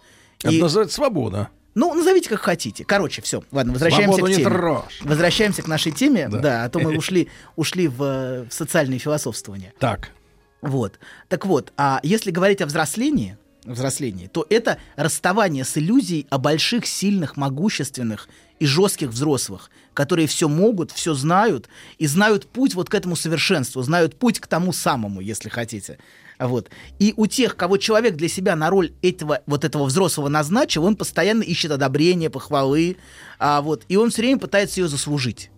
[0.42, 1.50] Это И- называется свобода.
[1.74, 2.84] Ну, назовите как хотите.
[2.84, 3.42] Короче, все.
[3.50, 4.44] Ладно, возвращаемся Свободу к теме.
[4.50, 5.00] трожь.
[5.02, 6.28] Возвращаемся к нашей теме.
[6.28, 6.38] Да.
[6.38, 9.72] Да, а то мы ушли, ушли в, э, в социальные философствования.
[9.78, 10.10] Так.
[10.62, 10.98] Вот.
[11.28, 16.86] Так вот, а если говорить о взрослении, взрослении, то это расставание с иллюзией о больших,
[16.86, 18.28] сильных, могущественных
[18.60, 21.68] и жестких взрослых, которые все могут, все знают
[21.98, 25.98] и знают путь вот к этому совершенству, знают путь к тому самому, если хотите.
[26.38, 26.70] Вот.
[26.98, 30.96] И у тех, кого человек для себя на роль этого, вот этого взрослого назначил, он
[30.96, 32.96] постоянно ищет одобрения, похвалы,
[33.38, 35.50] а вот, и он все время пытается ее заслужить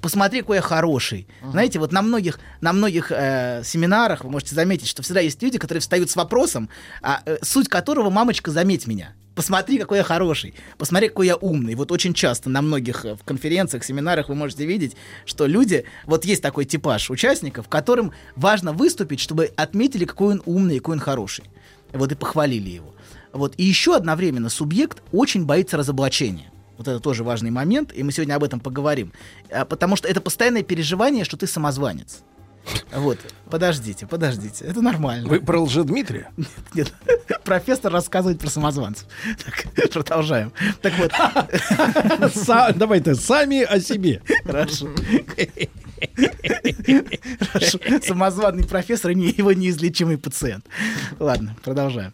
[0.00, 1.28] посмотри, какой я хороший.
[1.50, 5.58] Знаете, вот на многих, на многих э, семинарах вы можете заметить, что всегда есть люди,
[5.58, 6.68] которые встают с вопросом,
[7.02, 9.14] а, э, суть которого «мамочка, заметь меня».
[9.38, 10.52] Посмотри, какой я хороший.
[10.78, 11.76] Посмотри, какой я умный.
[11.76, 14.96] Вот очень часто на многих э, в конференциях, семинарах вы можете видеть,
[15.26, 15.84] что люди...
[16.06, 21.00] Вот есть такой типаж участников, которым важно выступить, чтобы отметили, какой он умный, какой он
[21.00, 21.44] хороший.
[21.92, 22.96] Вот и похвалили его.
[23.32, 23.54] Вот.
[23.58, 26.50] И еще одновременно субъект очень боится разоблачения.
[26.76, 29.12] Вот это тоже важный момент, и мы сегодня об этом поговорим.
[29.52, 32.24] А, Потому что это постоянное переживание, что ты самозванец.
[32.92, 33.18] Вот,
[33.50, 35.28] подождите, подождите, это нормально.
[35.28, 36.30] Вы про Лжедмитрия?
[36.74, 36.92] Нет,
[37.44, 39.06] профессор рассказывает про самозванцев.
[39.44, 40.52] Так, продолжаем.
[40.82, 41.12] Так вот.
[42.76, 44.22] Давай-то сами о себе.
[44.44, 44.88] Хорошо.
[47.52, 47.78] Хорошо.
[48.02, 50.66] Самозваный профессор и его неизлечимый пациент.
[51.18, 52.12] Ладно, продолжаем.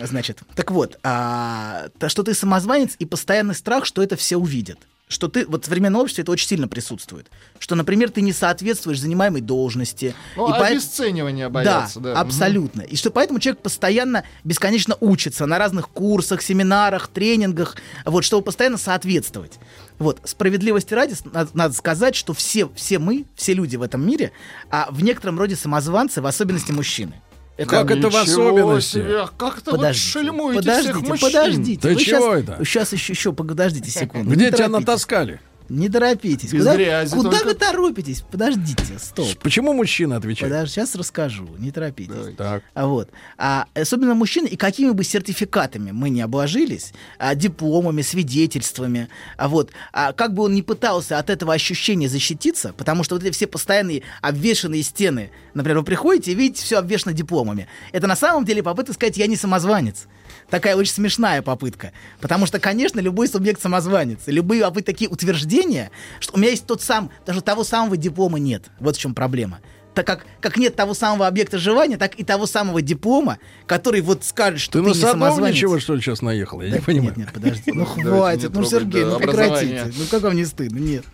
[0.00, 4.78] Значит, так вот, а, то, что ты самозванец и постоянный страх, что это все увидят.
[5.08, 7.30] Что ты, вот в современном обществе это очень сильно присутствует.
[7.60, 10.16] Что, например, ты не соответствуешь занимаемой должности.
[10.34, 12.14] Ну, И обесценивание боятся, да.
[12.14, 12.82] да, абсолютно.
[12.82, 18.78] И что поэтому человек постоянно бесконечно учится на разных курсах, семинарах, тренингах, вот, чтобы постоянно
[18.78, 19.60] соответствовать.
[20.00, 24.32] Вот, справедливости ради, надо, надо сказать, что все, все мы, все люди в этом мире,
[24.70, 27.22] а в некотором роде самозванцы, в особенности мужчины.
[27.64, 28.98] Как это в особенности?
[28.98, 31.28] себе, как это Подождите, шельмуете подождите, всех мужчин?
[31.32, 31.80] подождите.
[31.82, 32.64] Да Вы чего щас- это?
[32.64, 34.30] Сейчас еще, еще подождите секунду.
[34.30, 35.40] Где тебя натаскали?
[35.68, 36.52] Не торопитесь.
[36.52, 37.46] Без Куда, грязи куда только.
[37.46, 38.20] вы торопитесь?
[38.30, 39.26] Подождите, стоп.
[39.42, 40.52] Почему мужчина отвечает?
[40.52, 42.34] Подожди, сейчас расскажу, не торопитесь.
[42.36, 42.62] Так.
[42.74, 43.10] А вот.
[43.36, 49.70] А, особенно мужчины, и какими бы сертификатами мы не обложились, а, дипломами, свидетельствами, а вот,
[49.92, 53.46] а, как бы он ни пытался от этого ощущения защититься, потому что вот эти все
[53.46, 57.66] постоянные обвешанные стены, например, вы приходите и видите все обвешано дипломами.
[57.92, 60.06] Это на самом деле попытка сказать «я не самозванец».
[60.50, 61.92] Такая очень смешная попытка.
[62.20, 64.20] Потому что, конечно, любой субъект самозванец.
[64.26, 65.90] Любые а вы такие утверждения,
[66.20, 68.64] что у меня есть тот сам, даже того самого диплома нет.
[68.78, 69.60] Вот в чем проблема
[69.96, 74.24] так как, как нет того самого объекта желания, так и того самого диплома, который вот
[74.24, 75.34] скажет, что Ты ты, на не самозванец.
[75.36, 76.60] Садовничева, что ли, сейчас наехал?
[76.60, 77.14] Я не понимаю.
[77.16, 77.62] Нет, нет, подожди.
[77.72, 79.90] Ну хватит, ну Сергей, да, ну прекратите.
[79.96, 80.78] Ну как вам не стыдно?
[80.78, 81.04] Нет.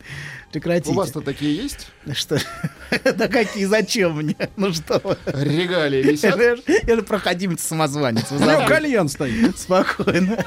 [0.53, 0.91] Прекратите.
[0.91, 1.89] У вас-то такие есть?
[2.13, 2.39] Что?
[3.17, 4.37] Да какие, зачем мне?
[4.57, 5.17] Ну что?
[5.25, 6.39] Регалии висят?
[6.39, 8.31] Я же- я же проходимец самозванец.
[8.31, 9.59] вы У него кальян стоит.
[9.59, 10.45] Спокойно.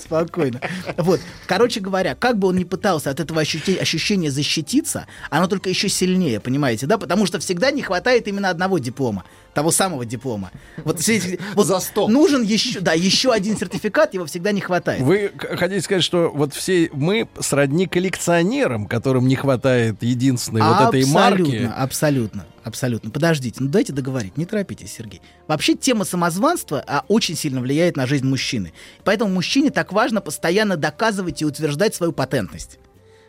[0.00, 0.60] Спокойно.
[0.96, 1.20] Вот.
[1.46, 6.40] Короче говоря, как бы он ни пытался от этого ощущения защититься, оно только еще сильнее,
[6.40, 6.96] понимаете, да?
[6.98, 9.24] Потому что всегда не хватает именно одного диплома.
[9.54, 10.50] Того самого диплома.
[10.78, 15.02] Вот, все эти- вот нужен еще, да, еще один сертификат, его всегда не хватает.
[15.02, 21.04] Вы хотите сказать, что вот все мы сродни коллекционерам, которым не хватает единственной вот этой
[21.06, 21.42] марки?
[21.42, 23.10] Абсолютно, абсолютно, абсолютно.
[23.10, 25.20] Подождите, ну дайте договорить, не торопитесь, Сергей.
[25.48, 28.72] Вообще тема самозванства а, очень сильно влияет на жизнь мужчины.
[29.04, 32.78] Поэтому мужчине так важно постоянно доказывать и утверждать свою патентность.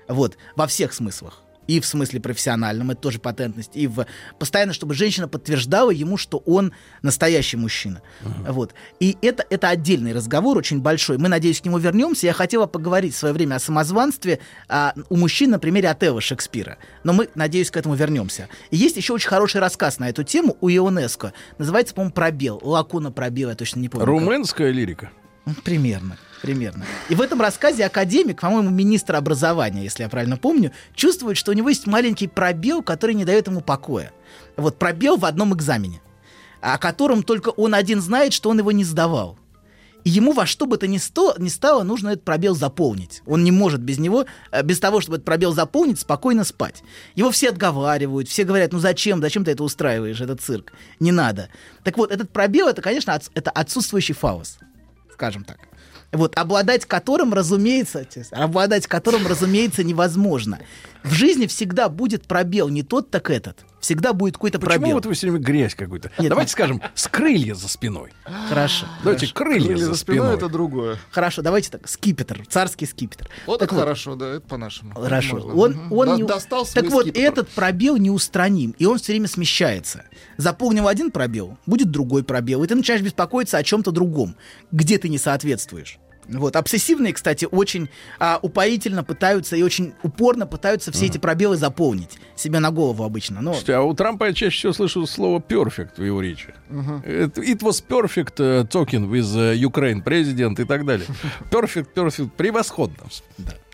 [0.07, 1.42] Вот, во всех смыслах.
[1.67, 4.05] И в смысле профессиональном, это тоже патентность, и в
[4.39, 8.01] постоянно, чтобы женщина подтверждала ему, что он настоящий мужчина.
[8.21, 8.73] Вот.
[8.99, 11.17] И это, это отдельный разговор, очень большой.
[11.17, 12.27] Мы, надеюсь, к нему вернемся.
[12.27, 16.77] Я хотела поговорить в свое время о самозванстве а, у мужчин на примере Отелла Шекспира.
[17.03, 18.49] Но мы, надеюсь, к этому вернемся.
[18.71, 21.33] И есть еще очень хороший рассказ на эту тему у Ионеско.
[21.57, 22.59] Называется, по-моему, «Пробел».
[22.63, 24.05] Лакуна «Пробел», я точно не помню.
[24.05, 24.13] как.
[24.13, 25.11] Румынская лирика.
[25.45, 26.85] Ну, Примерно, примерно.
[27.07, 31.53] И в этом рассказе академик, по-моему, министр образования, если я правильно помню, чувствует, что у
[31.53, 34.11] него есть маленький пробел, который не дает ему покоя.
[34.57, 36.01] Вот пробел в одном экзамене,
[36.59, 39.39] о котором только он один знает, что он его не сдавал.
[40.03, 43.21] И ему во что бы то ни, сто, ни стало, нужно этот пробел заполнить.
[43.25, 46.83] Он не может без него, э, без того, чтобы этот пробел заполнить, спокойно спать.
[47.15, 50.73] Его все отговаривают, все говорят, ну зачем, зачем ты это устраиваешь, этот цирк?
[50.99, 51.47] Не надо.
[51.85, 54.57] Так вот, этот пробел, это, конечно, отс- это отсутствующий фаус
[55.13, 55.59] скажем так.
[56.13, 60.59] Вот, обладать которым, разумеется, обладать которым, разумеется, невозможно.
[61.03, 63.65] В жизни всегда будет пробел, не тот, так этот.
[63.81, 64.95] Всегда будет какой-то Почему пробел.
[64.95, 66.09] вот вы все время грязь какую-то?
[66.17, 68.13] Нет, Давайте ну- скажем, с крылья за спиной.
[68.47, 68.85] Хорошо.
[69.03, 69.33] Давайте хорошо.
[69.35, 70.37] крылья, за спиной.
[70.49, 70.97] другое.
[71.11, 71.89] Хорошо, давайте так.
[71.89, 73.27] Скипетр, царский скипетр.
[73.45, 74.93] Вот Так это хорошо, да, это по-нашему.
[74.95, 75.35] Хорошо.
[75.35, 75.53] Можно.
[75.55, 75.91] Он, Мгм.
[75.91, 76.23] он не...
[76.23, 77.27] достал Так вот, скипетр.
[77.27, 80.05] этот пробел неустраним, и он все время смещается.
[80.37, 84.37] Заполнил один пробел, будет другой пробел, и ты начинаешь беспокоиться о чем-то другом,
[84.71, 85.99] где ты не соответствуешь.
[86.27, 86.55] Вот.
[86.55, 87.89] Обсессивные, кстати, очень
[88.19, 93.41] а, упоительно пытаются и очень упорно пытаются все эти пробелы заполнить себе на голову обычно.
[93.41, 96.53] Но Слушайте, а у Трампа я чаще всего слышу слово perfect в его речи.
[97.05, 101.07] Это It was perfect uh, talking with uh, Ukraine president и так далее.
[101.51, 103.03] Perfect, perfect, превосходно.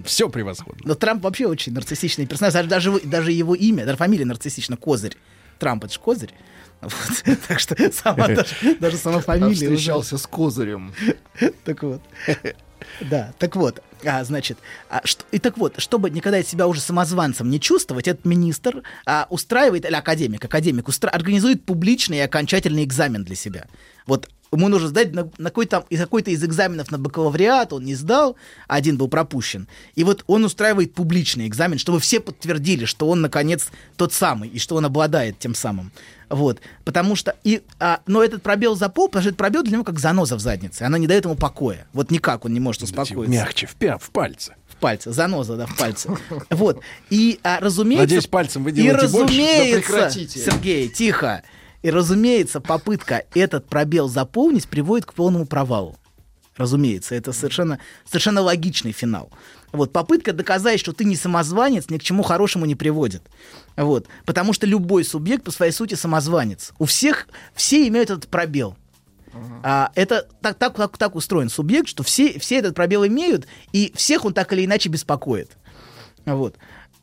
[0.04, 0.82] Все превосходно.
[0.86, 2.54] Но Трамп вообще очень нарциссичный персонаж.
[2.68, 5.16] Даже, даже его имя, даже фамилия нарциссична, Козырь.
[5.60, 6.34] Трамп это же Козырь.
[6.82, 6.94] Вот.
[7.48, 9.48] Так что сама, даже, даже сама фамилия.
[9.48, 10.94] уже- встречался с Козырем.
[11.66, 12.02] Так вот.
[13.02, 14.58] Да, так вот, а, значит,
[14.90, 19.28] а, что- и так вот, чтобы никогда себя уже самозванцем не чувствовать, этот министр а,
[19.30, 23.68] устраивает, или академик, академик устра- организует публичный и окончательный экзамен для себя.
[24.06, 27.96] Вот ему нужно сдать на, на какой-то, из какой-то из экзаменов на бакалавриат, он не
[27.96, 28.38] сдал,
[28.68, 29.68] один был пропущен.
[29.96, 34.58] И вот он устраивает публичный экзамен, чтобы все подтвердили, что он, наконец, тот самый, и
[34.58, 35.92] что он обладает тем самым.
[36.30, 36.60] Вот.
[36.86, 37.36] Потому что...
[37.44, 40.40] И, а, но этот пробел запол, потому что этот пробел для него как заноза в
[40.40, 40.84] заднице.
[40.84, 41.88] Она не дает ему покоя.
[41.94, 43.32] Вот никак он не может успокоиться.
[43.32, 44.56] Мягче, в, пя- в пальце.
[44.68, 45.12] В пальце.
[45.12, 46.10] Заноза, да, в пальце.
[46.50, 46.82] Вот.
[47.10, 48.04] И, а, разумеется...
[48.04, 49.34] Надеюсь, пальцем вы И делаете больше.
[49.34, 49.92] разумеется...
[49.92, 50.40] Прекратите.
[50.40, 51.44] Сергей, тихо.
[51.82, 55.98] И, разумеется, попытка этот пробел заполнить приводит к полному провалу.
[56.58, 59.32] Разумеется, это совершенно, совершенно логичный финал.
[59.72, 63.22] Вот, попытка доказать, что ты не самозванец, ни к чему хорошему не приводит.
[63.80, 66.74] Вот, потому что любой субъект по своей сути самозванец.
[66.80, 68.76] У всех, все имеют этот пробел.
[69.64, 73.94] А, это так, так, так, так устроен субъект, что все, все этот пробел имеют, и
[73.96, 75.52] всех он так или иначе беспокоит.
[76.26, 76.56] Вот.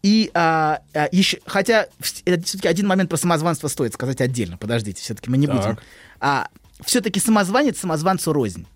[0.03, 4.59] И а, а, еще, хотя все-таки один момент про самозванство стоит сказать отдельно.
[4.59, 5.57] Подождите, все-таки мы не Так.
[5.57, 5.79] будем.
[6.21, 6.49] А,
[6.85, 8.67] все-таки самозванец самозванцу рознь.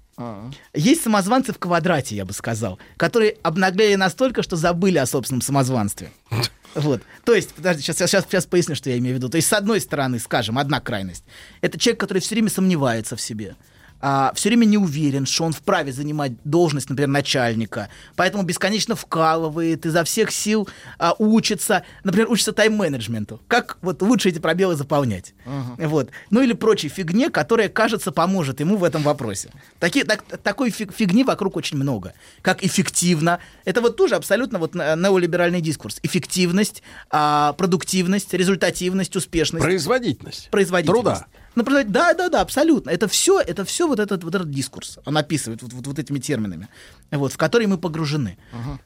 [0.75, 6.11] Есть самозванцы в квадрате, я бы сказал, которые обнаглели настолько, что забыли о собственном самозванстве.
[6.75, 7.03] Вот.
[7.25, 9.29] То есть, подожди, сейчас, сейчас, сейчас поясню, что я имею в виду.
[9.29, 11.25] То есть, с одной стороны, скажем, одна крайность.
[11.61, 13.57] Это человек, который все время сомневается в себе.
[14.01, 19.87] А, все время не уверен, что он вправе занимать должность, например, начальника, поэтому бесконечно вкалывает,
[19.87, 20.69] изо всех сил
[20.99, 23.41] а, учится, например, учится тайм-менеджменту.
[23.49, 25.35] Как вот лучше эти пробелы заполнять.
[25.79, 26.11] Вот.
[26.31, 29.51] Ну или прочей фигне, которая, кажется, поможет ему в этом вопросе.
[29.79, 32.13] Такие, так, такой фиг- фигни вокруг очень много.
[32.43, 33.39] Как эффективно.
[33.65, 35.99] Это вот тоже абсолютно вот не- неолиберальный дискурс.
[36.03, 39.65] Эффективность, а, продуктивность, результативность, успешность.
[39.65, 40.49] Производительность.
[40.51, 41.03] Производительность.
[41.03, 41.27] Труда.
[41.55, 42.91] Просто- да, да, да, абсолютно.
[42.91, 44.99] Это все, это все вот этот, вот этот дискурс.
[45.05, 46.69] Он описывает вот, вот, вот этими терминами,
[47.11, 48.39] вот, в которые мы погружены.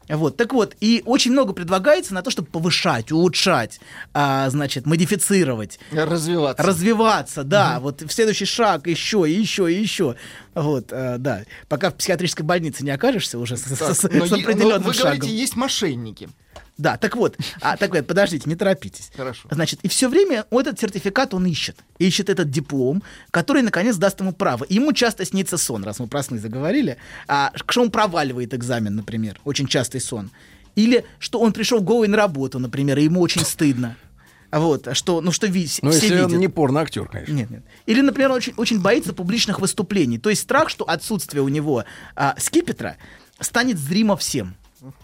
[0.09, 3.81] Вот, так вот, и очень много предлагается на то, чтобы повышать, улучшать,
[4.15, 5.79] а, значит, модифицировать.
[5.93, 6.63] Развиваться.
[6.63, 7.81] Развиваться, да.
[7.81, 10.17] Вот в следующий шаг еще, и еще, и еще.
[10.55, 11.45] Вот, а, да.
[11.69, 14.51] Пока в психиатрической больнице не окажешься уже с, с- Так, с- но с е- но
[14.51, 15.19] определенным вы шагом.
[15.19, 16.29] говорите, есть мошенники.
[16.77, 19.11] Да, так вот, а, так вот, подождите, не торопитесь.
[19.17, 19.49] Хорошо.
[19.51, 21.77] Значит, и все время этот сертификат он ищет.
[21.99, 24.65] Ищет этот диплом, который, наконец, даст ему право.
[24.65, 26.97] И ему часто снится сон, раз мы про сны заговорили,
[27.29, 29.41] а, что он проваливает экзамен, например.
[29.45, 30.31] Очень частый сон.
[30.75, 33.97] Или что он пришел голый на работу, например, и ему очень стыдно.
[34.51, 36.33] Вот, что, ну что видеть, Ну, все если видят.
[36.33, 37.33] он не порно-актер, конечно.
[37.33, 37.65] Нет, нет.
[37.87, 40.19] Или, например, он очень, очень боится публичных выступлений.
[40.19, 41.85] То есть страх, что отсутствие у него
[42.17, 42.97] а, скипетра
[43.41, 44.57] станет зримо всем.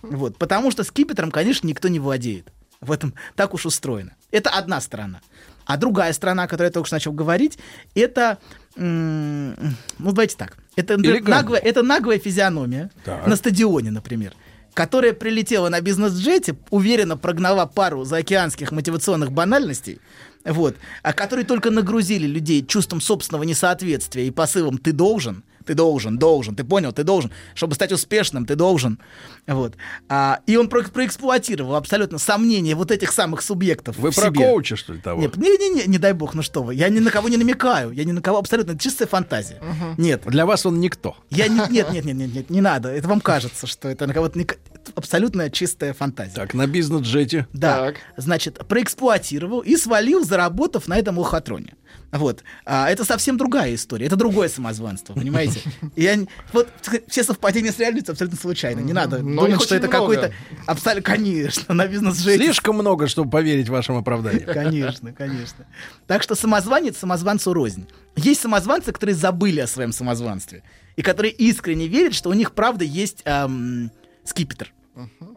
[0.02, 2.52] Вот, потому что скипетром, конечно, никто не владеет.
[2.81, 4.15] В этом так уж устроено.
[4.31, 5.20] Это одна сторона.
[5.66, 7.59] А другая сторона, о которой я только что начал говорить,
[7.94, 8.39] это,
[8.77, 9.55] ну
[9.98, 11.31] давайте так, это, Элегантно.
[11.36, 13.27] наглая, это наглая физиономия Так.
[13.27, 14.32] на стадионе, например,
[14.74, 20.01] которая прилетела на бизнес-джете, уверенно прогнала пару заокеанских мотивационных банальностей,
[20.44, 26.18] вот, а которые только нагрузили людей чувством собственного несоответствия и посылом «ты должен», ты должен,
[26.18, 28.98] должен, ты понял, ты должен, чтобы стать успешным, ты должен,
[29.47, 29.74] вот.
[30.09, 34.44] А, и он про- проэксплуатировал абсолютно сомнения вот этих самых субъектов Вы в про себе.
[34.44, 35.20] коуча, что ли, того?
[35.20, 37.36] Нет, не, не, не, не дай бог, ну что вы, я ни на кого не
[37.36, 39.60] намекаю, я ни на кого абсолютно, это чистая фантазия.
[39.97, 40.22] Нет.
[40.26, 41.16] Для вас он никто.
[41.30, 42.88] Я не, нет, нет, нет, нет, нет, не надо.
[42.88, 44.47] Это вам кажется, что это на кого-то не
[44.94, 46.35] абсолютно чистая фантазия.
[46.35, 47.47] Так, на бизнес-джете.
[47.52, 51.74] Да, значит, проэксплуатировал и свалил, заработав на этом лохотроне.
[52.12, 52.43] Вот.
[52.65, 54.07] А, это совсем другая история.
[54.07, 55.61] Это другое самозванство, понимаете?
[55.97, 56.19] И Я,
[56.52, 56.69] вот
[57.09, 58.81] все совпадения с реальностью абсолютно случайно.
[58.81, 60.32] Не надо Но их думать, что это какой-то...
[60.66, 62.43] Абсолютно, конечно, на бизнес-жете.
[62.43, 64.52] Слишком много, чтобы поверить вашим оправданиям.
[64.52, 65.66] Конечно, конечно.
[66.07, 67.86] Так что самозванец самозванцу рознь.
[68.16, 70.62] Есть самозванцы, которые забыли о своем самозванстве.
[70.97, 73.90] И которые искренне верят, что у них правда есть эм,
[74.31, 74.73] скипетр.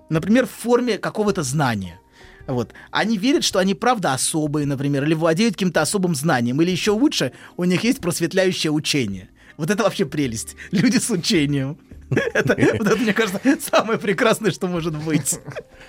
[0.09, 1.99] Например, в форме какого-то знания.
[2.47, 2.73] Вот.
[2.91, 6.61] Они верят, что они правда особые, например, или владеют каким-то особым знанием.
[6.61, 9.29] Или еще лучше, у них есть просветляющее учение.
[9.57, 10.55] Вот это вообще прелесть.
[10.71, 11.77] Люди с учением.
[12.33, 15.39] Это, вот это, мне кажется, самое прекрасное, что может быть.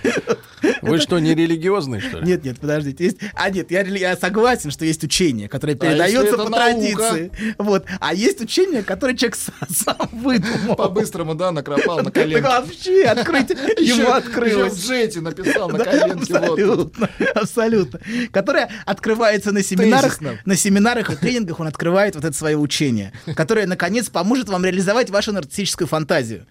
[0.90, 2.27] Вы что, не религиозный, что ли?
[2.27, 3.05] Нет, нет, подождите.
[3.05, 3.19] Есть...
[3.35, 6.56] А нет, я, я согласен, что есть учение, которое А передается если по наука?
[6.56, 7.31] традиции.
[7.59, 7.85] Вот.
[8.01, 10.77] А есть учение, которое человек сам, выдумал.
[10.77, 12.43] По-быстрому, да, накропал на Так коленке.
[12.43, 14.73] вообще открыть ему Еще- открылось.
[14.74, 16.35] в джете написал на коленке.
[16.35, 18.01] абсолютно, абсолютно.
[18.32, 23.66] Которое открывается на семинарах, на семинарах и тренингах он открывает вот это свое учение, которое,
[23.66, 26.47] наконец, поможет вам реализовать вашу нарциссическую фантазию.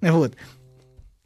[0.00, 0.34] Вот.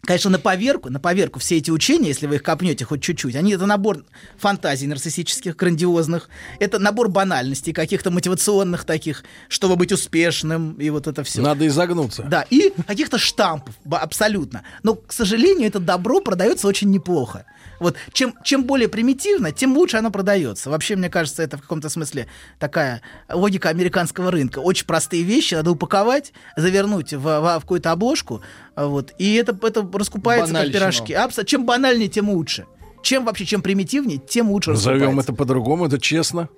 [0.08, 3.52] Конечно, на поверку, на поверку все эти учения, если вы их копнете хоть чуть-чуть, они
[3.52, 4.06] это набор
[4.38, 6.30] фантазий нарциссических, грандиозных,
[6.60, 11.42] это набор банальностей, каких-то мотивационных таких, чтобы быть успешным, и вот это все.
[11.42, 12.22] Надо изогнуться.
[12.22, 14.62] Да, и каких-то штампов, абсолютно.
[14.82, 17.44] Но, к сожалению, это добро продается очень неплохо.
[17.80, 20.68] Вот чем, чем более примитивно, тем лучше оно продается.
[20.70, 22.26] Вообще, мне кажется, это в каком-то смысле
[22.58, 23.02] такая
[23.32, 24.58] логика американского рынка.
[24.58, 28.42] Очень простые вещи надо упаковать, завернуть в, в- в какую-то обложку,
[28.74, 31.12] а вот, и это, это раскупается как пирожки.
[31.12, 32.66] Абсо- чем банальнее, тем лучше.
[33.02, 35.32] Чем вообще, чем примитивнее, тем лучше Назовем раскупается.
[35.32, 36.48] это по-другому, это честно.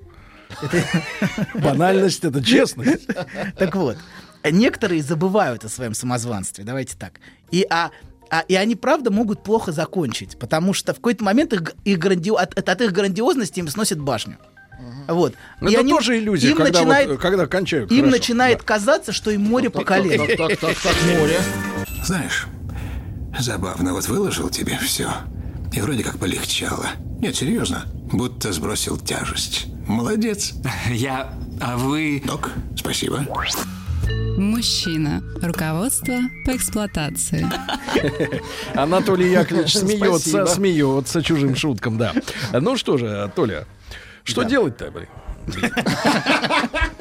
[1.55, 3.07] Банальность это честность.
[3.57, 3.97] Так вот,
[4.45, 7.21] некоторые забывают о своем самозванстве, давайте так.
[7.51, 7.91] И, а,
[8.31, 12.35] а- и они, правда, могут плохо закончить, потому что в какой-то момент их, их гранди-
[12.37, 14.39] от, от- от их грандиозности им сносит башню.
[15.09, 15.35] Вот.
[15.61, 17.91] Ну, И это они- тоже иллюзия, им когда, вот, начинает, когда кончают.
[17.91, 18.17] им хорошо.
[18.17, 20.27] начинает казаться, что им море по колено.
[20.27, 21.39] Так, так, так, так, море.
[22.05, 22.47] Знаешь,
[23.39, 25.11] забавно, вот выложил тебе все.
[25.73, 26.87] И вроде как полегчало.
[27.21, 27.85] Нет, серьезно.
[28.13, 29.67] Будто сбросил тяжесть.
[29.87, 30.55] Молодец.
[30.91, 31.33] Я...
[31.61, 32.23] А вы...
[32.25, 33.27] Док, спасибо.
[34.37, 35.23] Мужчина.
[35.43, 36.15] Руководство
[36.45, 37.47] по эксплуатации.
[38.75, 40.47] Анатолий Яковлевич смеется, Спасибо.
[40.47, 42.13] смеется чужим шуткам, да.
[42.53, 43.67] Ну что же, Толя,
[44.25, 45.09] что делать-то, блин?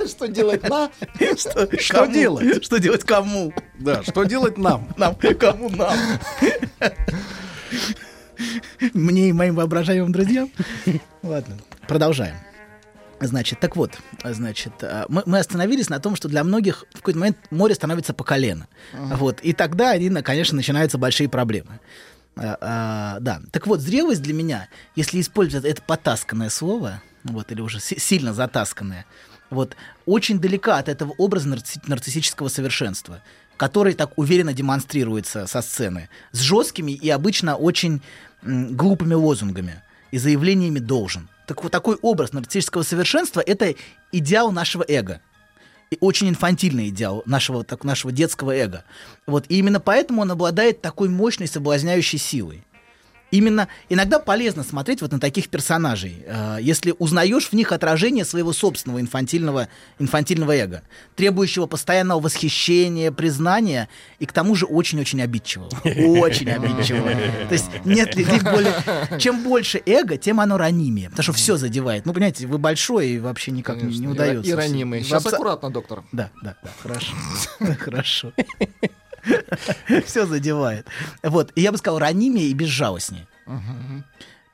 [0.07, 0.90] Что делать на?
[1.38, 2.64] Что, Что делать?
[2.64, 3.53] Что делать кому?
[3.77, 4.88] Да, что делать нам?
[4.98, 5.95] Нам, кому нам?
[8.94, 10.49] Мне и моим воображаемым друзьям.
[11.22, 11.57] Ладно,
[11.88, 12.36] продолжаем.
[13.22, 13.91] Значит, так вот,
[14.24, 18.14] значит, а, мы, мы остановились на том, что для многих в какой-то момент море становится
[18.14, 18.68] по колено.
[18.94, 21.80] Вот, и тогда, они, конечно, начинаются большие проблемы.
[22.38, 23.41] А, а, да.
[23.52, 28.34] Так вот, зрелость для меня, если использовать это потасканное слово, вот, или уже си- сильно
[28.34, 29.06] затасканное,
[29.50, 29.76] вот,
[30.06, 33.22] очень далека от этого образа нарцисси- нарциссического совершенства,
[33.58, 38.02] который так уверенно демонстрируется со сцены, с жесткими и обычно очень
[38.41, 41.28] м, глупыми лозунгами и заявлениями «должен».
[41.50, 43.74] Так вот, такой образ нарциссического совершенства— это
[44.12, 45.20] идеал нашего эго.
[45.90, 48.84] И очень инфантильный идеал нашего, так, нашего детского эго.
[49.26, 52.64] Вот, и именно поэтому он обладает такой мощной соблазняющей силой.
[53.32, 58.54] Именно иногда полезно смотреть вот на таких персонажей, э, если узнаешь в них отражение своего
[58.54, 59.68] собственного инфантильного,
[60.00, 60.84] инфантильного эго,
[61.16, 63.90] требующего постоянного восхищения, признания
[64.20, 65.70] и к тому же очень-очень обидчивого.
[65.84, 67.12] Очень обидчивого.
[67.48, 68.74] То есть нет людей более...
[69.20, 72.06] Чем больше эго, тем оно ранимее, потому что все задевает.
[72.06, 74.50] Ну, понимаете, вы большой и вообще никак не, не удается.
[74.50, 75.04] И ранимый.
[75.04, 76.04] Сейчас аккуратно, доктор.
[76.12, 77.14] да, да, да, хорошо.
[77.80, 78.34] Хорошо.
[80.06, 80.88] Все задевает.
[81.24, 81.52] Вот.
[81.56, 83.28] И я бы сказал, ранимее и безжалостнее.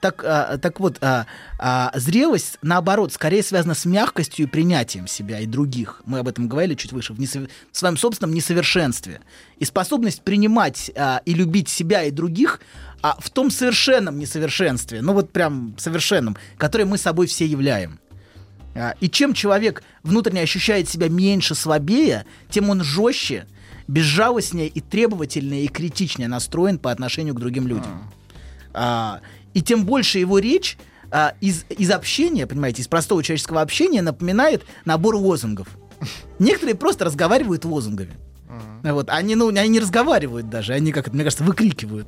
[0.02, 1.26] Так, а, так вот, а,
[1.58, 6.04] а, зрелость, наоборот, скорее связана с мягкостью и принятием себя и других.
[6.06, 7.44] Мы об этом говорили чуть выше, в, несов...
[7.72, 9.22] в своем собственном несовершенстве.
[9.58, 12.60] И способность принимать а, и любить себя и других
[13.02, 18.00] а, в том совершенном несовершенстве, ну вот прям совершенном, которое мы собой все являем.
[18.76, 23.48] А, И чем человек внутренне ощущает себя меньше, слабее, тем он жестче,
[23.88, 28.12] безжалостнее и требовательнее и критичнее настроен по отношению к другим людям.
[28.74, 29.22] А,
[29.54, 30.78] и тем больше его речь
[31.12, 35.68] а, из, из общения, понимаете, из простого человеческого общения напоминает набор лозунгов.
[36.40, 38.14] Некоторые просто разговаривают лозунгами.
[38.84, 42.08] Вот, они, ну, они не разговаривают даже, они, как это, мне кажется, выкрикивают.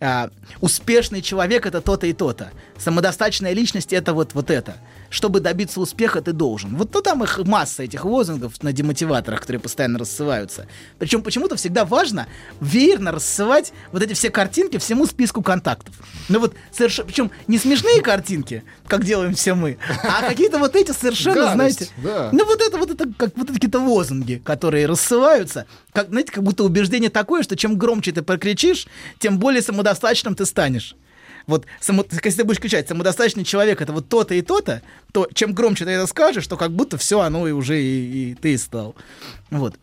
[0.00, 0.30] А,
[0.60, 2.50] успешный человек это то-то и то-то.
[2.76, 4.76] Самодостаточная личность это вот, вот это.
[5.10, 6.76] Чтобы добиться успеха, ты должен.
[6.76, 10.66] Вот ну, там их масса этих лозунгов на демотиваторах, которые постоянно рассылаются.
[10.98, 12.26] Причем почему-то всегда важно
[12.60, 15.94] веерно рассылать вот эти все картинки всему списку контактов.
[16.28, 20.92] Ну вот совершенно, причем не смешные картинки, как делаем все мы, а какие-то вот эти
[20.92, 22.28] совершенно, Гадость, знаете, да.
[22.32, 26.64] ну вот это вот это как вот какие-то лозунги, которые рассылаются, как знаете, как будто
[26.64, 28.86] убеждение такое, что чем громче ты прокричишь,
[29.18, 30.94] тем более самодостаточным ты станешь.
[31.48, 35.54] Вот, само, если ты будешь кричать, самодостаточный человек это вот то-то и то-то, то чем
[35.54, 38.94] громче ты это скажешь, то как будто все оно и уже и, и ты стал.
[39.50, 39.76] Вот.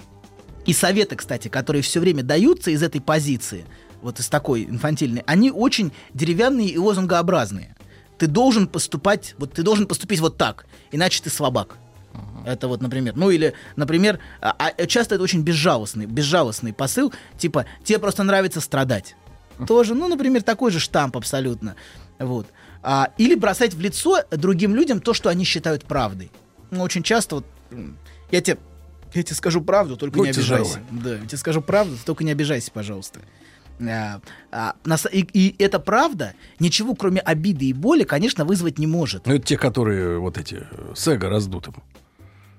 [0.68, 3.66] И советы, кстати, которые все время даются из этой позиции,
[4.04, 7.76] вот из такой инфантильной, они очень деревянные и лозунгообразные.
[8.20, 11.78] Ты должен поступать, вот ты должен поступить вот так, иначе ты слабак.
[12.46, 17.66] Это вот, например, ну или, например, а, а часто это очень безжалостный, безжалостный посыл, типа
[17.84, 19.16] тебе просто нравится страдать.
[19.68, 21.76] Тоже, ну, например, такой же штамп абсолютно.
[22.20, 22.48] Вот.
[22.84, 26.32] А, или бросать в лицо другим людям то, что они считают правдой.
[26.72, 27.46] Ну, очень часто вот
[28.32, 28.58] я тебе,
[29.14, 30.72] я тебе скажу правду, только Будьте не обижайся.
[30.72, 31.02] здоровы.
[31.04, 33.22] Да, я тебе скажу правду, только не обижайся, пожалуйста.
[33.80, 34.22] А,
[34.52, 38.88] а, на са- и, и эта правда ничего, кроме обиды и боли, конечно, вызвать не
[38.88, 39.26] может.
[39.26, 41.76] Ну, это те, которые вот эти э, с эго раздутым.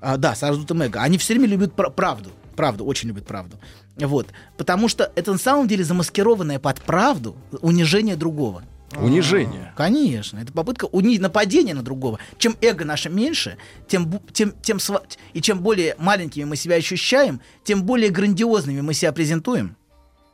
[0.00, 1.00] А, да, с раздутым эго.
[1.00, 2.30] Они все время любят пра- правду.
[2.56, 3.58] Правду, очень любят правду.
[3.96, 4.28] Вот.
[4.56, 8.64] Потому что это на самом деле замаскированное под правду унижение другого.
[8.96, 9.72] Унижение.
[9.76, 11.18] Конечно, это попытка уни...
[11.18, 12.18] нападения на другого.
[12.38, 13.58] Чем эго наше меньше,
[13.88, 15.02] тем, тем, тем сва-
[15.32, 19.76] и чем более маленькими мы себя ощущаем, тем более грандиозными мы себя презентуем.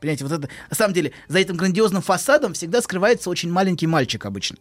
[0.00, 4.26] Понимаете, вот это, на самом деле, за этим грандиозным фасадом всегда скрывается очень маленький мальчик
[4.26, 4.58] обычно.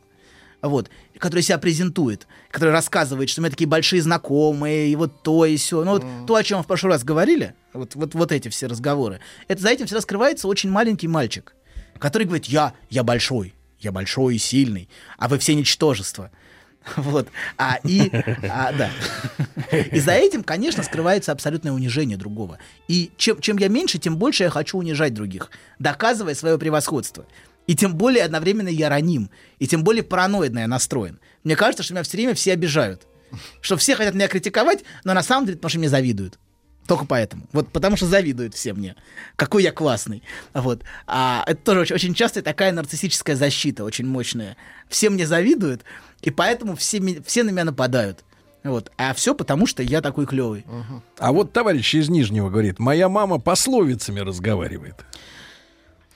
[0.61, 5.57] Вот, который себя презентует, который рассказывает, что мы такие большие знакомые, и вот то и
[5.57, 5.83] все.
[5.83, 8.67] Ну, вот то, о чем мы в прошлый раз говорили, вот, вот, вот эти все
[8.67, 11.55] разговоры, это за этим всегда скрывается очень маленький мальчик,
[11.97, 16.31] который говорит, я, я большой, я большой и сильный, а вы все ничтожество.
[16.95, 17.27] Вот.
[17.57, 18.09] А, и,
[18.49, 18.89] а, да.
[19.91, 22.57] и за этим, конечно, скрывается абсолютное унижение другого.
[22.87, 27.25] И чем, чем я меньше, тем больше я хочу унижать других, доказывая свое превосходство.
[27.67, 29.29] И тем более одновременно я раним,
[29.59, 31.19] и тем более параноидно я настроен.
[31.43, 33.07] Мне кажется, что меня все время все обижают.
[33.61, 36.37] Что все хотят меня критиковать, но на самом деле потому что мне завидуют.
[36.87, 37.47] Только поэтому.
[37.53, 38.95] Вот потому что завидуют все мне.
[39.35, 40.23] Какой я классный.
[40.53, 40.83] Вот.
[41.07, 44.57] А это тоже очень, очень часто такая нарциссическая защита, очень мощная.
[44.89, 45.83] Все мне завидуют,
[46.21, 48.25] и поэтому все, все на меня нападают.
[48.63, 48.91] Вот.
[48.97, 50.65] А все потому, что я такой клевый.
[51.17, 54.95] А вот товарищ из Нижнего говорит, моя мама пословицами разговаривает.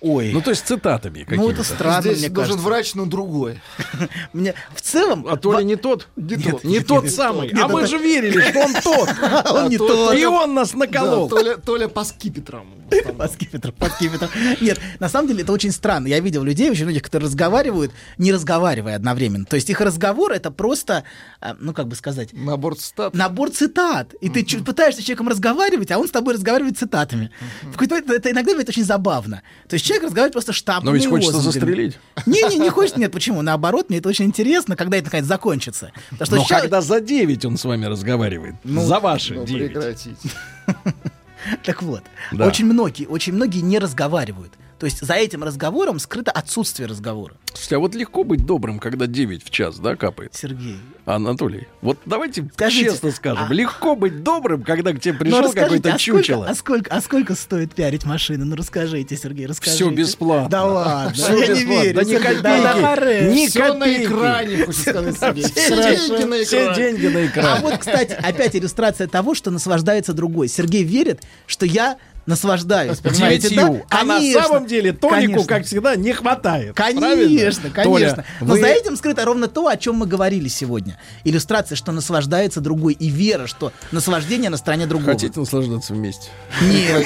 [0.07, 0.32] Ой.
[0.34, 1.52] Ну, то есть цитатами Ну, какими-то.
[1.52, 2.68] это странно, Здесь мне должен кажется.
[2.69, 3.60] врач, но другой.
[4.34, 5.26] Мне в целом...
[5.27, 6.10] А то ли не тот?
[6.15, 6.64] Не тот.
[6.64, 7.49] не тот самый.
[7.60, 9.10] А мы это- же верили, что он тот.
[9.52, 10.15] Он не то- тот.
[10.15, 11.27] И он нас наколол.
[11.65, 12.68] Толя, по скипетрам.
[13.18, 14.30] Под скипетром, под скипетром.
[14.61, 16.06] Нет, на самом деле это очень странно.
[16.06, 19.45] Я видел людей, очень многих, которые разговаривают, не разговаривая одновременно.
[19.45, 21.03] То есть их разговор это просто,
[21.41, 23.15] а, ну как бы сказать, Набор цитат.
[23.15, 24.14] набор цитат.
[24.22, 27.32] И ты пытаешься с человеком разговаривать, а он с тобой разговаривает цитатами.
[27.73, 29.41] Это иногда бывает очень забавно.
[29.68, 31.97] То есть человек разговаривает просто штампами Но ведь хочется застрелить.
[32.26, 33.41] Не-не, не хочется, нет, почему?
[33.41, 35.91] Наоборот, мне это очень интересно, когда это наконец закончится.
[36.11, 39.72] Потому что Но ща- когда за 9 он с вами разговаривает, за ваши Ну, 9.
[39.73, 40.15] прекратите.
[41.63, 42.01] Так вот,
[42.31, 42.47] Да.
[42.47, 44.51] очень многие, очень многие не разговаривают.
[44.85, 47.33] То есть за этим разговором скрыто отсутствие разговора.
[47.53, 50.35] Слушайте, а вот легко быть добрым, когда 9 в час, да, капает?
[50.35, 50.77] Сергей.
[51.05, 55.53] Анатолий, вот давайте Скажите, честно скажем, а- легко быть добрым, когда к тебе Ну, пришел
[55.53, 56.45] какой-то а чучело.
[56.47, 58.45] а, сколько, а сколько стоит пиарить машины?
[58.45, 59.83] Ну расскажите, Сергей, расскажите.
[59.85, 60.49] Все бесплатно.
[60.49, 61.81] Да ладно, Всё я не бесплатно.
[61.83, 61.95] верю.
[61.95, 62.41] Да ни копейки.
[62.43, 63.33] да харе.
[63.33, 65.43] Ни Все на экране, хочет сказать Сергей.
[65.45, 65.63] Все
[66.45, 67.49] Все деньги на Все экране.
[67.49, 70.47] А вот, кстати, опять иллюстрация того, что наслаждается другой.
[70.47, 72.99] Сергей верит, что я насловаждаюсь.
[72.99, 73.81] Понимаете, да?
[73.89, 75.45] А конечно, на самом деле Толику, конечно.
[75.45, 76.76] как всегда, не хватает.
[76.76, 77.69] Конечно, правильно?
[77.72, 77.84] конечно.
[77.84, 78.60] Толя, Но вы...
[78.60, 80.99] за этим скрыто ровно то, о чем мы говорили сегодня.
[81.23, 85.11] Иллюстрация, что наслаждается другой, и вера, что наслаждение на стороне другого.
[85.11, 86.30] Хотите наслаждаться вместе?
[86.61, 87.06] Нет.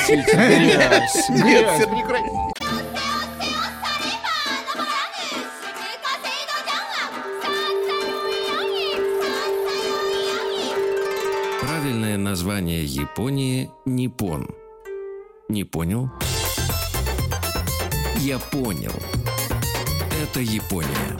[1.29, 1.87] Нет,
[11.61, 14.49] Правильное название Японии– Ниппон–
[15.49, 16.11] не понял?
[18.17, 18.93] Я понял.
[20.21, 21.17] Это Япония.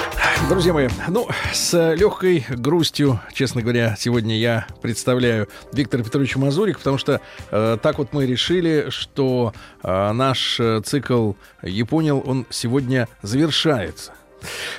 [0.48, 7.00] Друзья мои, ну, с легкой грустью, честно говоря, сегодня я представляю Виктора Петровича Мазурик, потому
[7.00, 9.52] что э, так вот мы решили, что
[9.82, 11.34] э, наш э, цикл
[11.64, 14.14] «Японил», он сегодня завершается.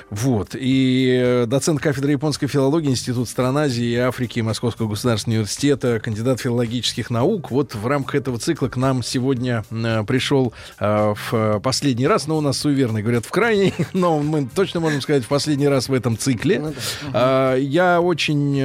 [0.09, 0.55] Вот.
[0.55, 6.39] И э, доцент кафедры японской филологии Институт стран Азии и Африки Московского государственного университета, кандидат
[6.41, 7.51] филологических наук.
[7.51, 12.37] Вот в рамках этого цикла к нам сегодня э, пришел э, в последний раз, но
[12.37, 15.93] у нас суеверные говорят в крайний, но мы точно можем сказать в последний раз в
[15.93, 16.59] этом цикле.
[16.59, 16.73] Ну
[17.13, 18.55] А, я очень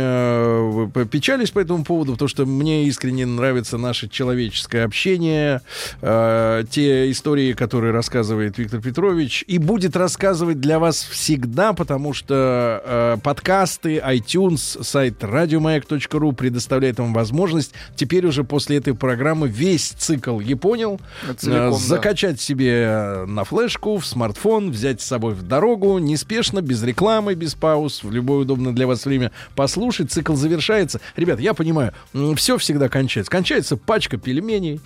[1.10, 5.60] печалюсь по этому поводу, потому что мне искренне нравится наше человеческое общение,
[6.01, 13.17] те истории, которые рассказывает Виктор Петрович, и будет рассказывать для вас всегда, потому что э,
[13.23, 21.01] подкасты, iTunes, сайт радиомаяк.ру предоставляет вам возможность теперь уже после этой программы весь цикл «Японил»
[21.39, 21.77] Целиком, э, да.
[21.77, 27.55] закачать себе на флешку, в смартфон, взять с собой в дорогу, неспешно, без рекламы, без
[27.55, 30.13] пауз, в любое удобное для вас время послушать.
[30.13, 31.01] Цикл завершается.
[31.17, 31.93] Ребят, я понимаю,
[32.37, 33.31] все всегда кончается.
[33.31, 34.81] Кончается пачка пельменей.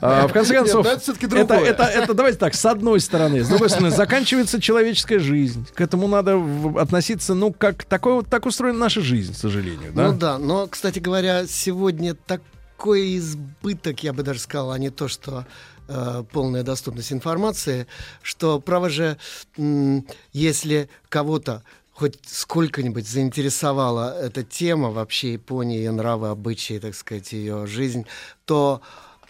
[0.00, 3.42] А, В конце концов, да, это, это, давайте так, с одной стороны.
[3.42, 5.27] С другой стороны, заканчивается человеческая жизнь.
[5.74, 6.40] К этому надо
[6.80, 9.92] относиться, ну, как такой вот так устроена наша жизнь, к сожалению.
[9.92, 10.10] Да?
[10.12, 15.08] Ну да, но, кстати говоря, сегодня такой избыток, я бы даже сказал, а не то,
[15.08, 15.46] что
[15.88, 17.86] э, полная доступность информации,
[18.22, 19.16] что, право же,
[19.56, 21.62] м, если кого-то
[21.98, 28.06] хоть сколько-нибудь заинтересовала эта тема вообще Японии, ее нравы, обычаи, так сказать, ее жизнь,
[28.44, 28.80] то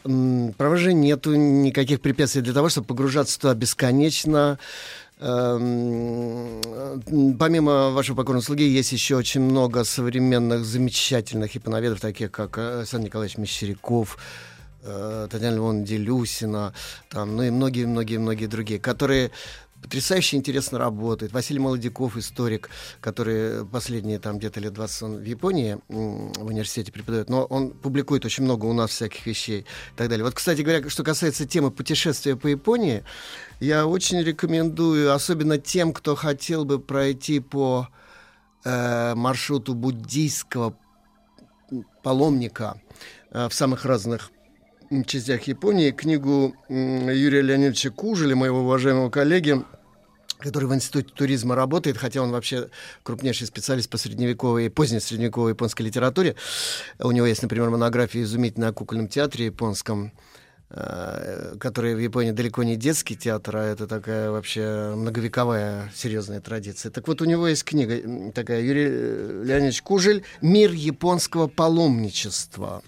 [0.05, 4.59] м, право же нету никаких препятствий для того, чтобы погружаться туда бесконечно,
[5.19, 5.81] Помимо
[7.91, 13.37] вашего покорного слуги, есть еще очень много современных замечательных японоведов, таких как э, Александр Николаевич
[13.37, 14.17] Мещеряков,
[14.83, 16.73] э, Татьяна Львовна Делюсина,
[17.11, 19.33] там, ну и многие-многие-многие другие, которые
[19.83, 21.33] потрясающе интересно работают.
[21.33, 22.71] Василий Молодяков, историк,
[23.01, 28.25] который последние там где-то лет 20 он в Японии в университете преподает, но он публикует
[28.25, 30.25] очень много у нас всяких вещей и так далее.
[30.25, 33.05] Вот, кстати говоря, что касается темы путешествия по Японии,
[33.61, 37.89] я очень рекомендую, особенно тем, кто хотел бы пройти по
[38.65, 40.77] э, маршруту буддийского
[42.03, 42.81] паломника
[43.31, 44.31] э, в самых разных
[45.07, 49.63] частях Японии, книгу м, Юрия Леонидовича Кужеля, моего уважаемого коллеги,
[50.39, 52.71] который в Институте туризма работает, хотя он вообще
[53.03, 56.37] крупнейший специалист по средневековой и поздней средневековой японской литературе.
[56.99, 60.13] У него есть, например, монография изумительная о кукольном театре японском,
[60.71, 66.91] э, который в Японии далеко не детский театр, а это такая вообще многовековая серьезная традиция.
[66.91, 72.83] Так вот, у него есть книга такая, Юрий э, Леонидович Кужель «Мир японского паломничества».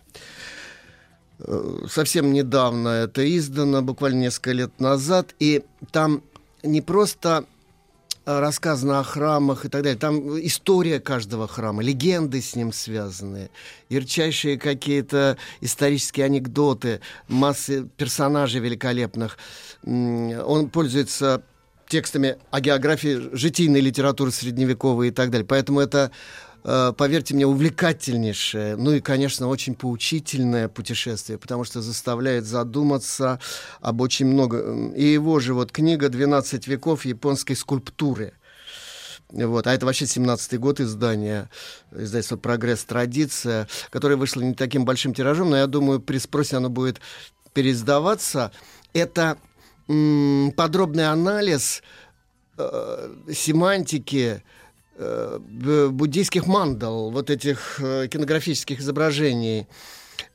[1.38, 6.22] Э, Совсем недавно это издано, буквально несколько лет назад, и там
[6.62, 7.44] не просто
[8.38, 9.98] рассказано о храмах и так далее.
[9.98, 13.50] Там история каждого храма, легенды с ним связаны,
[13.88, 19.38] ярчайшие какие-то исторические анекдоты, массы персонажей великолепных.
[19.84, 21.42] Он пользуется
[21.90, 25.46] текстами о географии житийной литературы средневековой и так далее.
[25.46, 32.44] Поэтому это э, поверьте мне, увлекательнейшее, ну и, конечно, очень поучительное путешествие, потому что заставляет
[32.44, 33.40] задуматься
[33.80, 34.92] об очень много.
[34.94, 38.34] И его же вот книга «12 веков японской скульптуры».
[39.32, 39.66] Вот.
[39.66, 41.48] А это вообще 17-й год издания,
[41.92, 42.84] издательство «Прогресс.
[42.84, 47.00] Традиция», которое вышло не таким большим тиражом, но я думаю, при спросе оно будет
[47.52, 48.52] переиздаваться.
[48.92, 49.38] Это
[49.88, 51.82] м, подробный анализ
[52.58, 54.59] э, семантики э,
[55.00, 59.66] буддийских мандал, вот этих э, кинографических изображений,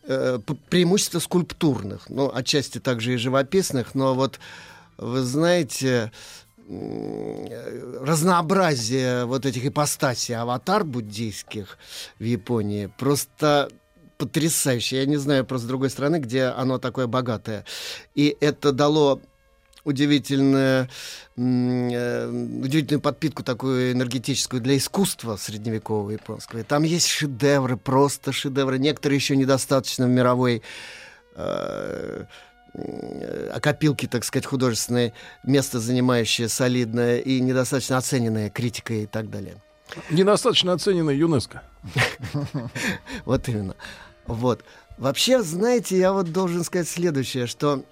[0.03, 0.39] э,
[0.69, 4.39] преимущество скульптурных, ну, отчасти также и живописных, но вот,
[4.97, 6.11] вы знаете,
[6.67, 11.77] э, разнообразие вот этих ипостасей аватар буддийских
[12.19, 13.69] в Японии просто
[14.17, 14.97] потрясающе.
[14.97, 17.65] Я не знаю просто другой стороны, где оно такое богатое.
[18.15, 19.21] И это дало
[19.86, 20.90] удивительную,
[21.38, 26.60] м, э, удивительную подпитку такую энергетическую для искусства средневекового японского.
[26.60, 28.80] И там есть шедевры, просто шедевры.
[28.80, 30.62] Некоторые еще недостаточно в мировой
[31.36, 32.26] э,
[33.53, 35.14] окопилке, так сказать, художественной,
[35.44, 39.56] место занимающее солидное и недостаточно оцененное критикой и так далее.
[40.10, 41.62] Недостаточно оценена ЮНЕСКО.
[43.26, 43.76] Вот именно.
[44.26, 44.64] Вот.
[44.98, 47.84] Вообще, знаете, я вот должен сказать следующее, что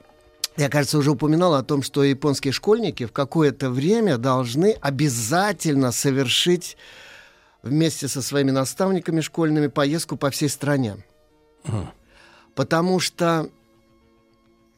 [0.58, 6.78] я, кажется, уже упоминал о том, что японские школьники в какое-то время должны обязательно совершить
[7.64, 10.98] вместе со своими наставниками школьными поездку по всей стране.
[12.56, 13.50] Потому что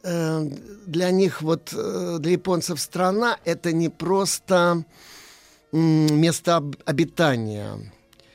[0.02, 0.44] э,
[0.86, 4.84] для них, вот э, для японцев страна это не просто
[5.72, 7.92] м, место об- обитания.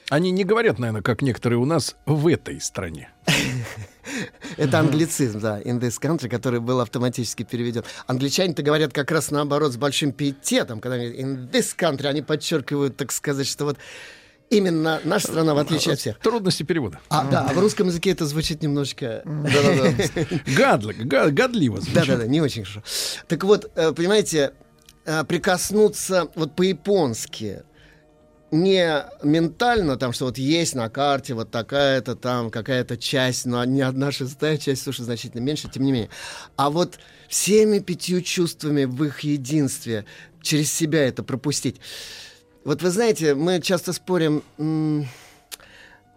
[0.10, 3.10] Они не говорят, наверное, как некоторые у нас в этой стране.
[4.58, 7.84] Это англицизм, да, in this country, который был автоматически переведен.
[8.08, 12.22] Англичане-то говорят как раз наоборот с большим пиететом, когда они говорят in this country, они
[12.22, 13.78] подчеркивают, так сказать, что вот
[14.50, 16.20] именно наша страна в отличие от всех.
[16.20, 17.00] Трудности перевода.
[17.10, 19.24] А, да, а в русском языке это звучит немножечко...
[20.58, 21.96] Гадли, га- гадливо звучит.
[21.96, 22.84] Да-да-да, не очень хорошо.
[23.28, 24.52] Так вот, э, понимаете,
[25.06, 27.64] э, прикоснуться вот по-японски
[28.52, 33.82] не ментально, там, что вот есть на карте вот такая-то там какая-то часть, но не
[33.82, 36.10] одна шестая часть, слушай, значительно меньше, тем не менее.
[36.58, 37.00] А вот
[37.30, 40.06] всеми пятью чувствами в их единстве
[40.42, 41.78] через себя это пропустить.
[42.64, 44.44] Вот вы знаете, мы часто спорим,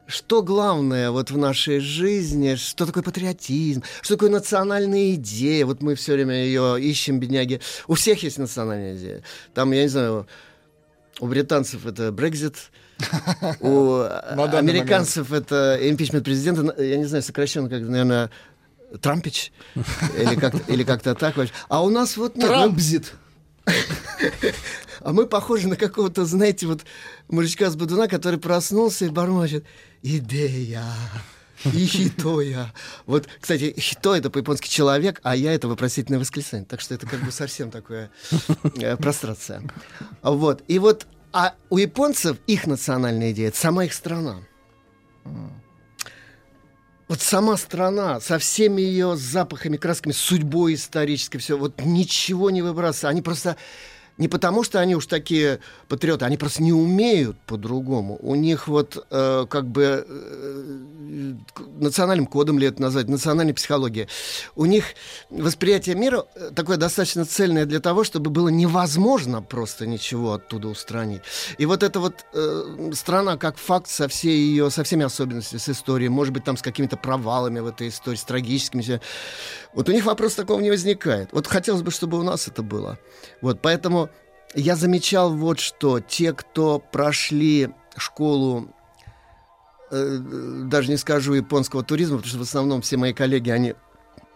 [0.07, 5.65] что главное вот в нашей жизни, что такое патриотизм, что такое национальная идея.
[5.65, 7.61] Вот мы все время ее ищем, бедняги.
[7.87, 9.23] У всех есть национальная идея.
[9.55, 10.27] Там, я не знаю,
[11.21, 12.57] у британцев это Брекзит,
[13.61, 18.31] у американцев это импичмент президента, я не знаю, сокращенно как, наверное,
[19.01, 19.53] Трампич
[20.17, 21.35] или как-то, или как-то так.
[21.69, 23.13] А у нас вот ну, Трампзит.
[25.01, 26.83] а мы похожи на какого-то, знаете, вот
[27.29, 29.65] мужичка с Бодуна, который проснулся и бормочет
[30.03, 30.85] «Идея».
[31.73, 32.73] И хитоя.
[33.07, 36.67] Вот, кстати, хито это по-японски человек, а я это вопросительное восклицание.
[36.67, 38.11] Так что это как бы совсем такое
[38.77, 39.63] э, прострация.
[40.23, 40.63] Вот.
[40.69, 44.41] И вот, а у японцев их национальная идея это сама их страна.
[47.07, 53.09] Вот сама страна со всеми ее запахами, красками, судьбой исторической, все, вот ничего не выбрасывается.
[53.09, 53.57] Они просто
[54.17, 55.59] не потому, что они уж такие
[55.89, 58.19] патриоты, они просто не умеют по-другому.
[58.23, 61.35] У них вот э, как бы э,
[61.79, 64.09] национальным кодом ли это назвать, национальной психологией.
[64.55, 64.85] У них
[65.31, 71.23] восприятие мира э, такое достаточно цельное для того, чтобы было невозможно просто ничего оттуда устранить.
[71.59, 75.69] И вот эта вот э, страна как факт со, всей ее, со всеми особенностями, с
[75.69, 79.01] историей, может быть, там с какими-то провалами в этой истории, с трагическими.
[79.75, 81.31] Вот у них вопрос такого не возникает.
[81.33, 82.99] Вот хотелось бы, чтобы у нас это было.
[83.41, 84.09] Вот, поэтому
[84.55, 86.01] я замечал вот что.
[86.01, 88.73] Те, кто прошли школу,
[89.91, 93.75] э, даже не скажу японского туризма, потому что в основном все мои коллеги, они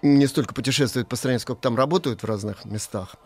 [0.02, 3.16] не столько путешествуют по стране, сколько там работают в разных местах.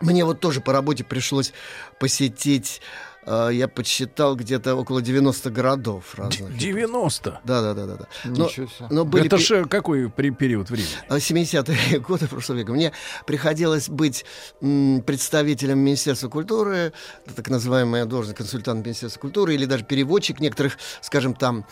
[0.00, 1.52] Мне вот тоже по работе пришлось
[1.98, 2.80] посетить,
[3.26, 6.56] э, я подсчитал, где-то около 90 городов разных.
[6.56, 7.40] 90?
[7.44, 7.96] Да, да, да, да.
[7.96, 8.06] да.
[8.24, 8.48] Но,
[8.90, 10.88] но были Это же какой при- период времени?
[11.08, 12.72] а, 70-е годы прошлого века.
[12.72, 12.92] Мне
[13.26, 14.24] приходилось быть
[14.60, 16.92] м, представителем Министерства культуры,
[17.34, 21.66] так называемая должность консультант Министерства культуры, или даже переводчик некоторых, скажем, там,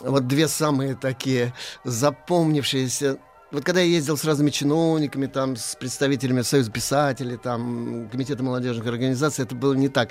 [0.00, 1.52] вот две самые такие
[1.84, 3.18] запомнившиеся
[3.52, 8.86] вот когда я ездил с разными чиновниками, там, с представителями Союза писателей, там, Комитета молодежных
[8.86, 10.10] организаций, это было не так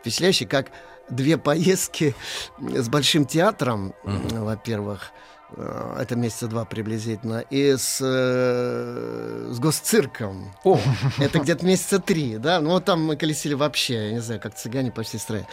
[0.00, 0.66] впечатляюще, как
[1.08, 2.14] две поездки
[2.60, 5.12] с Большим театром, во-первых,
[5.56, 10.54] э, это месяца два приблизительно, и с, э, с госцирком.
[10.64, 10.78] О.
[11.18, 12.60] Это где-то месяца три, да?
[12.60, 15.46] Ну, вот там мы колесили вообще, я не знаю, как цыгане по всей стране.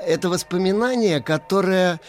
[0.00, 2.00] Это воспоминание, которое...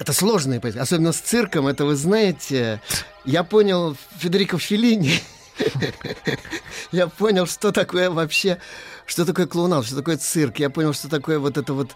[0.00, 2.80] это сложные поездки, особенно с цирком, это вы знаете.
[3.26, 5.20] Я понял Федерико Феллини.
[6.90, 8.56] Я понял, что такое вообще,
[9.04, 10.58] что такое клоунад, что такое цирк.
[10.58, 11.90] Я понял, что такое вот это вот...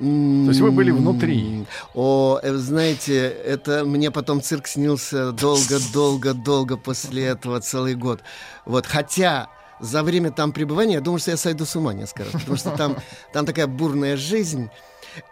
[0.00, 1.64] То есть вы были внутри?
[1.94, 8.20] О, э, знаете, это мне потом цирк снился долго-долго-долго после этого целый год.
[8.64, 9.48] Вот, хотя
[9.78, 12.70] за время там пребывания я думал, что я сойду с ума несколько раз, потому что
[12.70, 12.96] там,
[13.32, 14.70] там такая бурная жизнь.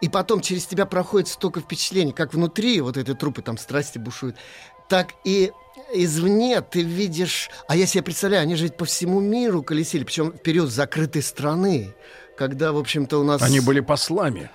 [0.01, 4.35] И потом через тебя проходит столько впечатлений, как внутри вот этой трупы там страсти бушуют,
[4.89, 5.51] так и
[5.93, 7.49] извне ты видишь...
[7.67, 11.21] А я себе представляю, они же ведь по всему миру колесили, причем в период закрытой
[11.21, 11.95] страны,
[12.37, 13.41] когда, в общем-то, у нас...
[13.41, 14.49] Они были послами.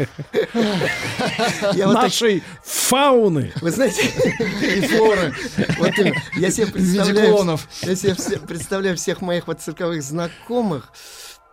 [1.74, 3.52] Нашей фауны.
[3.60, 4.02] Вы знаете,
[4.76, 5.34] И флоры.
[5.78, 5.92] вот
[6.36, 10.92] я себе представляю, я себе представляю всех моих вот цирковых знакомых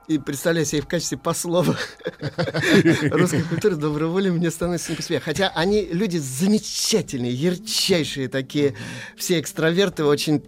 [0.08, 1.68] и представляю себя в качестве послов
[3.12, 5.20] русской культуры, доброй воли, мне становится не по себе.
[5.20, 8.74] Хотя они люди замечательные, ярчайшие такие,
[9.18, 10.44] все экстраверты, очень...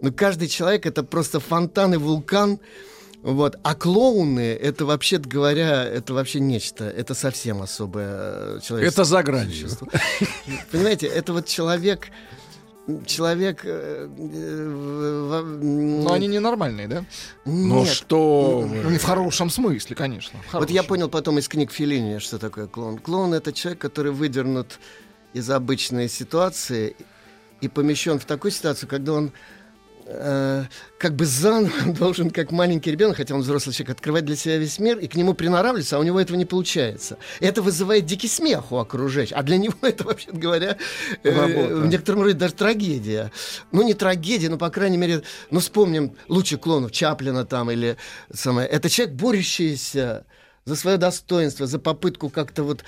[0.00, 2.60] Ну, каждый человек— это просто фонтан и вулкан,
[3.22, 3.58] вот.
[3.62, 6.84] А клоуны, это вообще говоря, это вообще нечто.
[6.88, 9.68] Это совсем особое человеческое Это за гранью.
[10.72, 12.08] Понимаете, это вот человек,
[13.06, 13.60] человек...
[13.64, 17.04] э, э, Но они ненормальные, да?
[17.44, 17.88] Ну Нет.
[17.88, 20.38] что Ну, не в хорошем смысле, конечно.
[20.40, 20.86] в Вот я хорошем.
[20.88, 22.98] понял потом из книг Филини, что такое клоун.
[22.98, 24.78] Клоун— это человек, который выдернут
[25.32, 26.96] из обычной ситуации
[27.60, 29.32] и помещен в такую ситуацию, когда он
[30.10, 30.64] э,
[30.98, 34.78] как бы заново должен, как маленький ребенок, хотя он взрослый человек, открывать для себя весь
[34.78, 37.18] мир и к нему приноравливаться, а у него этого не получается.
[37.40, 39.36] Это вызывает дикий смех у окружающих.
[39.36, 40.76] А для него это, вообще говоря,
[41.22, 41.76] э, Работа.
[41.76, 43.30] в некотором роде даже трагедия.
[43.72, 47.96] Ну, не трагедия, но, по крайней мере, ну, вспомним лучших клонов Чаплина там или
[48.32, 48.68] самое.
[48.68, 50.26] Это человек, борющийся
[50.64, 52.84] за свое достоинство, за попытку как-то вот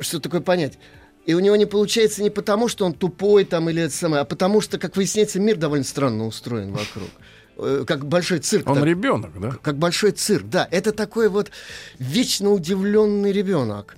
[0.00, 0.78] что такое понять.
[1.26, 4.24] И у него не получается не потому, что он тупой там или это самое, а
[4.24, 7.08] потому что, как выясняется, мир довольно странно устроен вокруг.
[7.56, 8.68] Э, Как большой цирк.
[8.68, 9.52] Он так- ребенок, да?
[9.62, 10.68] как большой цирк, да.
[10.70, 11.50] Это такой вот
[11.98, 13.96] вечно удивленный ребенок.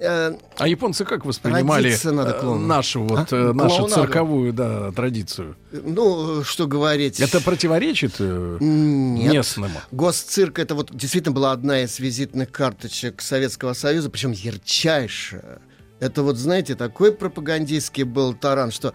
[0.00, 3.52] Э, А японцы как воспринимали э, нашу вот А?
[3.52, 3.94] нашу Клоунаду.
[3.94, 5.56] цирковую да, традицию?
[5.70, 7.20] Ну, что говорить.
[7.20, 9.32] Это противоречит Нет.
[9.34, 9.70] местным?
[9.92, 15.60] Госцирк это вот действительно была одна из визитных карточек Советского Союза, причем ярчайшая.
[16.04, 18.92] Это вот, знаете, такой пропагандистский был таран, что...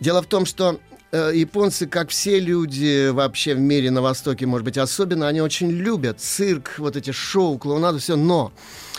[0.00, 0.80] Дело в том, что
[1.12, 5.70] э, японцы, как все люди вообще в мире на Востоке, может быть, особенно, они очень
[5.70, 8.50] любят цирк, вот эти шоу, клоунаду, все, но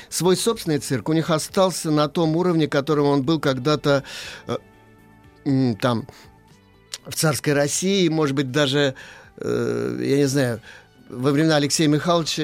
[0.10, 4.04] свой собственный цирк у них остался на том уровне, которым он был когда-то
[4.46, 6.08] э, там
[7.08, 8.94] в царской России, может быть, даже,
[9.38, 10.62] э, я не знаю,
[11.10, 12.44] во времена Алексея Михайловича,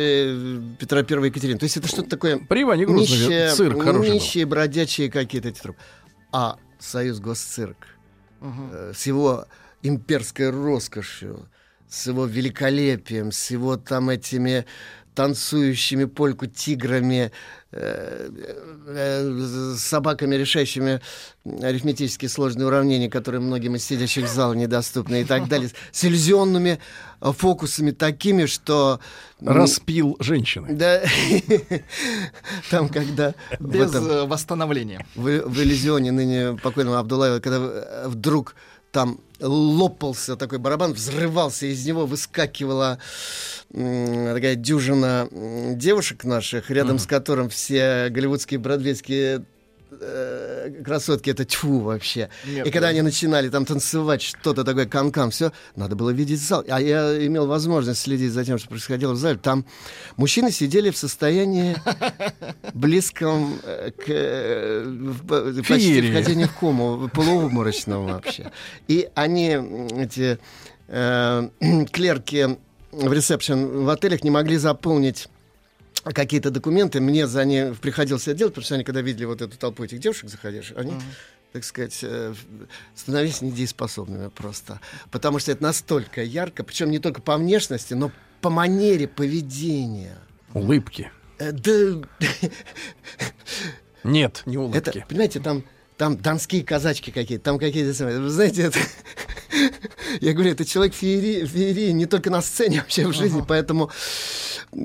[0.80, 1.60] Петра I Екатерины.
[1.60, 2.40] То есть это что-то такое...
[2.40, 4.16] При Иване Грозном нищее- цирк хороший был.
[4.16, 5.80] Нищие, бродячие какие-то эти трупы.
[6.32, 7.78] А Союз Госцирк
[8.42, 9.46] э, с его
[9.84, 11.48] имперской роскошью,
[11.88, 14.66] с его великолепием, с его там этими
[15.16, 17.32] танцующими польку тиграми,
[17.72, 18.30] э,
[18.88, 21.02] э, с собаками, решающими
[21.46, 26.80] арифметически сложные уравнения, которые многим из сидящих в зале недоступны и так далее, с иллюзионными
[27.22, 29.00] э, фокусами такими, что...
[29.42, 30.68] Распил женщины.
[30.72, 31.02] Да,
[32.70, 33.34] там, когда...
[33.60, 35.06] в Без этом- э, восстановления.
[35.16, 38.56] в, в иллюзионе ныне покойного Абдулаева, когда э, вдруг
[38.92, 43.00] там лопался такой барабан, взрывался, из него выскакивала
[43.70, 49.46] такая дюжина девушек наших, рядом с которым все голливудские, бродвейские
[50.00, 52.30] э, красотки, это тьфу вообще.
[52.46, 52.90] Нет, и когда да.
[52.90, 56.64] они начинали там танцевать что-то такое канкан, все, надо было видеть зал.
[56.68, 59.38] А я имел возможность следить за тем, что происходило в зале.
[59.38, 59.66] Там
[60.18, 61.76] мужчины сидели в состоянии
[62.74, 65.14] близком э, к э,
[65.68, 66.12] почти Феерии.
[66.12, 68.52] вхождению в кому, полуобморочного вообще.
[68.88, 69.58] И они,
[69.98, 70.40] эти
[71.92, 72.58] клерки
[72.92, 75.28] в ресепшн в отелях не могли заполнить
[76.14, 77.00] какие-то документы.
[77.02, 80.00] Мне за них приходилось это делать, потому что они, когда видели вот эту толпу этих
[80.00, 80.94] девушек заходишь, они,
[81.52, 82.34] так сказать, э,
[82.96, 84.80] становились недееспособными просто.
[85.12, 88.12] Потому что это настолько ярко, причем не только по внешности, но
[88.42, 90.18] по манере поведения.
[90.54, 91.12] Улыбки.
[91.40, 92.02] Э, Да,
[94.04, 94.78] Нет, не улыбки.
[94.78, 95.64] это, понимаете, там,
[95.98, 98.06] там донские казачки какие-то, там какие-то.
[98.06, 98.80] Вы знаете, это...
[100.22, 103.90] Я говорю, это человек феерии, феерии не только на сцене, вообще в жизни, поэтому...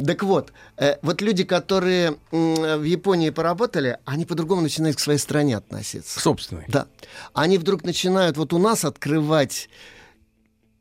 [0.07, 5.19] Так вот, э, вот люди, которые м, в Японии поработали, они по-другому начинают к своей
[5.19, 6.21] стране относиться.
[6.21, 6.65] Собственный.
[6.69, 6.87] Да.
[7.33, 9.69] Они вдруг начинают вот у нас открывать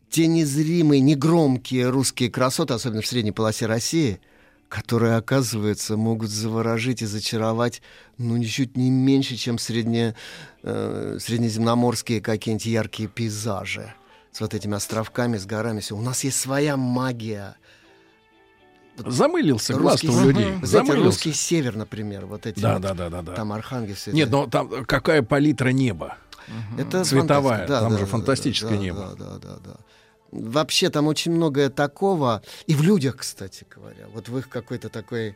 [0.10, 4.20] те незримые, негромкие русские красоты, особенно в средней полосе России,
[4.70, 7.82] которые, оказывается, могут заворожить и зачаровать,
[8.20, 10.16] ну, ничуть не меньше, чем средне,
[10.64, 13.94] э, среднеземноморские какие-нибудь яркие пейзажи
[14.32, 15.80] с вот этими островками, с горами.
[15.80, 15.98] Всё.
[15.98, 17.56] У нас есть своя магия.
[18.98, 20.46] Замылился глаз Русский у с- людей.
[20.46, 21.04] Знаете, Замылился.
[21.06, 23.34] русский север, например, вот эти Да, вот, да, да, да, да.
[23.34, 24.08] там Архангельск.
[24.08, 24.38] Нет, это.
[24.38, 26.18] но там какая палитра неба.
[26.78, 27.66] Это Цветовая.
[27.68, 29.16] Да, там да, же да, фантастическое да, небо.
[29.18, 29.78] Да, да, да, да.
[30.32, 32.44] Вообще там очень многое такого.
[32.68, 34.08] И в людях, кстати говоря.
[34.14, 35.36] Вот в их какой-то такой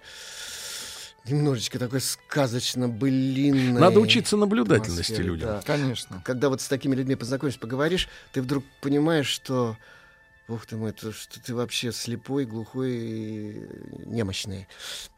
[1.25, 5.49] немножечко такой сказочно-былинной Надо учиться наблюдательности людям.
[5.49, 5.61] да.
[5.65, 6.21] Конечно.
[6.25, 9.77] Когда вот с такими людьми познакомишься, поговоришь, ты вдруг понимаешь, что
[10.47, 13.67] Бог ты мой, то, что ты вообще слепой, глухой и
[14.05, 14.67] немощный.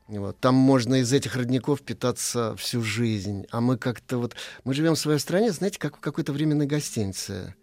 [0.08, 0.40] Вот.
[0.40, 3.48] Там можно из этих родников питаться всю жизнь.
[3.50, 4.36] А мы как-то вот...
[4.64, 7.56] Мы живем в своей стране, знаете, как в какой-то временной гостинице.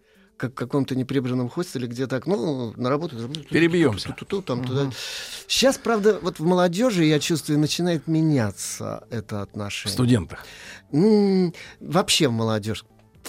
[0.43, 3.17] Как в каком-то неприбранном хостеле, где так, ну, на работу...
[3.49, 4.13] Перебьемся.
[4.45, 4.91] Там, туда.
[5.47, 9.93] Сейчас, правда, вот в молодежи, я чувствую, начинает меняться это В отношение.
[9.95, 10.45] студентах.
[10.91, 12.85] М, Вообще в молодежь.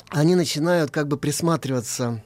[0.10, 2.24] Они начинают как бы присматриваться.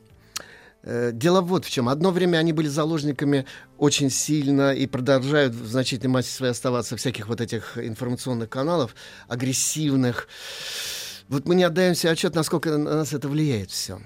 [0.84, 1.90] Э, Дело вот в чем.
[1.90, 3.46] Одно время они были заложниками
[3.78, 8.96] очень сильно и продолжают в значительной массе своей оставаться всяких вот этих информационных каналов,
[9.28, 10.30] агрессивных,
[11.28, 14.00] Вот мы не отдаем себе отчет, насколько на нас это влияет все.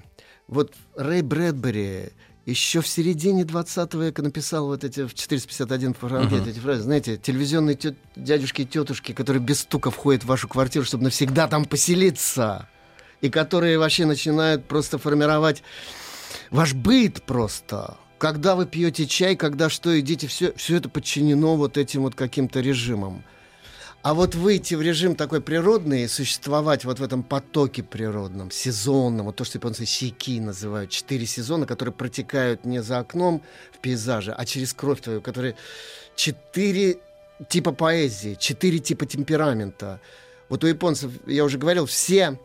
[0.52, 2.10] Вот Рэй Брэдбери
[2.46, 6.50] еще в середине 20 века написал вот эти в 451 франке Мгм.
[6.50, 6.82] эти фразы.
[6.84, 11.48] Знаете, телевизионные тет- дядюшки и тетушки, которые без стука входят в вашу квартиру, чтобы навсегда
[11.48, 12.68] там поселиться.
[13.22, 15.64] И которые вообще начинают просто формировать
[16.50, 17.96] ваш быт просто.
[18.18, 22.60] Когда вы пьете чай, когда что едите, все, все это подчинено вот этим вот каким-то
[22.60, 23.24] режимам.
[24.04, 29.36] А вот выйти в режим такой природный существовать вот в этом потоке природном, сезонном, вот
[29.36, 34.44] то, что японцы сики называют, четыре сезона, которые протекают не за окном в пейзаже, а
[34.46, 35.56] через кровь твою, которые
[36.16, 36.98] четыре
[37.48, 40.02] типа поэзии, четыре типа темперамента.
[40.50, 42.40] Вот у японцев, я уже говорил, все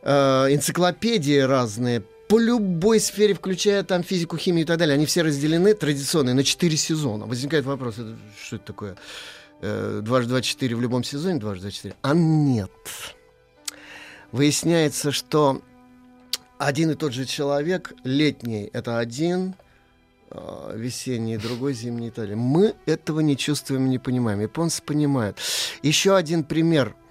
[0.00, 0.10] э,
[0.50, 5.74] энциклопедии разные по любой сфере, включая там физику, химию и так далее, они все разделены
[5.74, 7.26] традиционно на четыре сезона.
[7.26, 7.96] Возникает вопрос,
[8.42, 8.96] что это такое?
[9.60, 11.94] Э, Дважды два четыре в любом сезоне, дважды два четыре.
[12.02, 12.70] А нет.
[14.32, 15.62] Выясняется, что
[16.58, 19.54] один и тот же человек, летний это один,
[20.30, 22.36] а, весенний другой, зимний Италия.
[22.36, 24.40] Мы этого не чувствуем и не понимаем.
[24.40, 25.38] Японцы понимают.
[25.82, 26.94] Еще один пример–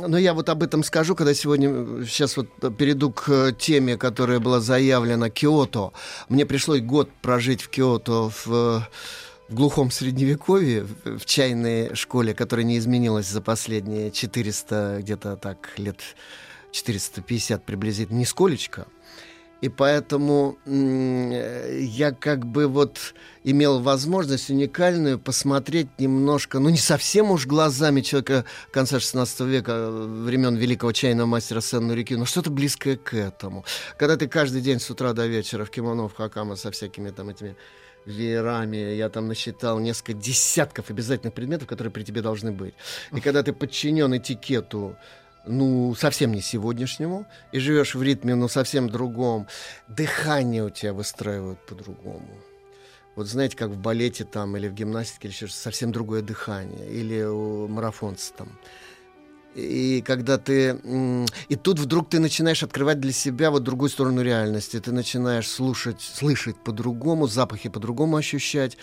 [0.00, 2.48] но я вот об этом скажу, когда сегодня, сейчас вот
[2.78, 5.92] перейду к э, теме, которая была заявлена Киото.
[6.30, 8.80] Мне пришлось год прожить в Киото в, э,
[9.52, 16.00] в глухом средневековье, в, чайной школе, которая не изменилась за последние 400, где-то так, лет
[16.70, 18.86] 450 приблизительно, нисколечко.
[19.60, 23.14] И поэтому я как бы вот
[23.44, 30.24] имел возможность уникальную посмотреть немножко, ну не совсем уж глазами человека конца 16 века, э,
[30.24, 33.64] времен великого чайного мастера Сенну Реки, но что-то близкое к этому.
[33.98, 37.28] Когда ты каждый день с утра до вечера в кимоно, в хакама со всякими там
[37.28, 37.54] этими
[38.06, 42.74] веерами, я там насчитал несколько десятков обязательных предметов, которые при тебе должны быть.
[43.12, 44.96] И когда ты подчинен этикету
[45.44, 49.48] ну, совсем не сегодняшнему, и живешь в ритме, ну, совсем другом,
[49.88, 52.28] дыхание у тебя выстраивают по-другому.
[53.16, 57.22] Вот знаете, как в балете там или в гимнастике, или еще совсем другое дыхание, или
[57.22, 58.48] у марафонца там.
[59.54, 60.78] И когда ты...
[61.48, 64.80] И тут вдруг ты начинаешь открывать для себя вот другую сторону реальности.
[64.80, 68.78] Ты начинаешь слушать, слышать по-другому, запахи по-другому ощущать.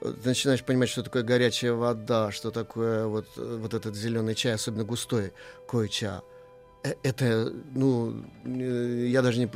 [0.00, 4.84] Ты начинаешь понимать, что такое горячая вода, что такое вот, вот этот зеленый чай, особенно
[4.84, 5.32] густой
[5.66, 6.22] койча.
[6.84, 9.50] Э, Это, ну, э, я даже не,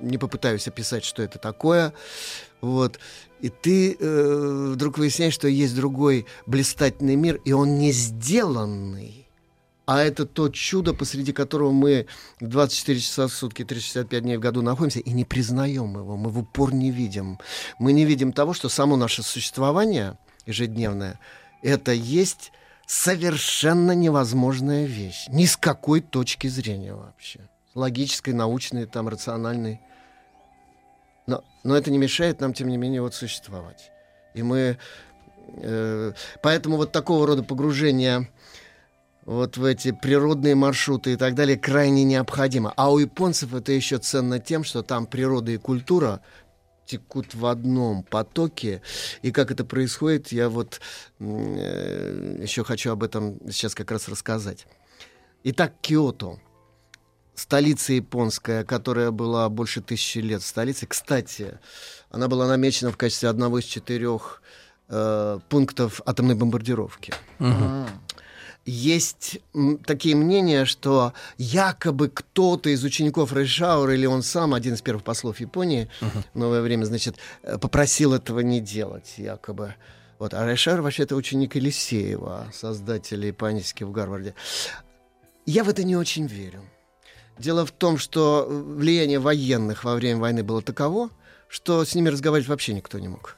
[0.00, 1.92] не попытаюсь описать, что это такое.
[2.60, 2.98] Вот.
[3.40, 9.23] И ты э, вдруг выясняешь, что есть другой блистательный мир, и он не сделанный.
[9.86, 12.06] А это то чудо, посреди которого мы
[12.40, 16.38] 24 часа в сутки, 365 дней в году находимся и не признаем его, мы в
[16.38, 17.38] упор не видим.
[17.78, 20.16] Мы не видим того, что само наше существование
[20.46, 21.20] ежедневное,
[21.62, 22.50] это есть
[22.86, 25.26] совершенно невозможная вещь.
[25.28, 27.40] Ни с какой точки зрения вообще.
[27.74, 29.80] Логической, научной, там, рациональной.
[31.26, 33.90] Но, но это не мешает нам, тем не менее, вот существовать.
[34.34, 34.78] И мы...
[35.56, 36.12] э,
[36.42, 38.28] поэтому вот такого рода погружение
[39.24, 42.72] вот в эти природные маршруты и так далее крайне необходимо.
[42.76, 46.20] А у японцев это еще ценно тем, что там природа и культура
[46.86, 48.82] текут в одном потоке.
[49.22, 50.80] И как это происходит, я вот
[51.18, 54.66] э, еще хочу об этом сейчас как раз рассказать.
[55.44, 56.38] Итак, Киото.
[57.34, 60.86] Столица японская, которая была больше тысячи лет столицей.
[60.86, 61.58] Кстати,
[62.10, 64.40] она была намечена в качестве одного из четырех
[64.88, 67.12] э, пунктов атомной бомбардировки.
[68.66, 69.40] Есть
[69.86, 75.40] такие мнения, что якобы кто-то из учеников Рейшаура или он сам, один из первых послов
[75.40, 75.90] Японии
[76.32, 79.74] в новое время, значит, э, попросил этого не делать, якобы.
[80.18, 80.32] Вот.
[80.32, 84.34] А Рейшаур вообще это ученик Елисеева, создателя паники в Гарварде.
[85.44, 86.62] Я в это не очень верю.
[87.38, 91.10] Дело в том, что влияние военных во время войны было таково,
[91.48, 93.36] что с ними разговаривать вообще никто не мог.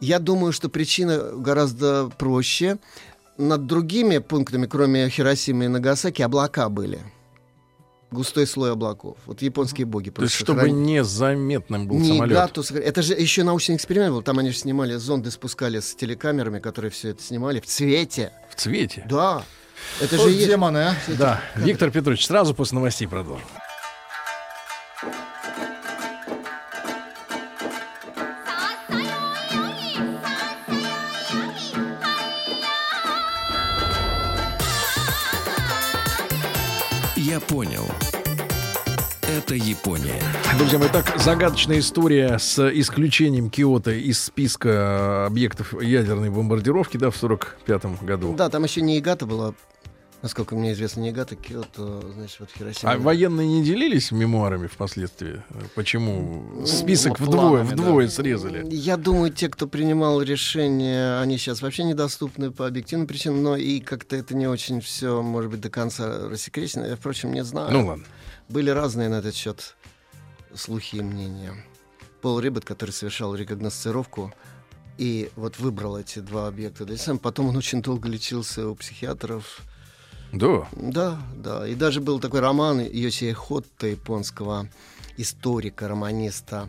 [0.00, 2.78] Я думаю, что причина гораздо проще.
[3.38, 7.00] Над другими пунктами, кроме Хиросимы и Нагасаки, облака были.
[8.10, 9.18] Густой слой облаков.
[9.26, 12.34] Вот японские боги То есть, чтобы храни- незаметным был не самолет.
[12.34, 14.22] дату Это же еще научный эксперимент был.
[14.22, 18.32] Там они же снимали, зонды спускали с телекамерами, которые все это снимали в цвете.
[18.48, 19.04] В цвете?
[19.08, 19.44] Да.
[20.00, 20.94] Это Вот же демоны, а.
[21.18, 21.40] Да.
[21.56, 23.44] Виктор Петрович, сразу после новостей продолжим.
[37.36, 37.84] Я понял.
[39.20, 40.22] Это Япония.
[40.56, 47.16] Друзья мои, так, загадочная история с исключением Киота из списка объектов ядерной бомбардировки, да, в
[47.18, 48.34] 45 году.
[48.34, 49.52] Да, там еще не Игата была.
[50.26, 52.90] Насколько мне известно, Нигата, Киото, значит, вот Хиросима.
[52.90, 55.40] А военные не делились мемуарами впоследствии?
[55.76, 58.12] Почему список Ну, вдвое, планами, вдвое да.
[58.12, 58.66] срезали?
[58.68, 63.78] Я думаю, те, кто принимал решения, они сейчас вообще недоступны по объективным причинам, но и
[63.78, 66.86] как-то это не очень все, может быть, до конца рассекречено.
[66.86, 67.70] Я, впрочем, не знаю.
[67.70, 68.04] Ну ладно.
[68.48, 69.76] Были разные на этот счет
[70.56, 71.54] слухи и мнения.
[72.20, 74.34] Пол Риббет, который совершал рекогносцировку,
[74.98, 77.14] и вот выбрал эти два объекта для себя.
[77.14, 79.62] Потом он очень долго лечился у психиатров.
[80.32, 80.68] Да.
[80.72, 81.66] Да, да.
[81.66, 84.68] И даже был такой роман Йосия Хотта, японского
[85.16, 86.68] историка, романиста,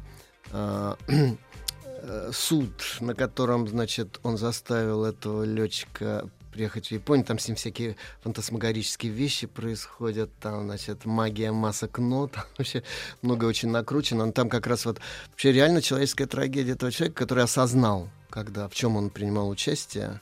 [0.51, 7.47] э, э, суд, на котором, значит, он заставил этого летчика приехать в Японию, там с
[7.47, 12.83] ним всякие фантасмагорические вещи происходят, там, значит, магия масок нот, там вообще
[13.21, 17.43] много очень накручено, но там как раз вот вообще реально человеческая трагедия этого человека, который
[17.43, 20.19] осознал, когда, в чем он принимал участие,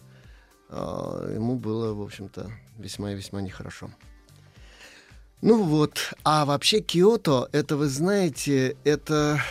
[0.68, 3.90] а, ему было, в общем-то, весьма и весьма нехорошо.
[5.42, 9.42] Ну вот, а вообще Киото, это, вы знаете, это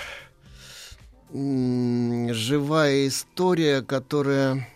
[1.33, 4.69] живая история, которая...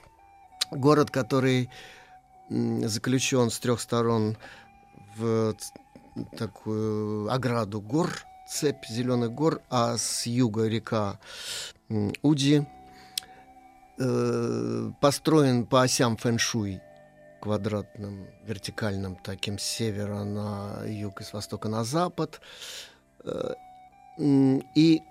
[0.70, 1.70] Город, который
[2.50, 4.36] заключен с трех сторон
[5.16, 5.56] в
[6.36, 8.10] такую ограду гор,
[8.46, 11.18] цепь зеленых гор, а с юга река
[12.20, 12.66] Уди,
[13.98, 16.82] э, построен по осям фэншуй,
[17.40, 22.40] квадратным, вертикальным, таким с севера на юг и с востока на запад.
[23.24, 23.54] Э,
[24.74, 25.02] И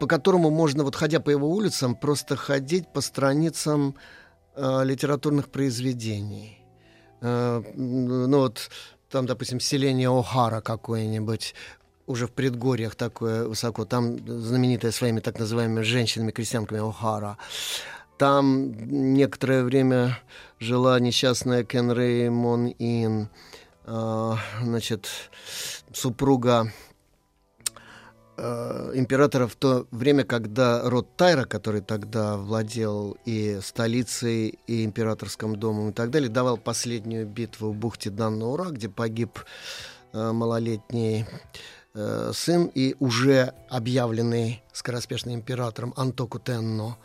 [0.00, 3.94] по которому можно, вот ходя по его улицам, просто ходить по страницам
[4.54, 6.58] э, литературных произведений.
[7.22, 8.70] Э, ну вот
[9.10, 11.54] там, допустим, селение О'Хара какое-нибудь,
[12.06, 17.36] уже в предгорьях такое высоко, там знаменитое своими так называемыми женщинами-крестьянками О'Хара.
[18.18, 18.72] Там
[19.14, 20.18] некоторое время
[20.58, 23.28] жила несчастная Кенрей Мон Ин,
[23.84, 25.08] э, значит,
[25.92, 26.72] супруга
[28.38, 35.56] э, императора в то время, когда род Тайра, который тогда владел и столицей, и императорским
[35.56, 39.40] домом и так далее, давал последнюю битву в бухте Даннаура, где погиб
[40.14, 41.26] э, малолетний
[41.92, 46.96] э, сын и уже объявленный скороспешным императором Антоку Тенно.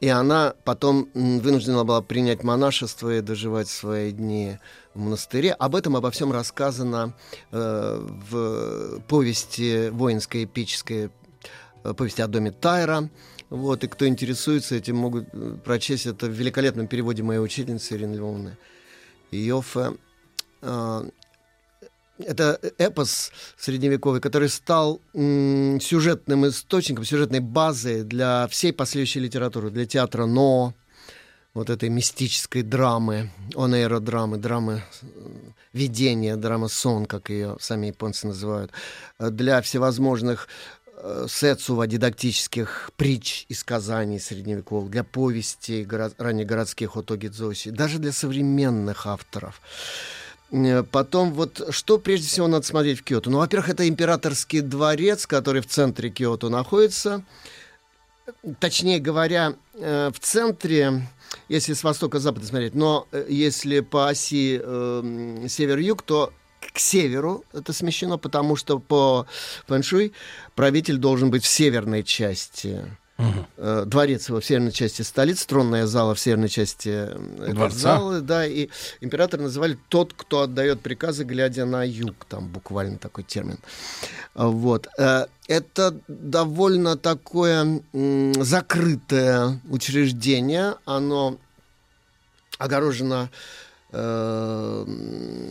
[0.00, 4.58] И она потом вынуждена была принять монашество и доживать свои дни
[4.94, 5.52] в монастыре.
[5.52, 7.14] Об этом, обо всем рассказано
[7.52, 11.10] э, в повести воинской эпической
[11.84, 13.10] э, повести о доме Тайра.
[13.50, 18.14] Вот, и кто интересуется этим, могут э, прочесть это в великолепном переводе моей учительницы Ирины
[18.14, 18.56] Львовны
[19.30, 19.96] Йоффе.
[20.62, 21.10] Э,
[22.26, 29.86] это эпос средневековый, который стал м, сюжетным источником, сюжетной базой для всей последующей литературы, для
[29.86, 30.74] театра Но,
[31.54, 35.06] вот этой мистической драмы, онейро-драмы, драмы э,
[35.72, 38.70] видения, драма сон, как ее сами японцы называют,
[39.18, 40.48] э, для всевозможных
[40.96, 48.12] э, сетсува, дидактических притч и сказаний средневековых, для повестей горо- раннегородских Отоги Дзоси, даже для
[48.12, 49.60] современных авторов.
[50.52, 53.30] Э, Потом вот что прежде всего надо смотреть в Киото?
[53.30, 57.24] Ну, во-первых, это императорский дворец, который в центре Киото находится.
[58.58, 61.08] Точнее говоря, э, в центре,
[61.48, 67.44] если с востока запада смотреть, но э, если по оси э, север-юг, то к северу
[67.52, 69.26] это смещено, потому что по
[69.66, 70.12] фэншуй
[70.54, 72.84] правитель должен быть в северной части.
[73.56, 77.78] Э, Дворец его в северной части столицы, тронная зала в северной части э, Дворца.
[77.78, 78.68] зала, да, и
[79.00, 83.58] император называли тот, кто отдает приказы, глядя на юг, там буквально такой термин.
[84.34, 84.88] А, Вот.
[84.98, 91.38] Э, Это довольно такое закрытое учреждение, оно
[92.58, 93.30] огорожено
[93.92, 94.86] э,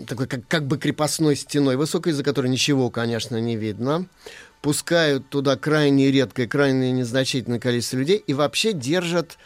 [0.08, 4.06] такой как, как бы крепостной стеной, высокой, из-за которой ничего, конечно, не видно.
[4.62, 9.38] Пускают туда крайне редкое, крайне незначительное количество людей и вообще держат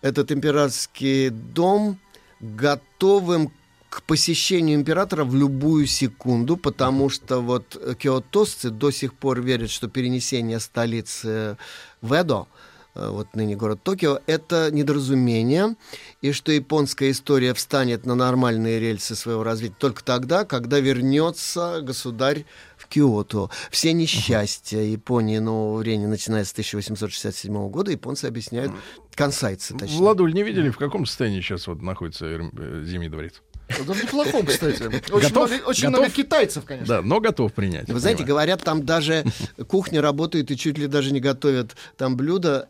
[0.00, 1.98] этот императорский дом
[2.40, 3.52] готовым
[3.88, 9.88] к посещению императора в любую секунду, потому что вот киотосцы до сих пор верят, что
[9.88, 11.56] перенесение столицы
[12.02, 12.46] в Эдо,
[12.94, 15.76] э, вот ныне город Токио, это недоразумение,
[16.20, 22.44] и что японская история встанет на нормальные рельсы своего развития только тогда, когда вернется государь
[22.86, 23.50] в Киото.
[23.70, 28.72] Все несчастья Японии нового времени, начиная с 1867 года, японцы объясняют,
[29.14, 29.98] консайцы, точнее.
[29.98, 33.42] Владуль, не видели, в каком состоянии сейчас вот находится э, Зимний дворец?
[33.68, 34.82] Это в неплохом, кстати.
[34.84, 35.50] Очень, Готов?
[35.50, 36.00] много, очень Готов?
[36.00, 36.96] много китайцев, конечно.
[36.96, 37.88] Да, но готов принять.
[37.88, 39.24] Вы знаете, говорят, там даже
[39.68, 42.68] кухня работает и чуть ли даже не готовят там блюда,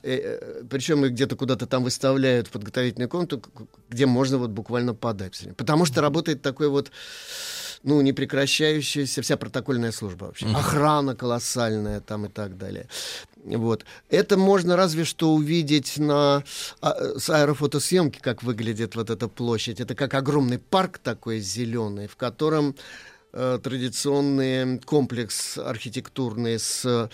[0.71, 3.43] причем их где-то куда-то там выставляют в подготовительную комнату,
[3.91, 5.47] где можно вот буквально подать.
[5.59, 6.91] Потому что работает такой вот
[7.87, 10.47] ну, непрекращающаяся вся протокольная служба вообще.
[10.47, 10.57] Мгм.
[10.57, 12.89] Охрана колоссальная там и так далее.
[13.45, 13.85] Вот.
[14.11, 16.43] Это можно разве что увидеть на
[16.81, 19.81] а, с аэрофотосъемки, как выглядит вот эта площадь.
[19.81, 22.75] Это как огромный парк такой зеленый, в котором
[23.33, 27.09] э, традиционный комплекс архитектурный с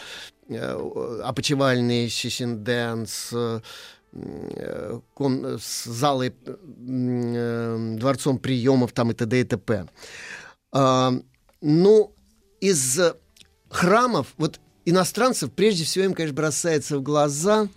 [0.49, 3.29] э, опочивальный Шишинден, с
[4.15, 9.39] э, ком- с залой, э, дворцом приемов там и т.д.
[9.39, 9.87] и т.п.
[10.73, 12.13] Ну,
[12.61, 13.01] из
[13.69, 17.69] храмов, вот иностранцев, прежде всего им, конечно, бросается в глаза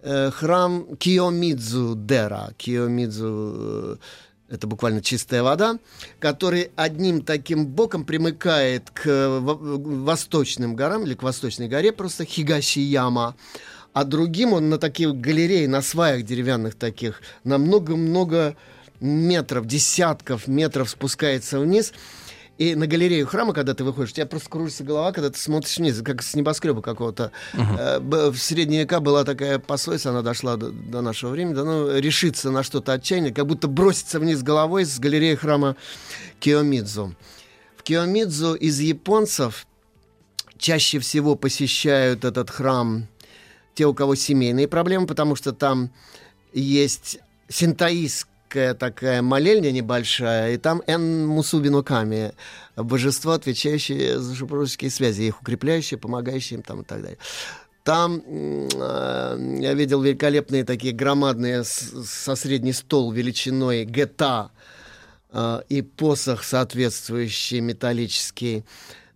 [0.00, 2.52] э, храм Киомидзу Дера.
[2.56, 3.96] Киомидзу э,
[4.48, 5.78] это буквально чистая вода,
[6.20, 9.06] который одним таким боком примыкает к
[9.40, 13.34] во- восточным горам или к восточной горе, просто Хигашияма,
[13.92, 18.56] а другим он на такие галереи, на сваях деревянных таких, на много-много
[19.00, 21.92] метров, десятков метров спускается вниз.
[22.58, 25.76] И на галерею храма, когда ты выходишь, у тебя просто кружится голова, когда ты смотришь
[25.76, 27.30] вниз, как с небоскреба какого-то.
[28.00, 31.98] Б- В средние века была такая пословица, она дошла до, до нашего времени, да, ну,
[31.98, 35.76] решиться на что-то отчаяние, как будто броситься вниз головой с галереи храма
[36.40, 37.14] Киомидзу.
[37.76, 39.66] В Киомидзу из японцев
[40.56, 43.06] чаще всего посещают этот храм
[43.74, 45.90] те, у кого семейные проблемы, потому что там
[46.54, 47.18] есть
[47.50, 52.32] синтаистская такая молельня небольшая, и там Эн Мусубину Ками,
[52.76, 57.18] божество, отвечающее за супружеские связи, их укрепляющее, помогающее им там и так далее.
[57.84, 64.50] Там э, я видел великолепные такие громадные с- со средний стол величиной гета
[65.30, 68.64] э, и посох соответствующий металлический,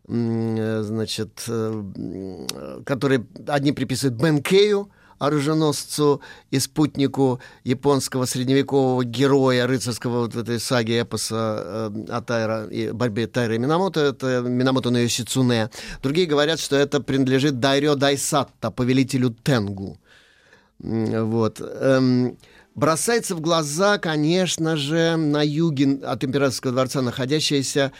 [0.06, 4.88] э, значит, э, э, который одни приписывают Бенкею,
[5.20, 12.66] оруженосцу и спутнику японского средневекового героя рыцарского вот в этой саге эпоса э, о Тайра
[12.66, 15.70] и борьбе Тайра и Минамото, это Минамото на Йосицуне.
[16.02, 19.98] Другие говорят, что это принадлежит Дайрё Дайсатта, повелителю Тенгу.
[20.78, 21.60] Вот.
[21.60, 22.38] Эм,
[22.74, 27.92] бросается в глаза, конечно же, на юге от императорского дворца находящаяся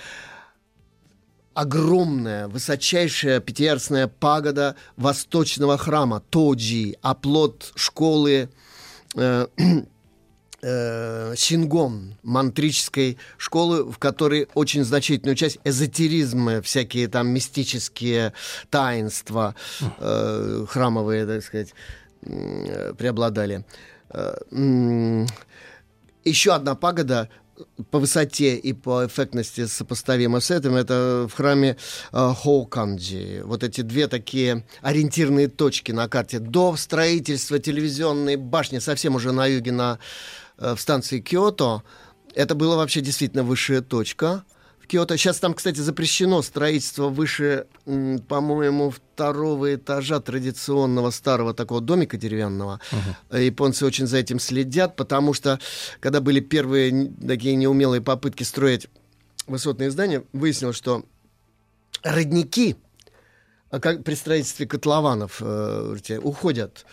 [1.55, 8.51] огромная, высочайшая пятиярусная пагода восточного храма Тоджи, оплот школы
[9.17, 9.47] э,
[10.63, 18.33] э, Сингон, мантрической школы, в которой очень значительную часть эзотеризма, всякие там мистические
[18.71, 19.55] таинства
[19.99, 21.75] э, храмовые, так сказать,
[22.23, 23.65] э, преобладали.
[24.11, 25.27] Э, м,
[26.25, 27.29] Еще одна пагода
[27.91, 31.77] по высоте и по эффектности сопоставима с этим, это в храме
[32.13, 33.43] э, Хоуканджи.
[33.45, 36.39] Вот эти две такие ориентирные точки на карте.
[36.39, 39.99] До строительства телевизионной башни, совсем уже на юге, на,
[40.59, 41.83] э, в станции Киото,
[42.35, 44.45] это была вообще действительно высшая точка
[44.91, 45.17] Киото.
[45.17, 52.81] Сейчас там, кстати, запрещено строительство выше, по-моему, второго этажа традиционного старого такого домика деревянного.
[53.31, 55.61] Э, Японцы очень за этим следят, потому что,
[56.01, 58.89] когда были первые такие неумелые попытки строить
[59.47, 61.05] высотные здания, выяснилось, что
[62.03, 62.77] родники
[63.71, 66.85] а как при строительстве котлованов э, уходят.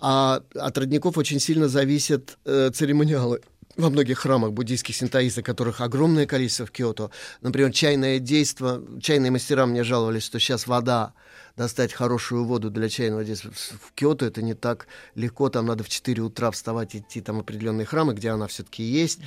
[0.00, 3.40] А от родников очень сильно зависят э, церемониалы
[3.78, 7.10] во многих храмах буддийских синтоистов, которых огромное количество в Киото.
[7.40, 8.82] Например, чайное действо.
[9.00, 11.14] Чайные мастера мне жаловались, что сейчас вода,
[11.56, 15.48] достать хорошую воду для чайного действия в Киото это не так легко.
[15.48, 19.20] Там надо в 4 утра вставать, идти там определенные храмы, где она все-таки есть.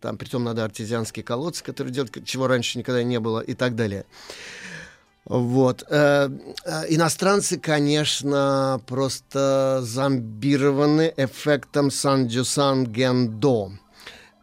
[0.00, 4.04] Там притом надо артезианские колодцы, которые делают, чего раньше никогда не было и так далее.
[5.24, 5.82] Вот.
[5.88, 6.28] Э,
[6.66, 13.72] э, Иностранцы, конечно, просто зомбированы эффектом Сан-Джусан Гендо.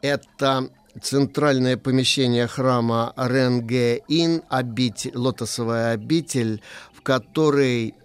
[0.02, 0.70] Это
[1.02, 6.62] центральное помещение храма Ренге-Ин, обитель, лотосовая обитель,
[6.94, 7.96] в которой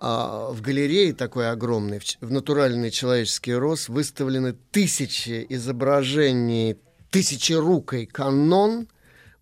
[0.00, 6.78] а, в галерее такой огромной, в, в натуральный человеческий рост выставлены тысячи изображений,
[7.10, 8.88] тысячерукой канон,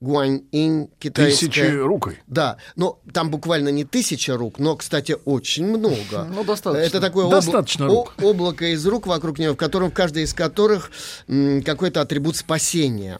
[0.01, 1.49] Гуань-инь, китайская.
[1.49, 2.18] Тысячерукой?
[2.28, 6.25] Да, но там буквально не тысяча рук, но, кстати, очень много.
[6.33, 6.85] Ну, достаточно.
[6.86, 8.15] Это такое обла- Достаточно рук.
[8.23, 10.91] о- облако из рук вокруг него, в котором в каждой из которых
[11.27, 13.18] м, какой-то атрибут спасения.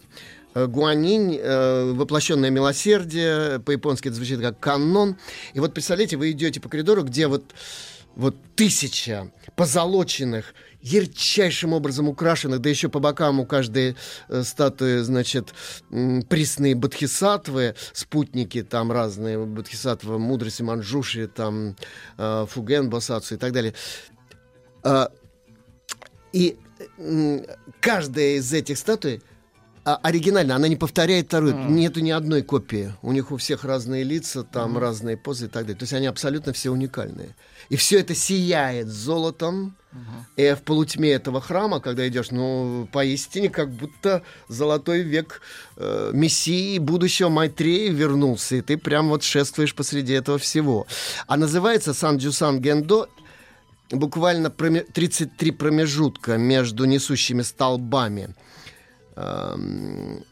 [0.55, 5.17] Э, Гуанинь, э, воплощенное милосердие, по-японски это звучит как канон.
[5.55, 7.45] И вот представляете, вы идете по коридору, где вот,
[8.17, 13.97] вот тысяча позолоченных, ярчайшим образом украшенных, да еще по бокам у каждой
[14.29, 15.55] э, статуи, значит,
[15.91, 21.77] м, присные бодхисаттвы, спутники там разные, бодхисаттва мудрости Манджуши, там
[22.17, 23.75] э, Фуген, Босацу и так далее.
[24.83, 25.11] А,
[26.33, 26.57] и
[26.99, 27.45] м,
[27.81, 29.23] каждая из этих статуй
[29.97, 31.55] оригинальна, она не повторяет вторую.
[31.71, 32.95] Нету ни одной копии.
[33.03, 35.77] У них у всех разные лица, там разные позы и так далее.
[35.79, 37.37] То есть они абсолютно все уникальные.
[37.69, 39.75] И все это сияет золотом.
[40.37, 45.41] И в полутьме этого храма, когда идешь, ну, поистине, как будто золотой век
[45.77, 50.87] э, Мессии будущего Майтрея вернулся, и ты прям вот шествуешь посреди этого всего.
[51.27, 53.09] А называется Сан-Джусан Гендо
[53.91, 58.35] буквально проме- 33 промежутка между несущими столбами.
[59.19, 60.25] Эм,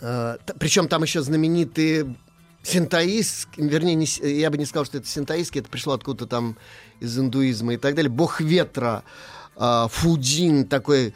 [0.00, 2.14] э, Причем там еще знаменитые
[2.62, 4.06] синтоистские, вернее, не
[4.40, 6.56] я бы не сказал, что это синтоистские, это пришло откуда-то там
[7.00, 8.10] из индуизма и так далее.
[8.10, 9.04] Бог ветра,
[9.56, 11.14] э, Фудин такой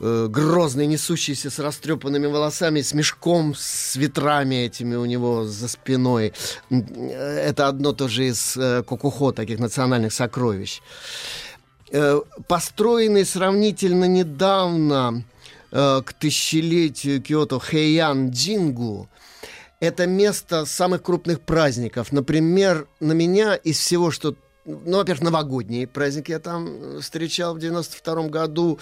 [0.00, 6.32] э, грозный, несущийся с растрепанными волосами, с мешком, с ветрами этими у него за спиной.
[6.70, 10.80] Э, Это одно тоже из э, Кокухо, таких национальных сокровищ.
[11.90, 15.24] Э, построенный сравнительно недавно
[15.70, 19.08] э, к тысячелетию Киото Хэйян Джингу,
[19.80, 22.12] это место самых крупных праздников.
[22.12, 24.34] Например, на меня из всего, что...
[24.64, 28.78] Ну, во-первых, новогодние праздники я там э, встречал в 92 году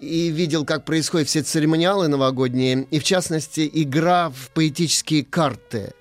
[0.00, 5.92] и видел, как происходят все церемониалы новогодние, и, в частности, игра в поэтические карты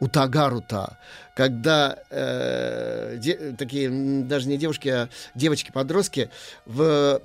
[0.00, 0.98] у Тагарута,
[1.34, 3.88] когда э, де- такие,
[4.24, 6.30] даже не девушки, а девочки-подростки
[6.66, 7.22] в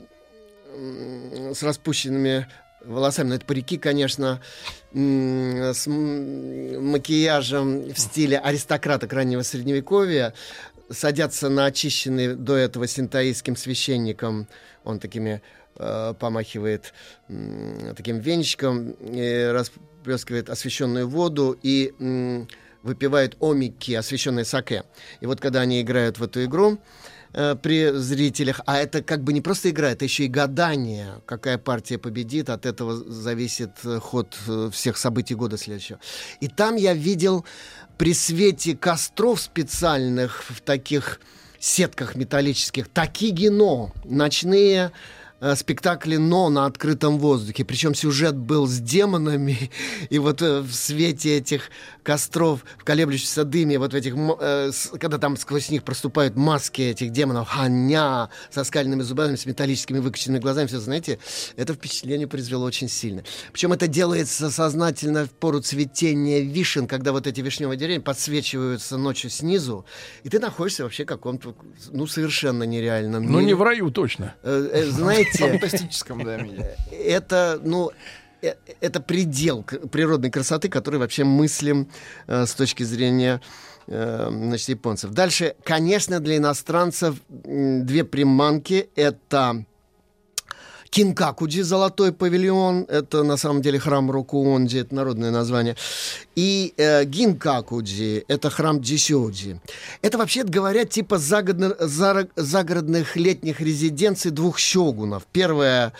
[1.53, 2.47] с распущенными
[2.83, 4.41] волосами, но это парики, конечно,
[4.91, 5.87] с
[6.79, 10.33] макияжем в стиле аристократок раннего средневековья,
[10.89, 14.47] садятся на очищенный до этого синтаистским священником,
[14.83, 15.41] он такими
[15.75, 16.93] э, помахивает
[17.27, 22.47] м, таким венчиком, и расплескивает освященную воду и м,
[22.81, 24.83] выпивает омики, освященные саке.
[25.19, 26.77] И вот когда они играют в эту игру, э,
[27.61, 31.97] при зрителях, а это как бы не просто игра, это еще и гадание, какая партия
[31.97, 35.99] победит, от этого зависит э, ход э, всех событий года следующего.
[36.39, 37.45] И там я видел
[37.97, 41.19] при свете костров специальных в таких
[41.59, 44.91] сетках металлических такигино, ночные
[45.41, 47.65] э, спектакли «Но» на открытом воздухе.
[47.65, 49.69] Причем сюжет был с демонами,
[50.09, 51.69] и вот э, в свете этих
[52.03, 57.11] костров, в колеблющемся дыме, вот в этих, э, когда там сквозь них проступают маски этих
[57.11, 61.19] демонов, ханя, со скальными зубами, с металлическими выкоченными глазами, все, знаете,
[61.55, 63.23] это впечатление произвело очень сильно.
[63.51, 69.29] Причем это делается сознательно в пору цветения вишен, когда вот эти вишневые деревья подсвечиваются ночью
[69.29, 69.85] снизу,
[70.23, 71.55] и ты находишься вообще в каком-то,
[71.91, 73.45] ну, совершенно нереальном Ну, мире.
[73.45, 74.35] не в раю точно.
[74.43, 74.85] Э,
[75.37, 76.77] знаете, Фантастическом, да, мире.
[76.91, 77.91] это, ну,
[78.41, 81.89] э, это предел природной красоты, который вообще мыслим
[82.27, 83.41] э, с точки зрения
[83.87, 85.11] э, значит, японцев.
[85.11, 88.89] Дальше, конечно, для иностранцев две приманки.
[88.95, 89.65] Это
[90.89, 95.75] Кинкакуджи, золотой павильон, это на самом деле храм Рокуонджи, это народное название.
[96.35, 99.61] И э, Гинкакуджи, это храм Джисёджи.
[100.01, 105.27] Это вообще говоря типа загородных летних резиденций двух щогунов.
[105.31, 105.93] Первая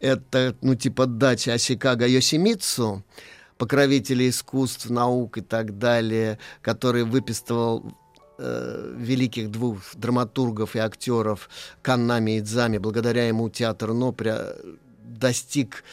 [0.00, 3.02] это, ну, типа дача Асикага Йосимитсу,
[3.58, 7.82] покровителя искусств, наук и так далее, который выписывал
[8.38, 11.48] э, великих двух драматургов и актеров
[11.82, 12.78] Каннами и Идзами.
[12.78, 14.54] Благодаря ему театр Но пря-
[15.02, 15.84] достиг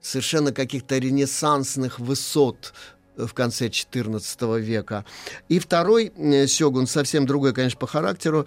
[0.00, 2.72] совершенно каких-то ренессансных высот
[3.16, 5.04] в конце XIV века.
[5.48, 8.46] И второй э, сёгун, совсем другой, конечно, по характеру,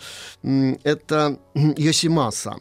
[0.84, 2.58] это Йосимаса.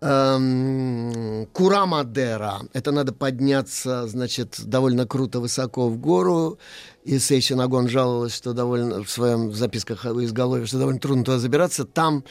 [0.00, 2.60] Эм, Курамадера.
[2.72, 6.58] Это надо подняться, значит, довольно круто высоко в гору.
[7.02, 11.38] И Сейши Нагон жаловалась, что довольно в своем записках о изголовье, что довольно трудно туда
[11.38, 11.84] забираться.
[11.84, 12.22] Там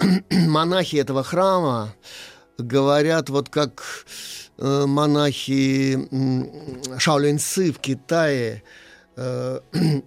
[0.30, 1.94] монахи этого храма
[2.58, 3.82] говорят, вот как
[4.58, 8.64] э, монахи м, Шаолиньцы в Китае,
[9.16, 9.60] э,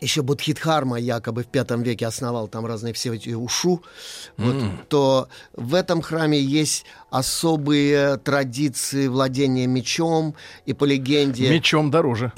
[0.00, 3.82] еще Будхидхарма якобы в пятом веке основал там разные все эти ушу,
[4.36, 4.80] вот, М.
[4.88, 10.34] то в этом храме есть особые традиции владения мечом,
[10.64, 11.48] и по легенде...
[11.50, 12.32] Мечом дороже.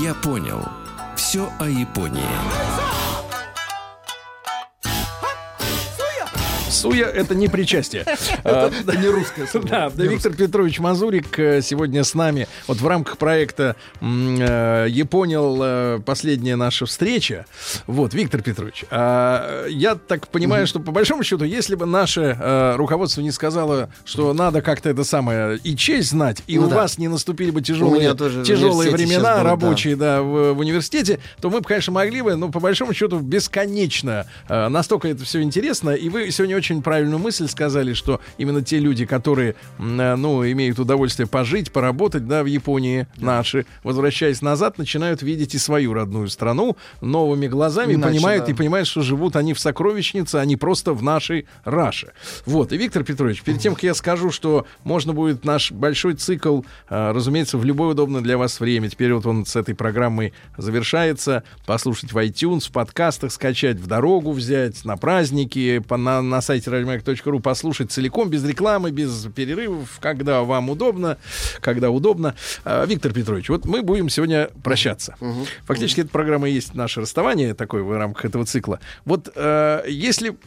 [0.00, 0.60] Я понял.
[1.16, 2.87] Все о Японии.
[6.70, 8.04] Суя— это не причастие.
[8.44, 9.68] А, Это не русское слово.
[9.68, 12.46] Да, Виктор Петрович Мазурик э, сегодня с нами.
[12.66, 17.46] Вот в рамках проекта э, «Японил» э, последняя наша встреча.
[17.86, 22.36] Вот, Виктор Петрович, а, я так понимаю, что по большому счету, если бы наше
[22.76, 26.98] руководство не сказало, что надо как-то это самое и честь знать, и Ну у вас
[26.98, 32.36] не наступили бы тяжелые, времена рабочие, да, в, университете, то мы бы, конечно, могли бы,
[32.36, 34.26] но по большому счету бесконечно.
[34.48, 35.90] настолько это все интересно.
[35.90, 40.78] И вы сегодня очень правильную мысль сказали, что именно те люди, которые, э, ну, имеют
[40.78, 46.76] удовольствие пожить, поработать, да, в Японии наши, возвращаясь назад, начинают видеть и свою родную страну
[47.00, 48.52] новыми глазами, Иначе, понимают, да.
[48.52, 52.12] и понимают, что живут они в сокровищнице, а не просто в нашей Раше.
[52.46, 52.72] Вот.
[52.72, 57.12] И, Виктор Петрович, перед тем, как я скажу, что можно будет наш большой цикл, э,
[57.12, 58.88] разумеется, в любое удобное для вас время.
[58.88, 61.44] Теперь вот он с этой программой завершается.
[61.66, 67.40] Послушать в iTunes, в подкастах, скачать в дорогу, взять на праздники, на, на сайте радиомаяк.ру
[67.40, 71.18] послушать целиком, без рекламы, без перерывов, когда вам удобно,
[71.60, 72.34] когда удобно.
[72.64, 75.14] А, Виктор Петрович, вот мы будем сегодня прощаться.
[75.66, 78.80] Фактически эта программа есть наше расставание такое в рамках этого цикла.
[79.04, 80.38] Вот э, если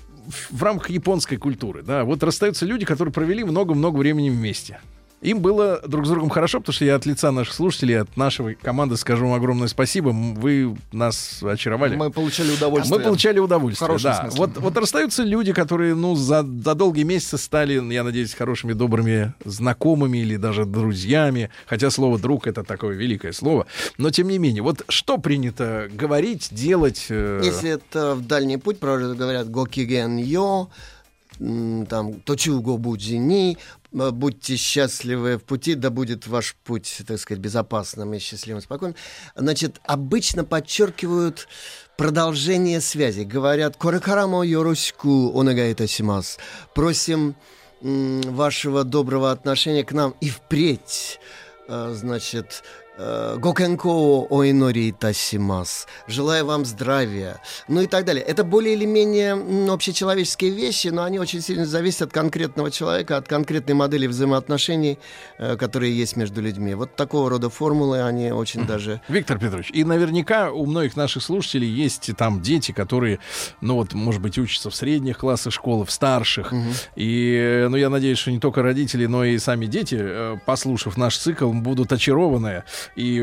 [0.50, 4.80] в рамках японской культуры, да, вот расстаются люди, которые провели много-много времени вместе.
[5.22, 8.56] Им было друг с другом хорошо, потому что я от лица наших слушателей, от нашей
[8.56, 10.10] команды скажу вам огромное спасибо.
[10.10, 11.96] Вы нас очаровали.
[11.96, 12.98] Мы получали удовольствие.
[12.98, 14.22] Мы получали удовольствие, В хорошем да.
[14.22, 14.40] смысле.
[14.40, 19.34] Вот, вот расстаются люди, которые, ну, за, за долгие месяцы стали, я надеюсь, хорошими, добрыми
[19.46, 21.52] знакомыми или даже друзьями.
[21.68, 23.68] Хотя слово «друг»— это такое великое слово.
[24.00, 27.06] Но, тем не менее, вот что принято говорить, делать?
[27.10, 30.70] э, Если это в дальний путь, правда говорят «гокиген йо»,
[31.38, 33.58] там «точуго будзини»,
[33.92, 38.96] будьте счастливы в пути, да будет ваш путь, так сказать, безопасным и счастливым, спокойным.
[39.36, 41.48] Значит, обычно подчеркивают
[41.98, 43.22] продолжение связи.
[43.22, 46.40] Говорят «корекарамо йоросику онагаитасимас».
[46.74, 47.36] Просим
[47.82, 51.20] м, вашего доброго отношения к нам и впредь.
[51.68, 55.88] Э, Значит, э, Гокенко оинори тасимас.
[56.08, 57.42] Желаю вам здравия.
[57.68, 58.24] Ну и так далее.
[58.24, 59.34] Это более или менее
[59.72, 65.00] общечеловеческие вещи, но они очень сильно зависят от конкретного человека, от конкретной модели взаимоотношений,
[65.38, 66.76] э, которые есть между людьми.
[66.76, 69.02] Вот такого рода формулы, они очень даже...
[69.08, 73.20] Виктор Петрович, и наверняка у многих наших слушателей есть там дети, которые,
[73.62, 76.54] ну вот, может быть, учатся в средних классах школы, в старших.
[76.96, 80.98] И, э, ну, я надеюсь, что не только родители, но и сами дети, э, послушав
[80.98, 82.64] наш цикл, будут очарованы
[82.96, 83.22] и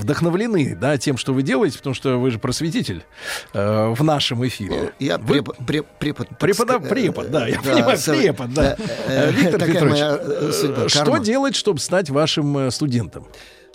[0.00, 3.04] вдохновлены, да, тем, что вы делаете, потому что вы же просветитель
[3.52, 4.92] э, в нашем эфире.
[4.98, 8.76] Я Вы- препод, преп- препод, ска- Препод, да, я да, понимаю, со- препод, да.
[8.78, 12.70] э, э, Э, Виктор Петрович, моя, э, судьба, э, что делать, чтобы стать вашим э,
[12.70, 13.26] студентом?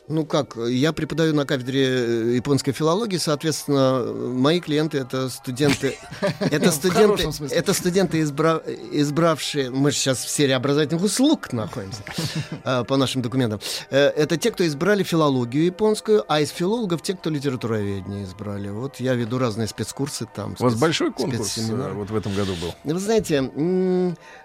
[0.09, 5.97] Ну как, я преподаю на кафедре э, японской филологии, соответственно, мои клиенты это студенты,
[6.41, 12.03] это студенты, это студенты, избра- избравшие, мы же сейчас в серии образовательных услуг находимся
[12.65, 13.61] э, по нашим документам.
[13.91, 18.67] Э, Это те, кто избрали филологию японскую, а из филологов те, кто литературоведение избрали.
[18.69, 20.57] Вот я веду разные спецкурсы там.
[20.59, 22.75] У вас большой конкурс вот в этом году был?
[22.83, 23.41] Вы знаете,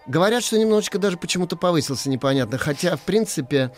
[0.09, 2.59] говорят, что немножечко даже почему-то повысился, непонятно.
[2.59, 3.71] Хотя, в принципе,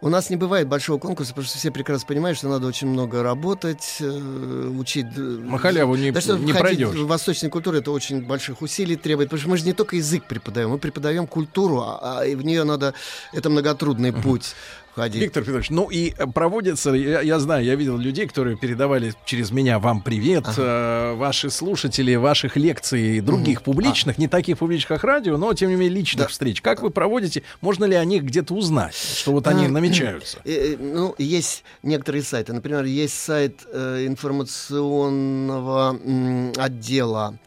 [0.00, 3.22] у нас не бывает большого конкурса, потому что все прекрасно понимают, что надо очень много
[3.22, 5.06] работать, э, учить.
[5.16, 6.94] На халяву не- да, не пройдешь.
[6.94, 10.70] Восточной культуре это очень больших усилий требует, потому что мы же не только язык преподаем,
[10.70, 12.94] мы преподаем культуру, а, а и в нее надо,
[13.32, 14.54] это многотрудный путь
[14.98, 15.22] входить.
[15.22, 19.50] Виктор Петрович, ну и э, проводится, я, я знаю, я видел людей, которые передавали через
[19.50, 25.36] меня вам привет, э, ваши слушатели, ваших лекций, других публичных, не таких публичных, как радио,
[25.36, 26.60] но тем не менее личных встреч.
[26.60, 27.42] Как вы проводите?
[27.60, 30.38] Можно ли о них где-то узнать, что вот они А, намечаются?
[30.44, 32.52] э, э, Ну, есть некоторые сайты.
[32.52, 37.38] Например, есть сайт э, информационного м, отдела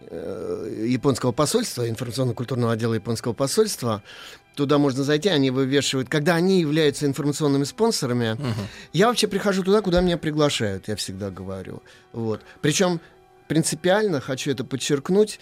[0.00, 4.02] э, японского посольства, информационно-культурного отдела японского посольства.
[4.58, 6.08] Туда можно зайти, они вывешивают.
[6.08, 8.36] Когда они являются информационными спонсорами,
[8.92, 11.80] я вообще прихожу туда, куда меня приглашают, я всегда говорю.
[12.12, 12.40] Вот.
[12.60, 13.00] Причем
[13.46, 15.38] принципиально, хочу это подчеркнуть,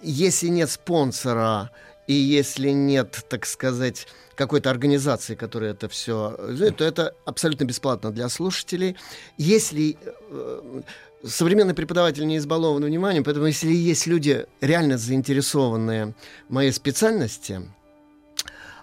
[0.00, 1.70] если нет спонсора
[2.06, 6.34] и если нет, так сказать, какой-то организации, которая это все,
[6.74, 8.96] то это абсолютно бесплатно для слушателей.
[9.36, 9.98] Если
[10.30, 10.80] э,
[11.22, 16.14] современный преподаватель не избалован вниманием, поэтому если есть люди реально заинтересованные
[16.48, 17.60] в моей специальности,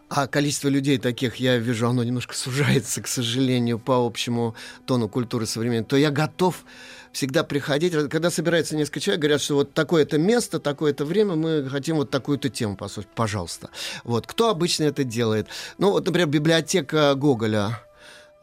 [0.10, 5.46] а количество людей таких, я вижу, оно немножко сужается, к сожалению, по общему тону культуры
[5.46, 6.64] современной, то я готов
[7.12, 7.94] всегда приходить.
[8.10, 12.50] Когда собирается несколько человек, говорят, что вот такое-то место, такое-то время, мы хотим вот такую-то
[12.50, 13.10] тему послушать.
[13.16, 13.70] Пожалуйста.
[14.04, 14.28] Вот.
[14.28, 15.48] Кто обычно это делает?
[15.78, 17.85] Ну, вот, например, библиотека Гоголя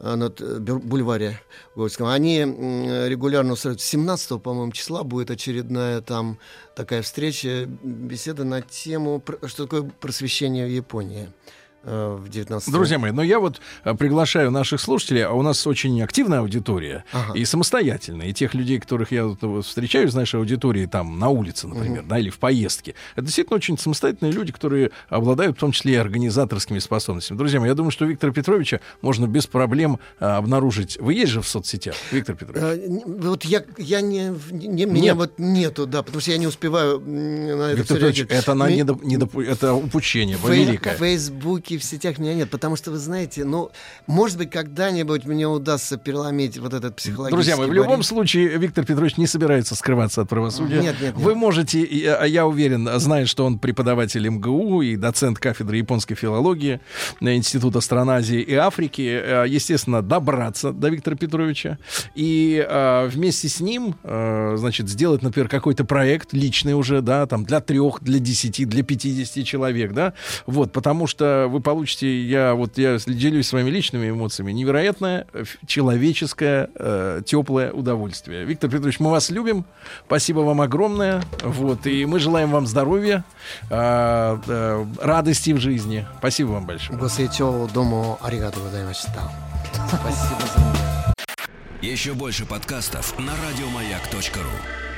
[0.03, 1.39] на т- бю- бульваре
[1.75, 2.07] Горском.
[2.07, 3.81] Они регулярно устраивают.
[3.81, 6.37] 17 по-моему, числа будет очередная там
[6.75, 13.11] такая встреча, беседа на тему, что такое просвещение в Японии э, в 19 Друзья мои,
[13.11, 17.33] но я вот э, приглашаю наших слушателей, а у нас очень активная аудитория Ага.
[17.37, 18.27] и самостоятельная.
[18.27, 22.07] И тех людей, которых я вот, встречаю из нашей аудитории там на улице, например, Мгм.
[22.07, 22.95] да, или в поездке.
[23.15, 27.37] Это действительно очень самостоятельные люди, которые обладают в том числе и организаторскими способностями.
[27.37, 30.97] Друзья мои, я думаю, что Виктора Петровича можно без проблем а, обнаружить.
[31.01, 32.63] Вы есть же в соцсетях, Виктор Петрович?
[32.63, 35.15] Э, н- Вот я, я не, не- меня Нет.
[35.15, 38.81] вот нету, да, потому что я не успеваю на это Виктор Петрович, это, на Ми-
[38.81, 40.95] недоп- недоп- это упущение Фей- великое.
[40.95, 43.71] В Фейсбуке, в сетях меня нет, потому что, вы знаете, ну,
[44.07, 48.05] может быть, когда-нибудь мне удастся переломить вот этот психологический Друзья мои, в любом барьер.
[48.05, 50.81] случае Виктор Петрович не собирается скрываться от правосудия.
[50.81, 51.15] Нет, нет, нет.
[51.15, 56.15] Вы можете, и, а я уверен, зная, что он преподаватель МГУ и доцент кафедры японской
[56.15, 56.79] филологии
[57.19, 61.77] на Института стран Азии и Африки, э, естественно, добраться до Виктора Петровича
[62.15, 67.45] и э, вместе с ним, э, значит, сделать, например, какой-то проект личный уже, да, там
[67.45, 70.13] для трех, для десяти, для 50 человек, да,
[70.45, 76.69] вот, потому что вы получите, я вот я делюсь своими личными эмоциями, невероятное э, человеческое
[76.75, 78.45] э, теплое удовольствие.
[78.45, 79.65] Виктор Петрович, мы вас любим,
[80.05, 83.23] спасибо вам огромное, вот, и мы желаем вам здоровья,
[83.69, 86.05] э, э, радости в жизни.
[86.19, 86.97] Спасибо вам большое.
[87.73, 88.59] дома аригато
[89.87, 94.92] Спасибо за Еще больше подкастов на радиомаяк.ру